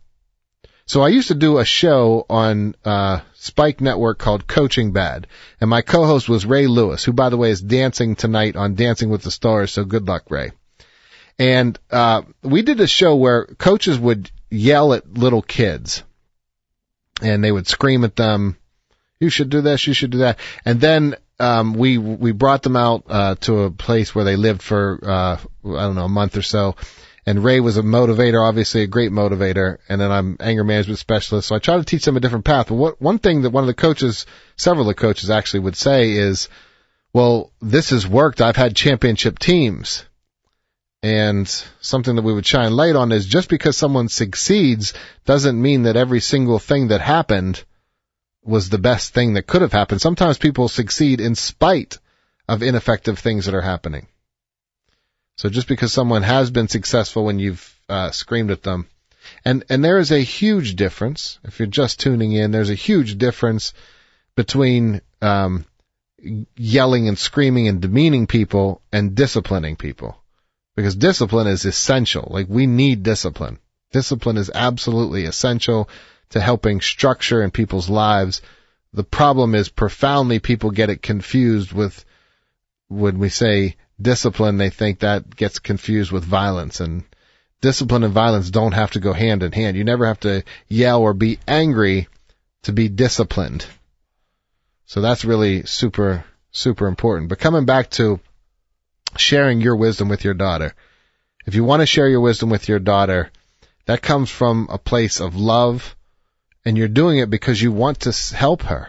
So 0.85 1.03
I 1.03 1.09
used 1.09 1.29
to 1.29 1.35
do 1.35 1.59
a 1.59 1.65
show 1.65 2.27
on 2.29 2.77
uh, 2.85 3.21
Spike 3.47 3.81
Network 3.81 4.19
called 4.19 4.47
Coaching 4.47 4.93
Bad, 4.93 5.29
and 5.61 5.71
my 5.71 5.81
co-host 5.81 6.29
was 6.29 6.45
Ray 6.45 6.67
Lewis, 6.67 7.05
who, 7.05 7.13
by 7.13 7.29
the 7.29 7.37
way, 7.37 7.51
is 7.51 7.61
dancing 7.61 8.17
tonight 8.17 8.57
on 8.57 8.75
Dancing 8.75 9.09
with 9.09 9.23
the 9.23 9.31
Stars. 9.31 9.73
So 9.73 9.85
good 9.85 10.09
luck, 10.09 10.25
Ray. 10.31 10.51
And 11.39 11.79
uh, 11.91 12.23
we 12.43 12.63
did 12.63 12.81
a 12.81 12.87
show 12.87 13.15
where 13.15 13.47
coaches 13.47 13.99
would 13.99 14.31
yell 14.51 14.95
at 14.95 15.15
little 15.15 15.43
kids 15.43 16.03
and 17.23 17.43
they 17.43 17.53
would 17.53 17.67
scream 17.67 18.05
at 18.05 18.17
them, 18.17 18.57
you 19.21 19.31
should 19.31 19.49
do 19.49 19.61
this, 19.61 19.87
you 19.87 19.95
should 19.95 20.11
do 20.11 20.19
that. 20.19 20.39
And 20.65 20.81
then, 20.81 21.15
um, 21.39 21.75
we, 21.75 21.99
we 21.99 22.33
brought 22.33 22.63
them 22.63 22.77
out, 22.77 23.05
uh, 23.09 23.35
to 23.43 23.61
a 23.61 23.71
place 23.71 24.15
where 24.15 24.25
they 24.25 24.37
lived 24.37 24.63
for, 24.63 24.99
uh, 25.03 25.37
I 25.37 25.83
don't 25.83 25.95
know, 25.95 26.05
a 26.05 26.09
month 26.09 26.37
or 26.37 26.43
so. 26.43 26.77
And 27.27 27.43
Ray 27.43 27.59
was 27.59 27.77
a 27.77 27.83
motivator, 27.83 28.47
obviously 28.47 28.83
a 28.83 28.87
great 28.87 29.11
motivator. 29.11 29.79
And 29.89 30.01
then 30.01 30.13
I'm 30.13 30.37
anger 30.39 30.63
management 30.63 31.01
specialist. 31.01 31.49
So 31.49 31.57
I 31.57 31.59
try 31.59 31.77
to 31.77 31.85
teach 31.85 32.05
them 32.05 32.17
a 32.17 32.21
different 32.21 32.45
path. 32.45 32.69
But 32.69 32.77
what, 32.77 33.03
one 33.03 33.19
thing 33.19 33.43
that 33.43 33.51
one 33.51 33.65
of 33.65 33.69
the 33.69 33.75
coaches, 33.75 34.27
several 34.57 34.89
of 34.89 34.97
the 34.97 35.01
coaches 35.01 35.29
actually 35.29 35.61
would 35.61 35.75
say 35.75 36.13
is, 36.13 36.49
well, 37.13 37.51
this 37.61 37.91
has 37.91 38.07
worked. 38.07 38.41
I've 38.41 38.57
had 38.57 38.77
championship 38.77 39.41
teams. 39.41 40.05
And 41.03 41.49
something 41.81 42.15
that 42.15 42.23
we 42.23 42.33
would 42.33 42.47
shine 42.47 42.73
light 42.73 42.95
on 42.95 43.11
is 43.11 43.27
just 43.27 43.49
because 43.49 43.77
someone 43.77 44.09
succeeds 44.09 44.95
doesn't 45.25 45.61
mean 45.61 45.83
that 45.83 45.97
every 45.97 46.21
single 46.21 46.59
thing 46.59 46.89
that 46.89 47.01
happened 47.01 47.63
was 48.45 48.69
the 48.69 48.79
best 48.79 49.13
thing 49.13 49.35
that 49.35 49.47
could 49.47 49.63
have 49.63 49.73
happened. 49.73 50.01
Sometimes 50.01 50.39
people 50.39 50.69
succeed 50.69 51.21
in 51.21 51.35
spite 51.35 51.99
of 52.49 52.63
ineffective 52.63 53.19
things 53.19 53.47
that 53.47 53.55
are 53.55 53.61
happening. 53.63 54.07
So 55.37 55.49
just 55.49 55.69
because 55.69 55.93
someone 55.93 56.23
has 56.23 56.51
been 56.51 56.69
successful 56.69 57.25
when 57.25 57.39
you've 57.39 57.79
uh, 57.89 58.11
screamed 58.11 58.51
at 58.51 58.63
them, 58.63 58.89
and 59.45 59.65
and 59.69 59.85
there 59.85 59.99
is 59.99 60.11
a 60.11 60.19
huge 60.19 60.77
difference. 60.77 61.39
If 61.45 61.59
you're 61.59 61.67
just 61.67 62.01
tuning 62.01 62.33
in, 62.33 62.51
there's 62.51 62.71
a 62.71 62.75
huge 62.75 63.19
difference 63.19 63.75
between 64.35 65.01
um, 65.21 65.67
yelling 66.57 67.09
and 67.09 67.19
screaming 67.19 67.69
and 67.69 67.81
demeaning 67.81 68.27
people 68.27 68.81
and 68.93 69.15
disciplining 69.15 69.77
people 69.77 70.17
because 70.75 70.97
discipline 70.97 71.47
is 71.47 71.65
essential. 71.65 72.29
Like 72.31 72.47
we 72.49 72.67
need 72.67 73.03
discipline. 73.03 73.59
Discipline 73.93 74.37
is 74.37 74.51
absolutely 74.55 75.25
essential 75.25 75.89
to 76.31 76.41
helping 76.41 76.81
structure 76.81 77.43
in 77.43 77.51
people's 77.51 77.89
lives. 77.89 78.43
The 78.93 79.05
problem 79.05 79.55
is 79.55 79.69
profoundly 79.69 80.39
people 80.39 80.71
get 80.71 80.91
it 80.91 81.03
confused 81.03 81.73
with 81.73 82.05
when 82.89 83.19
we 83.19 83.29
say 83.29 83.77
discipline, 84.01 84.59
they 84.59 84.71
think 84.71 85.01
that 85.01 85.35
gets 85.35 85.59
confused 85.59 86.13
with 86.13 86.25
violence 86.25 86.81
and 86.81 87.05
discipline 87.61 88.05
and 88.05 88.13
violence 88.13 88.51
don't 88.51 88.75
have 88.75 88.93
to 88.93 89.01
go 89.01 89.13
hand 89.13 89.43
in 89.43 89.53
hand. 89.53 89.77
You 89.77 89.85
never 89.85 90.07
have 90.07 90.21
to 90.21 90.45
yell 90.69 91.01
or 91.01 91.15
be 91.15 91.39
angry 91.49 92.09
to 92.63 92.73
be 92.73 92.89
disciplined. 92.89 93.67
So 94.85 95.01
that's 95.01 95.25
really 95.25 95.65
super, 95.65 96.25
super 96.51 96.87
important. 96.87 97.29
But 97.29 97.39
coming 97.39 97.65
back 97.65 97.91
to 97.93 98.21
sharing 99.17 99.61
your 99.61 99.77
wisdom 99.77 100.09
with 100.09 100.25
your 100.25 100.35
daughter. 100.35 100.75
If 101.47 101.55
you 101.55 101.65
want 101.65 101.81
to 101.81 101.87
share 101.87 102.09
your 102.09 102.21
wisdom 102.21 102.51
with 102.51 102.69
your 102.69 102.79
daughter, 102.79 103.31
that 103.87 104.03
comes 104.03 104.31
from 104.31 104.69
a 104.71 104.79
place 104.79 105.21
of 105.21 105.37
love 105.37 105.97
and 106.65 106.77
you're 106.77 106.89
doing 106.89 107.19
it 107.19 107.31
because 107.31 107.63
you 107.63 107.73
want 107.73 108.01
to 108.01 108.37
help 108.37 108.63
her. 108.63 108.89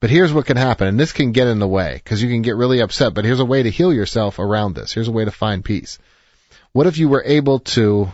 But 0.00 0.08
here's 0.08 0.32
what 0.32 0.46
can 0.46 0.56
happen, 0.56 0.88
and 0.88 0.98
this 0.98 1.12
can 1.12 1.32
get 1.32 1.46
in 1.46 1.58
the 1.58 1.68
way 1.68 2.00
because 2.02 2.22
you 2.22 2.30
can 2.30 2.40
get 2.40 2.56
really 2.56 2.80
upset, 2.80 3.12
but 3.12 3.26
here's 3.26 3.40
a 3.40 3.44
way 3.44 3.62
to 3.62 3.70
heal 3.70 3.92
yourself 3.92 4.38
around 4.38 4.74
this. 4.74 4.94
Here's 4.94 5.08
a 5.08 5.12
way 5.12 5.26
to 5.26 5.30
find 5.30 5.62
peace. 5.62 5.98
What 6.72 6.86
if 6.86 6.96
you 6.96 7.10
were 7.10 7.22
able 7.24 7.60
to 7.60 8.08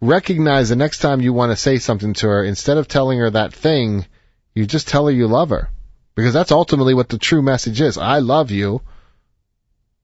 recognize 0.00 0.68
the 0.68 0.76
next 0.76 0.98
time 0.98 1.20
you 1.20 1.32
want 1.32 1.52
to 1.52 1.56
say 1.56 1.78
something 1.78 2.14
to 2.14 2.26
her, 2.26 2.44
instead 2.44 2.76
of 2.76 2.88
telling 2.88 3.20
her 3.20 3.30
that 3.30 3.52
thing, 3.54 4.04
you 4.52 4.66
just 4.66 4.88
tell 4.88 5.06
her 5.06 5.12
you 5.12 5.28
love 5.28 5.50
her? 5.50 5.70
Because 6.16 6.34
that's 6.34 6.52
ultimately 6.52 6.94
what 6.94 7.08
the 7.08 7.18
true 7.18 7.42
message 7.42 7.80
is. 7.80 7.96
I 7.96 8.18
love 8.18 8.50
you. 8.50 8.82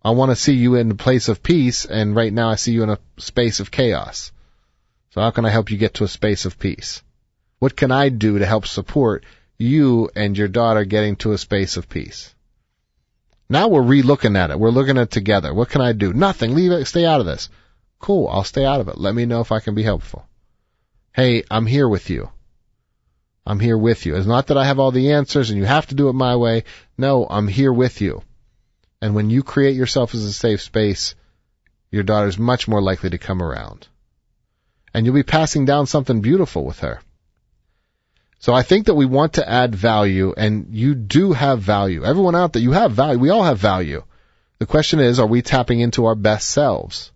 I 0.04 0.12
want 0.12 0.30
to 0.30 0.36
see 0.36 0.54
you 0.54 0.76
in 0.76 0.92
a 0.92 0.94
place 0.94 1.28
of 1.28 1.42
peace, 1.42 1.84
and 1.84 2.14
right 2.14 2.32
now 2.32 2.48
I 2.48 2.54
see 2.54 2.72
you 2.72 2.84
in 2.84 2.90
a 2.90 2.98
space 3.18 3.58
of 3.58 3.72
chaos. 3.72 4.30
So 5.10 5.20
how 5.20 5.32
can 5.32 5.44
I 5.44 5.50
help 5.50 5.72
you 5.72 5.78
get 5.78 5.94
to 5.94 6.04
a 6.04 6.08
space 6.08 6.44
of 6.44 6.60
peace? 6.60 7.02
What 7.58 7.76
can 7.76 7.90
I 7.90 8.08
do 8.08 8.38
to 8.38 8.46
help 8.46 8.66
support 8.66 9.24
you 9.60 10.10
and 10.16 10.36
your 10.36 10.48
daughter 10.48 10.84
getting 10.84 11.16
to 11.16 11.32
a 11.32 11.38
space 11.38 11.76
of 11.76 11.88
peace? 11.88 12.34
Now 13.48 13.68
we're 13.68 13.82
re-looking 13.82 14.36
at 14.36 14.50
it. 14.50 14.58
We're 14.58 14.70
looking 14.70 14.96
at 14.96 15.02
it 15.02 15.10
together. 15.10 15.52
What 15.52 15.68
can 15.68 15.80
I 15.80 15.92
do? 15.92 16.12
Nothing. 16.12 16.54
Leave 16.54 16.72
it. 16.72 16.86
Stay 16.86 17.04
out 17.04 17.20
of 17.20 17.26
this. 17.26 17.48
Cool. 17.98 18.28
I'll 18.28 18.44
stay 18.44 18.64
out 18.64 18.80
of 18.80 18.88
it. 18.88 18.96
Let 18.96 19.14
me 19.14 19.26
know 19.26 19.40
if 19.40 19.52
I 19.52 19.60
can 19.60 19.74
be 19.74 19.82
helpful. 19.82 20.26
Hey, 21.12 21.42
I'm 21.50 21.66
here 21.66 21.88
with 21.88 22.08
you. 22.08 22.30
I'm 23.44 23.58
here 23.58 23.76
with 23.76 24.06
you. 24.06 24.16
It's 24.16 24.26
not 24.26 24.46
that 24.46 24.56
I 24.56 24.64
have 24.64 24.78
all 24.78 24.92
the 24.92 25.12
answers 25.12 25.50
and 25.50 25.58
you 25.58 25.64
have 25.64 25.86
to 25.88 25.94
do 25.94 26.08
it 26.08 26.14
my 26.14 26.36
way. 26.36 26.64
No, 26.96 27.26
I'm 27.28 27.48
here 27.48 27.72
with 27.72 28.00
you. 28.00 28.22
And 29.02 29.14
when 29.14 29.30
you 29.30 29.42
create 29.42 29.74
yourself 29.74 30.14
as 30.14 30.24
a 30.24 30.32
safe 30.32 30.62
space, 30.62 31.14
your 31.90 32.02
daughter's 32.02 32.38
much 32.38 32.68
more 32.68 32.80
likely 32.80 33.10
to 33.10 33.18
come 33.18 33.42
around. 33.42 33.88
And 34.94 35.04
you'll 35.04 35.14
be 35.14 35.22
passing 35.22 35.64
down 35.64 35.86
something 35.86 36.20
beautiful 36.20 36.64
with 36.64 36.80
her. 36.80 37.00
So 38.40 38.54
I 38.54 38.62
think 38.62 38.86
that 38.86 38.94
we 38.94 39.04
want 39.04 39.34
to 39.34 39.48
add 39.48 39.74
value 39.74 40.32
and 40.34 40.68
you 40.70 40.94
do 40.94 41.32
have 41.32 41.60
value. 41.60 42.04
Everyone 42.04 42.34
out 42.34 42.54
there, 42.54 42.62
you 42.62 42.72
have 42.72 42.92
value. 42.92 43.18
We 43.18 43.28
all 43.28 43.42
have 43.44 43.58
value. 43.58 44.02
The 44.58 44.66
question 44.66 44.98
is, 44.98 45.20
are 45.20 45.26
we 45.26 45.42
tapping 45.42 45.80
into 45.80 46.06
our 46.06 46.14
best 46.14 46.48
selves? 46.48 47.12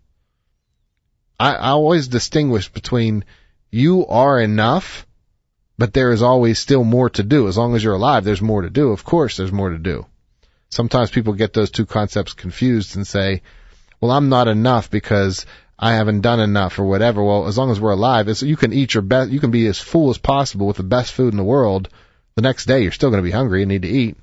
I, 1.40 1.54
I 1.54 1.70
always 1.70 2.08
distinguish 2.08 2.68
between 2.70 3.24
you 3.70 4.06
are 4.06 4.38
enough, 4.38 5.06
but 5.78 5.94
there 5.94 6.12
is 6.12 6.22
always 6.22 6.58
still 6.58 6.84
more 6.84 7.08
to 7.10 7.22
do. 7.22 7.48
As 7.48 7.56
long 7.56 7.74
as 7.74 7.82
you're 7.82 7.94
alive, 7.94 8.24
there's 8.24 8.42
more 8.42 8.60
to 8.60 8.70
do. 8.70 8.90
Of 8.90 9.02
course, 9.02 9.38
there's 9.38 9.50
more 9.50 9.70
to 9.70 9.78
do. 9.78 10.04
Sometimes 10.68 11.10
people 11.10 11.32
get 11.32 11.54
those 11.54 11.70
two 11.70 11.86
concepts 11.86 12.34
confused 12.34 12.96
and 12.96 13.06
say, 13.06 13.40
well, 13.98 14.10
I'm 14.10 14.28
not 14.28 14.46
enough 14.46 14.90
because 14.90 15.46
I 15.78 15.94
haven't 15.94 16.20
done 16.20 16.40
enough 16.40 16.78
or 16.78 16.84
whatever. 16.84 17.22
Well, 17.22 17.46
as 17.46 17.58
long 17.58 17.70
as 17.70 17.80
we're 17.80 17.92
alive, 17.92 18.28
you 18.42 18.56
can 18.56 18.72
eat 18.72 18.94
your 18.94 19.02
best, 19.02 19.30
you 19.30 19.40
can 19.40 19.50
be 19.50 19.66
as 19.66 19.80
full 19.80 20.10
as 20.10 20.18
possible 20.18 20.66
with 20.66 20.76
the 20.76 20.82
best 20.82 21.12
food 21.12 21.32
in 21.32 21.36
the 21.36 21.44
world. 21.44 21.88
The 22.36 22.42
next 22.42 22.66
day, 22.66 22.82
you're 22.82 22.92
still 22.92 23.10
going 23.10 23.22
to 23.22 23.28
be 23.28 23.32
hungry 23.32 23.62
and 23.62 23.68
need 23.68 23.82
to 23.82 23.88
eat. 23.88 24.16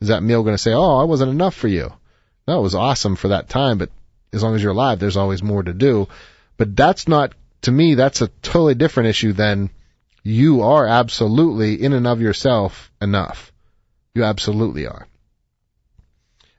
Is 0.00 0.08
that 0.08 0.22
meal 0.22 0.42
going 0.42 0.54
to 0.54 0.62
say, 0.62 0.72
oh, 0.72 0.96
I 0.96 1.04
wasn't 1.04 1.30
enough 1.30 1.54
for 1.54 1.68
you? 1.68 1.92
No, 2.46 2.58
it 2.58 2.62
was 2.62 2.74
awesome 2.74 3.16
for 3.16 3.28
that 3.28 3.48
time, 3.48 3.78
but 3.78 3.90
as 4.32 4.42
long 4.42 4.54
as 4.54 4.62
you're 4.62 4.72
alive, 4.72 4.98
there's 4.98 5.16
always 5.16 5.42
more 5.42 5.62
to 5.62 5.72
do. 5.72 6.08
But 6.56 6.76
that's 6.76 7.08
not, 7.08 7.32
to 7.62 7.70
me, 7.70 7.94
that's 7.94 8.22
a 8.22 8.28
totally 8.42 8.74
different 8.74 9.10
issue 9.10 9.32
than 9.32 9.70
you 10.22 10.62
are 10.62 10.86
absolutely 10.86 11.82
in 11.82 11.92
and 11.92 12.06
of 12.06 12.20
yourself 12.20 12.90
enough. 13.00 13.52
You 14.14 14.24
absolutely 14.24 14.86
are. 14.86 15.06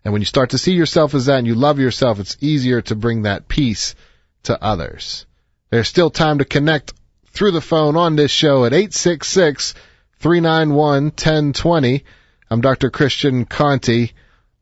And 0.03 0.13
when 0.13 0.21
you 0.21 0.25
start 0.25 0.51
to 0.51 0.57
see 0.57 0.73
yourself 0.73 1.13
as 1.13 1.25
that 1.25 1.39
and 1.39 1.47
you 1.47 1.55
love 1.55 1.79
yourself, 1.79 2.19
it's 2.19 2.37
easier 2.39 2.81
to 2.83 2.95
bring 2.95 3.23
that 3.23 3.47
peace 3.47 3.95
to 4.43 4.61
others. 4.61 5.25
There's 5.69 5.87
still 5.87 6.09
time 6.09 6.39
to 6.39 6.45
connect 6.45 6.93
through 7.27 7.51
the 7.51 7.61
phone 7.61 7.95
on 7.95 8.15
this 8.15 8.31
show 8.31 8.65
at 8.65 8.73
866 8.73 9.73
391 10.19 11.03
1020. 11.05 12.03
I'm 12.49 12.61
Dr. 12.61 12.89
Christian 12.89 13.45
Conte. 13.45 14.09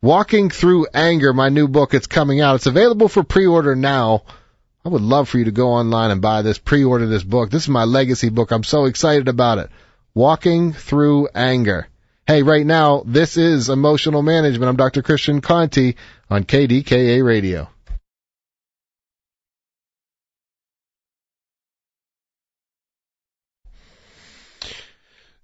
Walking 0.01 0.49
Through 0.49 0.87
Anger, 0.93 1.33
my 1.33 1.49
new 1.49 1.67
book, 1.67 1.93
it's 1.93 2.07
coming 2.07 2.39
out. 2.39 2.55
It's 2.55 2.67
available 2.67 3.07
for 3.07 3.23
pre-order 3.23 3.75
now. 3.75 4.23
I 4.85 4.89
would 4.89 5.01
love 5.01 5.27
for 5.27 5.39
you 5.39 5.45
to 5.45 5.51
go 5.51 5.69
online 5.69 6.11
and 6.11 6.21
buy 6.21 6.43
this, 6.43 6.59
pre-order 6.59 7.07
this 7.07 7.23
book. 7.23 7.49
This 7.49 7.63
is 7.63 7.69
my 7.69 7.85
legacy 7.85 8.29
book. 8.29 8.51
I'm 8.51 8.63
so 8.63 8.85
excited 8.85 9.27
about 9.27 9.57
it. 9.57 9.69
Walking 10.13 10.73
Through 10.73 11.29
Anger. 11.33 11.87
Hey, 12.27 12.43
right 12.43 12.65
now, 12.65 13.03
this 13.05 13.37
is 13.37 13.69
Emotional 13.69 14.21
Management. 14.21 14.69
I'm 14.69 14.75
Dr. 14.75 15.01
Christian 15.01 15.41
Conte 15.41 15.95
on 16.29 16.43
KDKA 16.43 17.25
Radio. 17.25 17.69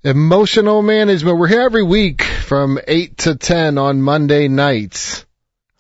Emotional 0.06 0.82
Management. 0.82 1.38
We're 1.38 1.48
here 1.48 1.62
every 1.62 1.84
week 1.84 2.24
from 2.24 2.78
8 2.86 3.18
to 3.20 3.36
10 3.36 3.78
on 3.78 4.02
Monday 4.02 4.50
nights. 4.50 5.26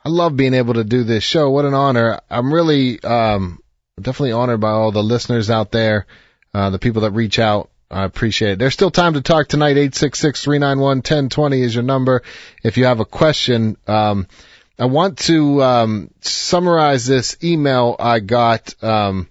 I 0.05 0.07
love 0.07 0.37
being 0.37 0.53
able 0.53 0.75
to 0.75 0.85
do 0.85 1.03
this 1.03 1.25
show. 1.25 1.49
What 1.49 1.65
an 1.65 1.73
honor. 1.73 2.21
I'm 2.29 2.53
really, 2.53 3.03
um, 3.03 3.59
definitely 3.99 4.31
honored 4.31 4.61
by 4.61 4.69
all 4.69 4.93
the 4.93 5.03
listeners 5.03 5.49
out 5.49 5.73
there, 5.73 6.05
uh, 6.53 6.69
the 6.69 6.79
people 6.79 7.01
that 7.01 7.11
reach 7.11 7.37
out. 7.37 7.69
I 7.91 8.05
appreciate 8.05 8.53
it. 8.53 8.59
There's 8.59 8.73
still 8.73 8.91
time 8.91 9.15
to 9.15 9.21
talk 9.21 9.49
tonight. 9.49 9.75
866-391-1020 9.75 11.61
is 11.61 11.75
your 11.75 11.83
number. 11.83 12.23
If 12.63 12.77
you 12.77 12.85
have 12.85 13.01
a 13.01 13.05
question, 13.05 13.75
um, 13.87 14.27
I 14.79 14.85
want 14.85 15.17
to, 15.19 15.61
um, 15.61 16.09
summarize 16.21 17.05
this 17.05 17.35
email 17.43 17.97
I 17.99 18.21
got. 18.21 18.73
Um, 18.81 19.27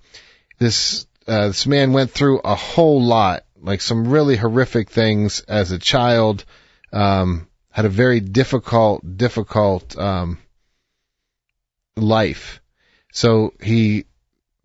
this, 0.58 1.06
uh, 1.26 1.46
this 1.46 1.66
man 1.66 1.94
went 1.94 2.10
through 2.10 2.40
a 2.40 2.54
whole 2.54 3.02
lot 3.02 3.44
like 3.62 3.80
some 3.80 4.08
really 4.08 4.36
horrific 4.36 4.90
things 4.90 5.40
as 5.40 5.72
a 5.72 5.78
child. 5.78 6.44
Um, 6.92 7.48
had 7.70 7.86
a 7.86 7.90
very 7.90 8.20
difficult, 8.20 9.16
difficult 9.16 9.96
um, 9.96 10.38
life. 11.96 12.60
So 13.12 13.54
he 13.62 14.04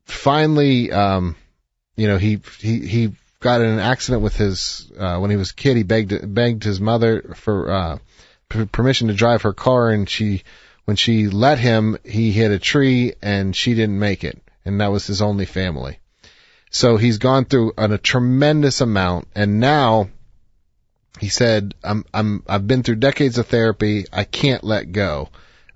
finally, 0.06 0.92
um, 0.92 1.36
you 1.96 2.08
know, 2.08 2.18
he 2.18 2.42
he 2.60 2.86
he 2.86 3.14
got 3.40 3.62
in 3.62 3.70
an 3.70 3.80
accident 3.80 4.24
with 4.24 4.36
his 4.36 4.92
uh, 4.98 5.18
when 5.20 5.32
he 5.32 5.38
was 5.38 5.52
a 5.52 5.56
kid. 5.56 5.78
He 5.78 5.84
begged 5.84 6.34
begged 6.34 6.64
his 6.64 6.80
mother 6.80 7.34
for 7.36 7.72
uh, 7.72 7.98
p- 8.50 8.66
permission 8.66 9.08
to 9.08 9.14
drive 9.14 9.44
her 9.44 9.54
car, 9.54 9.90
and 9.90 10.10
she 10.10 10.44
when 10.86 10.98
she 10.98 11.28
let 11.28 11.60
him, 11.60 11.98
he 12.06 12.32
hit 12.32 12.52
a 12.52 12.60
tree, 12.60 13.14
and 13.22 13.56
she 13.56 13.74
didn't 13.74 14.00
make 14.00 14.24
it, 14.24 14.42
and 14.66 14.80
that 14.80 14.92
was 14.92 15.08
his 15.08 15.22
only 15.22 15.46
family. 15.46 16.00
So 16.70 16.98
he's 16.98 17.18
gone 17.18 17.46
through 17.46 17.74
an, 17.78 17.92
a 17.92 17.98
tremendous 17.98 18.82
amount, 18.82 19.28
and 19.36 19.60
now 19.60 20.10
he 21.20 21.30
said, 21.30 21.74
"I'm 21.84 22.06
I'm 22.14 22.44
I've 22.48 22.68
been 22.68 22.84
through 22.84 22.98
decades 22.98 23.38
of 23.38 23.48
therapy. 23.48 24.06
I 24.12 24.24
can't 24.24 24.64
let 24.64 24.92
go. 24.92 25.30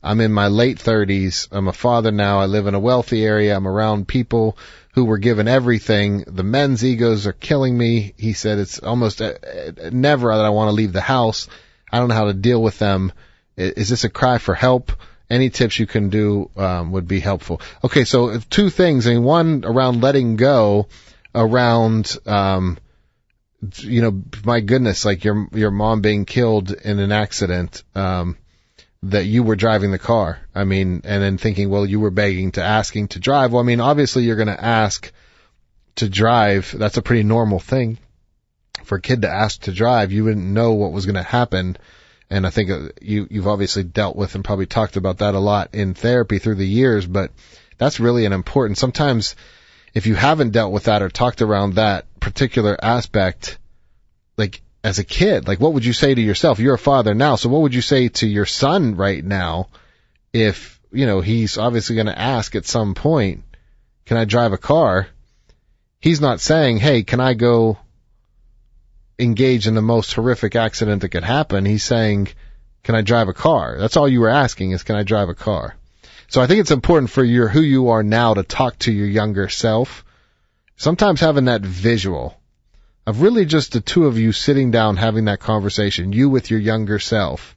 I'm 0.04 0.20
in 0.20 0.32
my 0.32 0.48
late 0.48 0.80
30s. 0.80 1.48
I'm 1.52 1.68
a 1.68 1.74
father 1.74 2.12
now. 2.12 2.40
I 2.40 2.46
live 2.46 2.68
in 2.68 2.74
a 2.74 2.80
wealthy 2.80 3.24
area. 3.24 3.56
I'm 3.56 3.68
around 3.68 4.08
people 4.08 4.58
who 4.94 5.06
were 5.06 5.20
given 5.20 5.48
everything. 5.48 6.26
The 6.28 6.44
men's 6.44 6.84
egos 6.84 7.26
are 7.26 7.34
killing 7.34 7.78
me." 7.78 8.14
He 8.18 8.34
said, 8.34 8.60
"It's 8.60 8.80
almost 8.80 9.22
uh, 9.22 9.34
uh, 9.44 9.90
never 9.92 10.28
that 10.28 10.46
I 10.46 10.50
want 10.50 10.70
to 10.70 10.76
leave 10.76 10.94
the 10.94 11.02
house. 11.02 11.48
I 11.92 12.00
don't 12.00 12.10
know 12.10 12.16
how 12.16 12.26
to 12.26 12.34
deal 12.34 12.62
with 12.62 12.80
them. 12.80 13.12
Is 13.56 13.90
this 13.90 14.04
a 14.04 14.10
cry 14.10 14.38
for 14.38 14.54
help?" 14.54 14.92
Any 15.32 15.50
tips 15.50 15.80
you 15.80 15.88
can 15.88 16.10
do 16.10 16.52
um, 16.58 16.92
would 16.92 17.08
be 17.08 17.20
helpful. 17.20 17.62
Okay, 17.84 18.04
so 18.04 18.38
two 18.50 18.70
things. 18.70 19.08
I 19.08 19.12
mean, 19.12 19.24
one 19.24 19.64
around 19.66 20.02
letting 20.02 20.36
go, 20.36 20.88
around 21.34 22.18
um, 22.26 22.78
you 23.78 24.02
know, 24.02 24.24
my 24.44 24.60
goodness, 24.60 25.06
like 25.06 25.24
your 25.24 25.48
your 25.54 25.72
mom 25.72 26.02
being 26.02 26.26
killed 26.26 26.72
in 26.72 27.00
an 27.00 27.12
accident. 27.12 27.84
Um, 27.96 28.38
that 29.04 29.26
you 29.26 29.42
were 29.42 29.56
driving 29.56 29.90
the 29.90 29.98
car. 29.98 30.40
I 30.54 30.64
mean, 30.64 31.02
and 31.06 31.24
then 31.24 31.40
thinking, 31.40 31.72
well, 31.72 31.88
you 31.88 32.00
were 32.00 32.12
begging 32.12 32.52
to 32.52 32.64
asking 32.64 33.08
to 33.10 33.20
drive. 33.20 33.52
Well, 33.52 33.64
I 33.64 33.66
mean, 33.66 33.80
obviously 33.80 34.24
you're 34.24 34.36
going 34.36 34.48
to 34.48 34.64
ask 34.64 35.12
to 35.96 36.08
drive. 36.08 36.76
That's 36.78 36.98
a 36.98 37.02
pretty 37.02 37.24
normal 37.24 37.60
thing 37.60 37.98
for 38.84 38.98
a 38.98 39.02
kid 39.02 39.24
to 39.24 39.30
ask 39.30 39.62
to 39.62 39.72
drive. 39.72 40.12
You 40.12 40.26
wouldn't 40.26 40.46
know 40.46 40.74
what 40.74 40.92
was 40.92 41.08
going 41.08 41.16
to 41.16 41.24
happen 41.24 41.78
and 42.32 42.48
I 42.48 42.50
think 42.50 42.70
uh, 42.72 42.90
you 43.02 43.28
you've 43.30 43.48
obviously 43.48 43.84
dealt 43.84 44.16
with 44.16 44.36
and 44.36 44.44
probably 44.44 44.66
talked 44.66 44.96
about 44.96 45.18
that 45.18 45.36
a 45.36 45.40
lot 45.40 45.76
in 45.76 45.94
therapy 45.94 46.40
through 46.40 46.56
the 46.56 46.66
years, 46.68 47.06
but 47.06 47.32
that's 47.78 48.00
really 48.00 48.26
an 48.26 48.34
important. 48.34 48.78
Sometimes 48.78 49.36
if 49.94 50.08
you 50.08 50.16
haven't 50.16 50.52
dealt 50.52 50.72
with 50.72 50.86
that 50.86 51.02
or 51.02 51.10
talked 51.10 51.42
around 51.42 51.74
that 51.74 52.06
particular 52.22 52.78
aspect, 52.82 53.58
like 54.38 54.62
as 54.82 54.98
a 54.98 55.04
kid, 55.04 55.48
like 55.48 55.60
what 55.60 55.74
would 55.74 55.84
you 55.84 55.92
say 55.92 56.16
to 56.16 56.22
yourself? 56.22 56.60
You're 56.60 56.76
a 56.76 56.80
father 56.80 57.14
now, 57.14 57.36
so 57.36 57.50
what 57.50 57.64
would 57.64 57.76
you 57.76 57.82
say 57.82 58.08
to 58.08 58.28
your 58.28 58.46
son 58.46 58.96
right 58.96 59.24
now 59.24 59.68
if, 60.32 60.80
you 60.94 61.06
know, 61.06 61.20
he's 61.20 61.58
obviously 61.58 61.96
going 61.96 62.08
to 62.08 62.18
ask 62.18 62.56
at 62.56 62.66
some 62.66 62.96
point, 62.96 63.44
can 64.06 64.16
I 64.16 64.24
drive 64.24 64.54
a 64.54 64.58
car? 64.58 65.08
He's 66.00 66.22
not 66.22 66.40
saying, 66.40 66.78
hey, 66.78 67.04
can 67.04 67.20
I 67.20 67.34
go 67.34 67.78
engage 69.22 69.68
in 69.68 69.76
the 69.76 69.82
most 69.82 70.14
horrific 70.14 70.56
accident 70.56 71.02
that 71.02 71.10
could 71.10 71.24
happen. 71.24 71.66
He's 71.66 71.84
saying, 71.84 72.30
can 72.84 72.96
I 72.96 73.02
drive 73.02 73.28
a 73.28 73.34
car? 73.34 73.78
That's 73.78 73.96
all 73.96 74.08
you 74.08 74.22
were 74.22 74.30
asking 74.30 74.72
is, 74.72 74.84
can 74.84 74.96
I 74.96 75.04
drive 75.04 75.30
a 75.30 75.36
car? 75.36 75.76
So 76.28 76.42
I 76.42 76.48
think 76.48 76.62
it's 76.62 76.72
important 76.72 77.12
for 77.12 77.24
your, 77.24 77.48
who 77.48 77.62
you 77.62 77.90
are 77.90 78.04
now 78.04 78.34
to 78.34 78.44
talk 78.44 78.80
to 78.80 78.92
your 78.92 79.08
younger 79.08 79.50
self. 79.50 80.04
Sometimes 80.76 81.20
having 81.20 81.46
that 81.46 81.62
visual 81.62 82.36
of 83.06 83.22
really 83.22 83.46
just 83.46 83.74
the 83.74 83.82
two 83.82 84.08
of 84.08 84.18
you 84.18 84.32
sitting 84.32 84.72
down 84.72 84.98
having 84.98 85.26
that 85.26 85.40
conversation, 85.40 86.14
you 86.14 86.30
with 86.30 86.50
your 86.50 86.60
younger 86.60 87.00
self. 87.00 87.56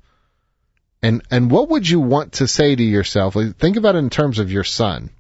And, 1.03 1.23
and 1.31 1.51
what 1.51 1.69
would 1.70 1.89
you 1.89 2.01
want 2.01 2.35
to 2.35 2.49
say 2.49 2.74
to 2.74 2.82
yourself? 2.82 3.35
Think 3.59 3.77
about 3.77 3.95
it 3.95 3.99
in 3.99 4.11
terms 4.11 4.39
of 4.39 4.51
your 4.51 4.65
son. 4.65 5.11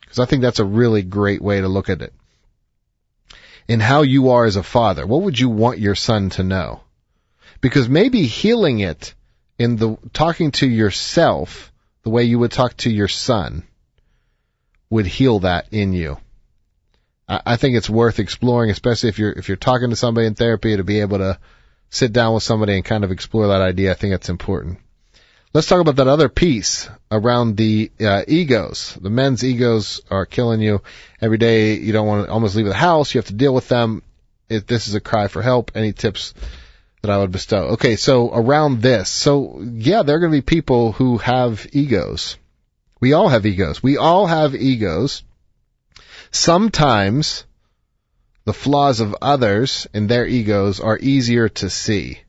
Because 0.00 0.18
I 0.18 0.24
think 0.26 0.42
that's 0.42 0.58
a 0.58 0.64
really 0.64 1.02
great 1.02 1.42
way 1.42 1.60
to 1.60 1.68
look 1.68 1.90
at 1.90 2.02
it 2.02 2.12
in 3.68 3.80
how 3.80 4.02
you 4.02 4.30
are 4.30 4.44
as 4.44 4.56
a 4.56 4.62
father? 4.62 5.06
What 5.06 5.22
would 5.22 5.38
you 5.38 5.48
want 5.48 5.78
your 5.78 5.94
son 5.94 6.30
to 6.30 6.42
know? 6.42 6.80
Because 7.60 7.88
maybe 7.88 8.26
healing 8.26 8.80
it 8.80 9.14
in 9.58 9.76
the 9.76 9.96
talking 10.12 10.50
to 10.52 10.68
yourself 10.68 11.72
the 12.02 12.10
way 12.10 12.24
you 12.24 12.38
would 12.38 12.50
talk 12.50 12.76
to 12.78 12.90
your 12.90 13.08
son 13.08 13.62
would 14.90 15.06
heal 15.06 15.40
that 15.40 15.66
in 15.70 15.92
you. 15.92 16.18
I, 17.28 17.56
think 17.56 17.76
it's 17.76 17.88
worth 17.88 18.18
exploring, 18.18 18.70
especially 18.70 19.08
if 19.08 19.18
you're 19.18 19.32
if 19.32 19.48
you're 19.48 19.56
talking 19.56 19.90
to 19.90 19.96
somebody 19.96 20.26
in 20.26 20.34
therapy 20.34 20.76
to 20.76 20.84
be 20.84 21.00
able 21.00 21.18
to 21.18 21.38
sit 21.88 22.12
down 22.12 22.34
with 22.34 22.42
somebody 22.42 22.74
and 22.74 22.84
kind 22.84 23.04
of 23.04 23.10
explore 23.10 23.46
that 23.46 23.62
idea. 23.62 23.92
I 23.92 23.94
think 23.94 24.12
that's 24.12 24.28
important. 24.28 24.80
Let's 25.54 25.66
talk 25.66 25.82
about 25.82 25.96
that 25.96 26.08
other 26.08 26.30
piece 26.30 26.88
around 27.10 27.58
the 27.58 27.92
uh, 28.00 28.22
egos. 28.26 28.96
The 28.98 29.10
men's 29.10 29.44
egos 29.44 30.00
are 30.10 30.24
killing 30.24 30.62
you 30.62 30.80
every 31.20 31.36
day. 31.36 31.74
You 31.74 31.92
don't 31.92 32.06
want 32.06 32.26
to 32.26 32.32
almost 32.32 32.56
leave 32.56 32.64
the 32.64 32.72
house. 32.72 33.14
You 33.14 33.18
have 33.18 33.26
to 33.26 33.34
deal 33.34 33.52
with 33.52 33.68
them. 33.68 34.02
If 34.48 34.66
this 34.66 34.88
is 34.88 34.94
a 34.94 35.00
cry 35.00 35.28
for 35.28 35.42
help, 35.42 35.72
any 35.74 35.92
tips 35.92 36.32
that 37.02 37.10
I 37.10 37.18
would 37.18 37.32
bestow? 37.32 37.72
Okay, 37.74 37.96
so 37.96 38.32
around 38.32 38.80
this, 38.80 39.10
so 39.10 39.60
yeah, 39.62 40.02
there 40.02 40.16
are 40.16 40.20
going 40.20 40.32
to 40.32 40.38
be 40.38 40.42
people 40.42 40.92
who 40.92 41.18
have 41.18 41.66
egos. 41.72 42.38
We 42.98 43.12
all 43.12 43.28
have 43.28 43.44
egos. 43.44 43.82
We 43.82 43.98
all 43.98 44.26
have 44.26 44.54
egos. 44.54 45.22
Sometimes 46.30 47.44
the 48.44 48.54
flaws 48.54 49.00
of 49.00 49.16
others 49.20 49.86
and 49.92 50.08
their 50.08 50.26
egos 50.26 50.80
are 50.80 50.98
easier 50.98 51.50
to 51.50 51.68
see. 51.68 52.20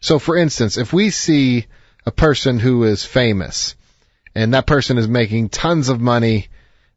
So 0.00 0.18
for 0.18 0.36
instance, 0.36 0.76
if 0.76 0.92
we 0.92 1.10
see 1.10 1.66
a 2.06 2.10
person 2.10 2.58
who 2.58 2.84
is 2.84 3.04
famous 3.04 3.74
and 4.34 4.54
that 4.54 4.66
person 4.66 4.98
is 4.98 5.08
making 5.08 5.48
tons 5.48 5.88
of 5.88 6.00
money 6.00 6.48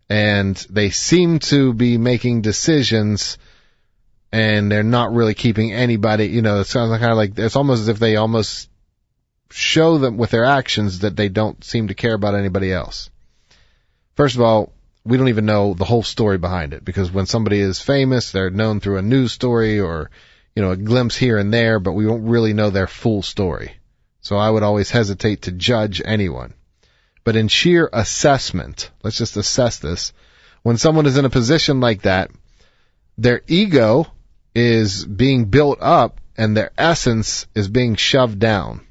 and 0.09 0.55
they 0.69 0.89
seem 0.89 1.39
to 1.39 1.73
be 1.73 1.97
making 1.97 2.41
decisions 2.41 3.37
and 4.31 4.71
they're 4.71 4.83
not 4.83 5.13
really 5.13 5.33
keeping 5.33 5.73
anybody, 5.73 6.27
you 6.27 6.41
know, 6.41 6.59
it 6.59 6.65
sounds 6.65 6.97
kind 6.97 7.11
of 7.11 7.17
like 7.17 7.37
it's 7.37 7.55
almost 7.55 7.81
as 7.81 7.87
if 7.87 7.99
they 7.99 8.15
almost 8.15 8.69
show 9.51 9.99
them 9.99 10.17
with 10.17 10.31
their 10.31 10.45
actions 10.45 10.99
that 10.99 11.15
they 11.15 11.29
don't 11.29 11.63
seem 11.63 11.87
to 11.87 11.93
care 11.93 12.15
about 12.15 12.35
anybody 12.35 12.71
else. 12.71 13.09
First 14.15 14.35
of 14.35 14.41
all, 14.41 14.73
we 15.05 15.17
don't 15.17 15.29
even 15.29 15.45
know 15.45 15.73
the 15.73 15.85
whole 15.85 16.03
story 16.03 16.37
behind 16.37 16.73
it 16.73 16.83
because 16.83 17.11
when 17.11 17.25
somebody 17.25 17.59
is 17.59 17.81
famous, 17.81 18.31
they're 18.31 18.49
known 18.49 18.79
through 18.79 18.97
a 18.97 19.01
news 19.01 19.31
story 19.31 19.79
or, 19.79 20.09
you 20.55 20.63
know, 20.63 20.71
a 20.71 20.77
glimpse 20.77 21.15
here 21.15 21.37
and 21.37 21.53
there, 21.53 21.79
but 21.79 21.93
we 21.93 22.05
don't 22.05 22.25
really 22.25 22.53
know 22.53 22.69
their 22.69 22.87
full 22.87 23.21
story. 23.21 23.73
So 24.23 24.37
I 24.37 24.49
would 24.49 24.63
always 24.63 24.89
hesitate 24.89 25.43
to 25.43 25.51
judge 25.51 26.01
anyone. 26.03 26.53
But 27.23 27.35
in 27.35 27.49
sheer 27.49 27.89
assessment, 27.91 28.89
let's 29.03 29.17
just 29.17 29.37
assess 29.37 29.79
this. 29.79 30.13
When 30.63 30.77
someone 30.77 31.05
is 31.05 31.17
in 31.17 31.25
a 31.25 31.29
position 31.29 31.81
like 31.81 32.03
that, 32.03 32.31
their 33.17 33.41
ego 33.47 34.07
is 34.55 35.05
being 35.05 35.45
built 35.45 35.79
up 35.81 36.21
and 36.37 36.55
their 36.55 36.71
essence 36.77 37.47
is 37.53 37.67
being 37.67 37.95
shoved 37.95 38.39
down. 38.39 38.81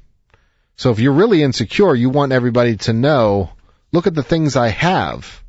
So 0.75 0.91
if 0.91 0.99
you're 0.99 1.13
really 1.13 1.43
insecure, 1.43 1.95
you 1.95 2.09
want 2.09 2.31
everybody 2.31 2.77
to 2.77 2.93
know, 2.93 3.51
look 3.91 4.07
at 4.07 4.15
the 4.15 4.23
things 4.23 4.55
I 4.55 4.69
have. 4.69 5.43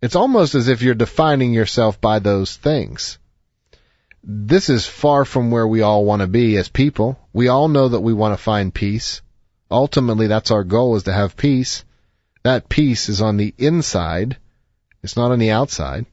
It's 0.00 0.16
almost 0.16 0.54
as 0.54 0.68
if 0.68 0.82
you're 0.82 0.94
defining 0.94 1.52
yourself 1.52 2.00
by 2.00 2.18
those 2.18 2.54
things. 2.54 3.18
This 4.30 4.68
is 4.68 4.86
far 4.86 5.24
from 5.24 5.50
where 5.50 5.66
we 5.66 5.80
all 5.80 6.04
want 6.04 6.20
to 6.20 6.26
be 6.26 6.58
as 6.58 6.68
people. 6.68 7.18
We 7.32 7.48
all 7.48 7.66
know 7.66 7.88
that 7.88 8.02
we 8.02 8.12
want 8.12 8.36
to 8.36 8.42
find 8.42 8.74
peace. 8.74 9.22
Ultimately, 9.70 10.26
that's 10.26 10.50
our 10.50 10.64
goal 10.64 10.96
is 10.96 11.04
to 11.04 11.14
have 11.14 11.34
peace. 11.34 11.82
That 12.42 12.68
peace 12.68 13.08
is 13.08 13.22
on 13.22 13.38
the 13.38 13.54
inside. 13.56 14.36
It's 15.02 15.16
not 15.16 15.32
on 15.32 15.38
the 15.38 15.52
outside. 15.52 16.04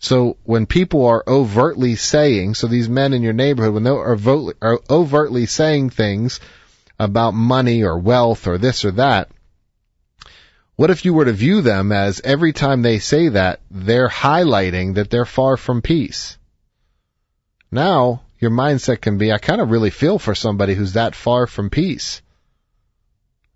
So 0.00 0.36
when 0.42 0.66
people 0.66 1.06
are 1.06 1.22
overtly 1.28 1.94
saying, 1.94 2.54
so 2.54 2.66
these 2.66 2.88
men 2.88 3.12
in 3.12 3.22
your 3.22 3.34
neighborhood, 3.34 3.72
when 3.72 3.84
they 3.84 3.90
are 3.90 4.80
overtly, 4.90 5.46
saying 5.46 5.90
things 5.90 6.40
about 6.98 7.34
money 7.34 7.84
or 7.84 7.96
wealth 7.98 8.48
or 8.48 8.58
this 8.58 8.84
or 8.84 8.90
that, 8.92 9.30
what 10.74 10.90
if 10.90 11.04
you 11.04 11.14
were 11.14 11.26
to 11.26 11.32
view 11.32 11.60
them 11.60 11.92
as 11.92 12.20
every 12.22 12.52
time 12.52 12.82
they 12.82 12.98
say 12.98 13.28
that, 13.28 13.60
they're 13.70 14.08
highlighting 14.08 14.94
that 14.94 15.08
they're 15.08 15.24
far 15.24 15.56
from 15.56 15.82
peace? 15.82 16.37
Now, 17.70 18.22
your 18.38 18.50
mindset 18.50 19.00
can 19.00 19.18
be, 19.18 19.32
I 19.32 19.38
kind 19.38 19.60
of 19.60 19.70
really 19.70 19.90
feel 19.90 20.18
for 20.18 20.34
somebody 20.34 20.74
who's 20.74 20.94
that 20.94 21.14
far 21.14 21.46
from 21.46 21.70
peace. 21.70 22.22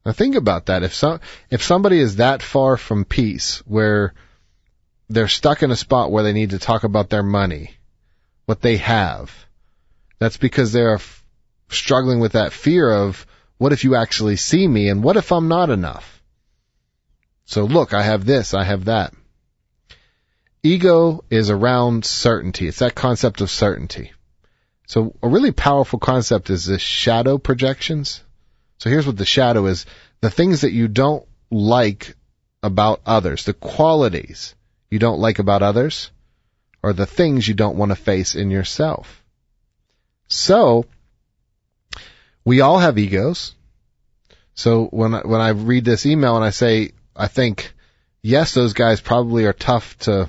Now 0.05 0.13
think 0.13 0.35
about 0.35 0.67
that. 0.67 0.83
If 0.83 0.95
some, 0.95 1.21
if 1.51 1.63
somebody 1.63 1.99
is 1.99 2.17
that 2.17 2.43
far 2.43 2.77
from 2.77 3.05
peace, 3.05 3.59
where 3.67 4.15
they're 5.09 5.29
stuck 5.29 5.63
in 5.63 5.71
a 5.71 5.77
spot 5.77 6.11
where 6.11 6.25
they 6.25 6.33
need 6.33 6.51
to 6.51 6.59
talk 6.59 6.85
about 6.85 7.11
their 7.11 7.23
money, 7.23 7.75
what 8.47 8.61
they 8.61 8.79
have, 8.79 9.33
that's 10.19 10.37
because 10.37 10.73
they're 10.73 10.95
f- 10.95 11.25
struggling 11.69 12.19
with 12.19 12.33
that 12.33 12.53
fear 12.53 12.91
of, 12.91 13.27
what 13.59 13.73
if 13.73 13.85
you 13.85 13.95
actually 13.95 14.37
see 14.37 14.67
me 14.67 14.89
and 14.89 15.05
what 15.05 15.17
if 15.17 15.31
I'm 15.31 15.47
not 15.47 15.71
enough? 15.71 16.21
So 17.45 17.65
look, 17.65 17.95
I 17.95 18.03
have 18.03 18.25
this, 18.25 18.55
I 18.55 18.65
have 18.65 18.87
that. 18.87 19.15
Ego 20.63 21.25
is 21.29 21.51
around 21.51 22.05
certainty. 22.05 22.69
It's 22.69 22.79
that 22.79 22.95
concept 22.95 23.41
of 23.41 23.51
certainty. 23.51 24.13
So 24.87 25.15
a 25.23 25.29
really 25.29 25.53
powerful 25.53 25.99
concept 25.99 26.51
is 26.51 26.67
the 26.67 26.79
shadow 26.79 27.39
projections. 27.39 28.23
So 28.79 28.91
here's 28.91 29.07
what 29.07 29.17
the 29.17 29.25
shadow 29.25 29.67
is. 29.67 29.87
The 30.21 30.31
things 30.31 30.61
that 30.61 30.73
you 30.73 30.87
don't 30.87 31.27
like 31.51 32.15
about 32.63 33.01
others, 33.07 33.45
the 33.45 33.55
qualities 33.55 34.55
you 34.91 34.99
don't 34.99 35.19
like 35.19 35.39
about 35.39 35.63
others, 35.63 36.11
or 36.83 36.93
the 36.93 37.07
things 37.07 37.47
you 37.47 37.55
don't 37.55 37.77
want 37.77 37.91
to 37.91 37.97
face 37.97 38.35
in 38.35 38.51
yourself. 38.51 39.25
So, 40.29 40.87
we 42.45 42.61
all 42.61 42.79
have 42.79 42.99
egos. 42.99 43.55
So 44.55 44.87
when 44.87 45.15
I, 45.15 45.21
when 45.21 45.41
I 45.41 45.51
read 45.51 45.85
this 45.85 46.07
email 46.07 46.37
and 46.37 46.45
I 46.45 46.51
say, 46.51 46.93
I 47.17 47.29
think, 47.29 47.73
yes, 48.21 48.55
those 48.55 48.73
guys 48.73 49.01
probably 49.01 49.45
are 49.47 49.53
tough 49.53 49.97
to, 50.01 50.29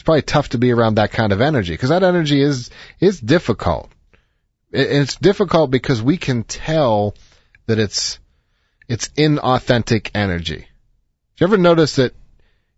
it's 0.00 0.04
probably 0.06 0.22
tough 0.22 0.48
to 0.48 0.58
be 0.58 0.72
around 0.72 0.94
that 0.94 1.12
kind 1.12 1.30
of 1.30 1.42
energy 1.42 1.74
because 1.74 1.90
that 1.90 2.02
energy 2.02 2.40
is, 2.40 2.70
is 3.00 3.20
difficult. 3.20 3.92
It's 4.72 5.16
difficult 5.16 5.70
because 5.70 6.00
we 6.00 6.16
can 6.16 6.42
tell 6.42 7.14
that 7.66 7.78
it's, 7.78 8.18
it's 8.88 9.08
inauthentic 9.08 10.12
energy. 10.14 10.56
Do 10.56 10.64
you 11.36 11.46
ever 11.46 11.58
notice 11.58 11.96
that 11.96 12.14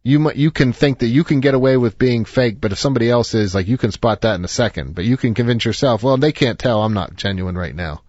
you 0.03 0.33
you 0.33 0.51
can 0.51 0.73
think 0.73 0.99
that 0.99 1.07
you 1.07 1.23
can 1.23 1.39
get 1.39 1.55
away 1.55 1.77
with 1.77 1.97
being 1.97 2.25
fake, 2.25 2.61
but 2.61 2.73
if 2.73 2.79
somebody 2.79 3.09
else 3.09 3.35
is, 3.35 3.55
like, 3.55 3.69
you 3.69 3.79
can 3.79 3.93
spot 3.93 4.23
that 4.23 4.35
in 4.35 4.45
a 4.45 4.49
second. 4.49 4.97
But 4.97 5.05
you 5.05 5.17
can 5.17 5.35
convince 5.35 5.65
yourself, 5.65 6.03
well, 6.03 6.17
they 6.17 6.33
can't 6.33 6.59
tell 6.59 6.83
I'm 6.83 6.93
not 6.93 7.15
genuine 7.15 7.57
right 7.57 7.77
now. 7.77 8.03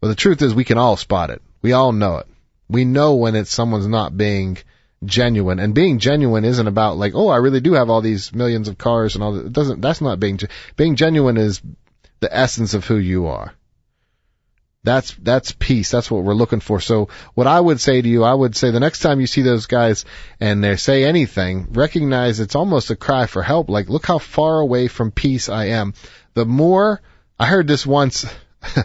Well, 0.00 0.08
the 0.08 0.16
truth 0.16 0.42
is, 0.42 0.56
we 0.56 0.64
can 0.64 0.76
all 0.76 0.96
spot 0.96 1.30
it. 1.30 1.40
We 1.62 1.72
all 1.72 1.92
know 1.92 2.16
it. 2.16 2.26
We 2.68 2.84
know 2.84 3.14
when 3.14 3.36
it's 3.36 3.52
someone's 3.52 3.86
not 3.86 4.16
being 4.16 4.58
genuine. 5.06 5.58
And 5.58 5.74
being 5.74 5.98
genuine 5.98 6.44
isn't 6.44 6.66
about 6.66 6.96
like, 6.96 7.14
oh, 7.14 7.28
I 7.28 7.36
really 7.36 7.60
do 7.60 7.74
have 7.74 7.90
all 7.90 8.00
these 8.00 8.34
millions 8.34 8.68
of 8.68 8.78
cars 8.78 9.14
and 9.14 9.24
all 9.24 9.32
that. 9.32 9.46
It 9.46 9.52
doesn't, 9.52 9.80
that's 9.80 10.00
not 10.00 10.20
being, 10.20 10.38
being 10.76 10.96
genuine 10.96 11.36
is 11.36 11.60
the 12.20 12.34
essence 12.34 12.74
of 12.74 12.84
who 12.84 12.96
you 12.96 13.26
are. 13.26 13.52
That's, 14.82 15.14
that's 15.14 15.52
peace. 15.52 15.90
That's 15.90 16.10
what 16.10 16.24
we're 16.24 16.34
looking 16.34 16.60
for. 16.60 16.78
So 16.78 17.08
what 17.32 17.46
I 17.46 17.58
would 17.58 17.80
say 17.80 18.02
to 18.02 18.08
you, 18.08 18.22
I 18.22 18.34
would 18.34 18.54
say 18.54 18.70
the 18.70 18.80
next 18.80 19.00
time 19.00 19.20
you 19.20 19.26
see 19.26 19.40
those 19.40 19.66
guys 19.66 20.04
and 20.40 20.62
they 20.62 20.76
say 20.76 21.04
anything, 21.04 21.68
recognize 21.72 22.38
it's 22.38 22.54
almost 22.54 22.90
a 22.90 22.96
cry 22.96 23.26
for 23.26 23.42
help. 23.42 23.70
Like, 23.70 23.88
look 23.88 24.04
how 24.04 24.18
far 24.18 24.60
away 24.60 24.88
from 24.88 25.10
peace 25.10 25.48
I 25.48 25.66
am. 25.66 25.94
The 26.34 26.44
more, 26.44 27.00
I 27.38 27.46
heard 27.46 27.66
this 27.66 27.86
once, 27.86 28.26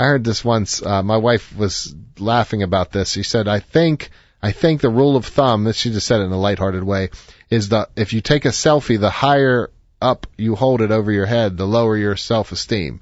I 0.00 0.04
heard 0.04 0.24
this 0.24 0.42
once. 0.42 0.80
Uh, 0.80 1.02
my 1.02 1.18
wife 1.18 1.54
was 1.54 1.94
laughing 2.18 2.62
about 2.62 2.90
this. 2.90 3.10
She 3.10 3.22
said, 3.22 3.48
"I 3.48 3.58
think, 3.58 4.08
I 4.42 4.52
think 4.52 4.80
the 4.80 4.88
rule 4.88 5.16
of 5.16 5.26
thumb." 5.26 5.70
She 5.72 5.90
just 5.90 6.06
said 6.06 6.20
it 6.20 6.24
in 6.24 6.32
a 6.32 6.38
lighthearted 6.38 6.84
way. 6.84 7.10
Is 7.50 7.70
that 7.70 7.90
if 7.96 8.12
you 8.12 8.20
take 8.20 8.44
a 8.44 8.48
selfie, 8.48 8.98
the 8.98 9.10
higher 9.10 9.70
up 10.00 10.26
you 10.36 10.54
hold 10.54 10.80
it 10.80 10.90
over 10.90 11.12
your 11.12 11.26
head, 11.26 11.56
the 11.56 11.66
lower 11.66 11.96
your 11.96 12.16
self-esteem. 12.16 13.00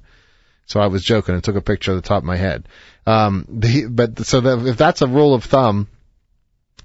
So 0.65 0.79
I 0.79 0.87
was 0.87 1.03
joking 1.03 1.33
and 1.33 1.43
took 1.43 1.55
a 1.55 1.61
picture 1.61 1.91
of 1.91 2.01
the 2.01 2.07
top 2.07 2.19
of 2.19 2.25
my 2.25 2.35
head. 2.35 2.67
Um, 3.05 3.45
the, 3.49 3.87
but 3.87 4.25
so 4.25 4.41
that 4.41 4.67
if 4.67 4.77
that's 4.77 5.01
a 5.01 5.07
rule 5.07 5.33
of 5.33 5.43
thumb, 5.43 5.87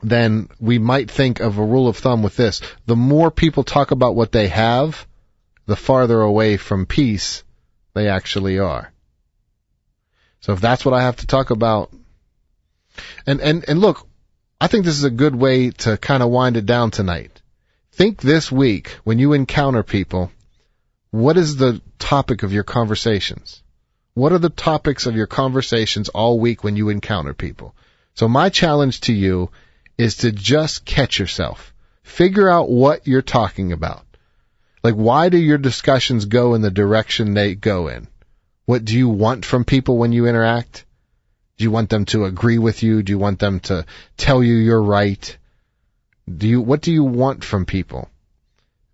then 0.03 0.49
we 0.59 0.79
might 0.79 1.11
think 1.11 1.41
of 1.41 1.59
a 1.59 1.65
rule 1.65 1.89
of 1.89 1.97
thumb 1.97 2.23
with 2.23 2.37
this: 2.37 2.61
the 2.87 2.97
more 2.97 3.31
people 3.31 3.65
talk 3.65 3.91
about 3.91 4.15
what 4.15 4.33
they 4.33 4.49
have, 4.49 5.07
the 5.67 5.77
farther 5.77 6.21
away 6.21 6.57
from 6.57 6.87
peace 6.87 7.43
they 7.95 8.09
actually 8.09 8.59
are. 8.59 8.93
So 10.41 10.53
if 10.53 10.61
that's 10.61 10.85
what 10.85 10.95
I 10.95 11.03
have 11.03 11.17
to 11.17 11.27
talk 11.27 11.51
about, 11.51 11.93
and 13.27 13.41
and 13.41 13.65
and 13.69 13.81
look, 13.81 14.07
I 14.65 14.66
think 14.66 14.86
this 14.86 14.97
is 14.97 15.05
a 15.05 15.11
good 15.11 15.35
way 15.35 15.73
to 15.85 15.99
kind 15.99 16.23
of 16.23 16.31
wind 16.31 16.57
it 16.57 16.65
down 16.65 16.91
tonight. 16.91 17.43
Think 17.93 18.23
this 18.23 18.51
week 18.51 18.97
when 19.05 19.19
you 19.19 19.35
encounter 19.35 19.82
people, 19.82 20.32
what 21.11 21.36
is 21.36 21.57
the 21.57 21.82
topic 21.99 22.43
of 22.43 22.51
your 22.55 22.62
conversations? 22.62 23.62
What 24.15 24.32
are 24.32 24.39
the 24.39 24.49
topics 24.49 25.05
of 25.05 25.16
your 25.16 25.27
conversations 25.27 26.09
all 26.09 26.41
week 26.41 26.65
when 26.65 26.77
you 26.77 26.89
encounter 26.89 27.35
people? 27.35 27.74
So 28.15 28.27
my 28.27 28.49
challenge 28.49 29.03
to 29.03 29.12
you 29.12 29.51
is 29.99 30.16
to 30.19 30.32
just 30.32 30.86
catch 30.86 31.19
yourself. 31.19 31.74
Figure 32.03 32.49
out 32.49 32.70
what 32.70 33.07
you're 33.07 33.20
talking 33.20 33.70
about. 33.70 34.07
Like 34.82 34.95
why 34.95 35.28
do 35.28 35.36
your 35.36 35.59
discussions 35.59 36.24
go 36.24 36.55
in 36.55 36.62
the 36.62 36.70
direction 36.70 37.35
they 37.35 37.55
go 37.55 37.89
in? 37.89 38.09
What 38.65 38.86
do 38.86 38.97
you 38.97 39.11
want 39.11 39.45
from 39.45 39.66
people 39.66 39.99
when 39.99 40.12
you 40.12 40.27
interact? 40.27 40.86
Do 41.57 41.65
you 41.65 41.71
want 41.71 41.91
them 41.91 42.05
to 42.07 42.25
agree 42.25 42.59
with 42.59 42.83
you? 42.83 43.03
Do 43.03 43.13
you 43.13 43.19
want 43.19 43.39
them 43.39 43.61
to 43.61 43.87
tell 44.17 44.43
you 44.43 44.55
you're 44.55 44.83
right? 44.83 45.37
Do 46.29 46.49
you, 46.49 46.61
what 46.61 46.81
do 46.81 46.93
you 46.93 47.05
want 47.05 47.45
from 47.45 47.65
people? 47.65 48.09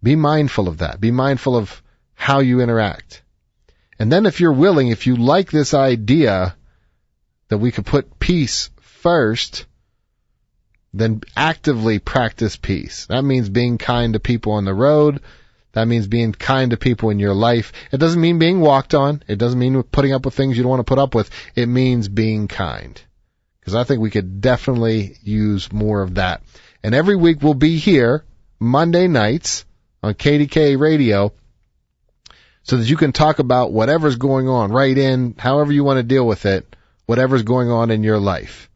Be 0.03 0.17
mindful 0.17 0.69
of 0.69 0.79
that. 0.79 1.01
Be 1.01 1.11
mindful 1.11 1.57
of 1.57 1.83
how 2.15 2.41
you 2.41 2.61
interact. 2.61 3.23
And 3.99 4.11
then 4.11 4.27
if 4.27 4.41
you're 4.41 4.53
willing, 4.53 4.89
if 4.89 5.07
you 5.07 5.17
like 5.17 5.51
this 5.51 5.75
idea 5.75 6.57
that 7.49 7.59
we 7.59 7.73
could 7.73 7.87
put 7.87 8.19
peace 8.19 8.71
first, 8.81 9.67
then 10.93 11.21
actively 11.37 11.99
practice 11.99 12.57
peace. 12.57 13.07
That 13.07 13.23
means 13.23 13.49
being 13.49 13.79
kind 13.79 14.15
to 14.15 14.21
people 14.21 14.53
on 14.53 14.65
the 14.65 14.75
road, 14.75 15.21
that 15.73 15.87
means 15.87 16.07
being 16.07 16.33
kind 16.33 16.73
to 16.73 16.77
people 16.77 17.11
in 17.11 17.19
your 17.19 17.35
life. 17.35 17.73
It 17.93 17.99
doesn't 17.99 18.21
mean 18.21 18.39
being 18.39 18.61
walked 18.61 18.95
on. 18.95 19.23
It 19.29 19.37
doesn't 19.37 19.59
mean 19.59 19.83
putting 19.85 20.13
up 20.13 20.25
with 20.25 20.35
things 20.35 20.57
you 20.57 20.63
don't 20.63 20.71
want 20.71 20.81
to 20.81 20.91
put 20.91 20.99
up 20.99 21.15
with. 21.15 21.31
It 21.55 21.67
means 21.67 22.09
being 22.09 22.49
kind. 22.49 23.01
because 23.61 23.75
I 23.75 23.85
think 23.85 24.01
we 24.01 24.11
could 24.11 24.41
definitely 24.41 25.17
use 25.23 25.73
more 25.73 26.03
of 26.03 26.15
that. 26.17 26.43
And 26.83 26.95
every 26.95 27.17
week 27.17 27.43
we'll 27.43 27.55
be 27.55 27.77
here 27.77 28.25
Monday 28.59 29.07
nights 29.07 29.65
on 30.03 30.15
KDK 30.15 30.79
radio 30.79 31.33
so 32.63 32.77
that 32.77 32.89
you 32.89 32.97
can 32.97 33.13
talk 33.13 33.39
about 33.39 33.73
whatever's 33.73 34.17
going 34.17 34.49
on, 34.49 34.73
right 34.73 34.97
in 34.97 35.35
however 35.39 35.73
you 35.73 35.85
want 35.85 35.99
to 35.99 36.03
deal 36.03 36.27
with 36.27 36.47
it, 36.47 36.77
whatever's 37.07 37.43
going 37.43 37.71
on 37.71 37.91
in 37.91 38.03
your 38.03 38.19
life. 38.19 38.69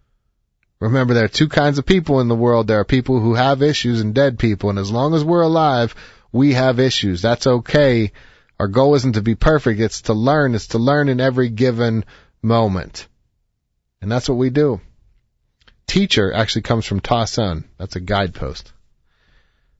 Remember, 0.80 1.14
there 1.14 1.24
are 1.24 1.28
two 1.28 1.48
kinds 1.48 1.78
of 1.78 1.86
people 1.86 2.20
in 2.20 2.28
the 2.28 2.34
world. 2.34 2.66
There 2.66 2.80
are 2.80 2.84
people 2.84 3.20
who 3.20 3.34
have 3.34 3.62
issues 3.62 4.00
and 4.00 4.14
dead 4.14 4.38
people. 4.38 4.70
And 4.70 4.78
as 4.78 4.90
long 4.90 5.14
as 5.14 5.24
we're 5.24 5.42
alive, 5.42 5.94
we 6.34 6.52
have 6.54 6.80
issues. 6.80 7.22
That's 7.22 7.46
okay. 7.46 8.10
Our 8.58 8.66
goal 8.66 8.96
isn't 8.96 9.12
to 9.12 9.22
be 9.22 9.36
perfect. 9.36 9.80
It's 9.80 10.02
to 10.02 10.14
learn. 10.14 10.56
It's 10.56 10.68
to 10.68 10.78
learn 10.78 11.08
in 11.08 11.20
every 11.20 11.48
given 11.48 12.04
moment. 12.42 13.06
And 14.02 14.10
that's 14.10 14.28
what 14.28 14.36
we 14.36 14.50
do. 14.50 14.80
Teacher 15.86 16.32
actually 16.32 16.62
comes 16.62 16.86
from 16.86 16.98
Ta 16.98 17.26
Sun. 17.26 17.64
That's 17.78 17.94
a 17.94 18.00
guidepost. 18.00 18.72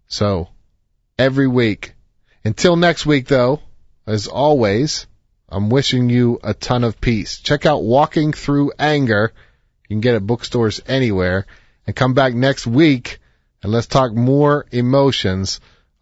So, 0.06 0.48
every 1.18 1.48
week. 1.48 1.94
Until 2.44 2.76
next 2.76 3.04
week 3.04 3.26
though, 3.26 3.60
as 4.06 4.28
always, 4.28 5.08
I'm 5.48 5.70
wishing 5.70 6.08
you 6.08 6.38
a 6.44 6.54
ton 6.54 6.84
of 6.84 7.00
peace. 7.00 7.40
Check 7.40 7.66
out 7.66 7.82
Walking 7.82 8.32
Through 8.32 8.72
Anger. 8.78 9.32
You 9.88 9.94
can 9.94 10.00
get 10.00 10.14
it 10.14 10.24
bookstores 10.24 10.80
anywhere. 10.86 11.46
And 11.84 11.96
come 11.96 12.14
back 12.14 12.32
next 12.32 12.64
week 12.64 13.18
and 13.60 13.72
let's 13.72 13.88
talk 13.88 14.12
more 14.12 14.66
emotions 14.70 15.58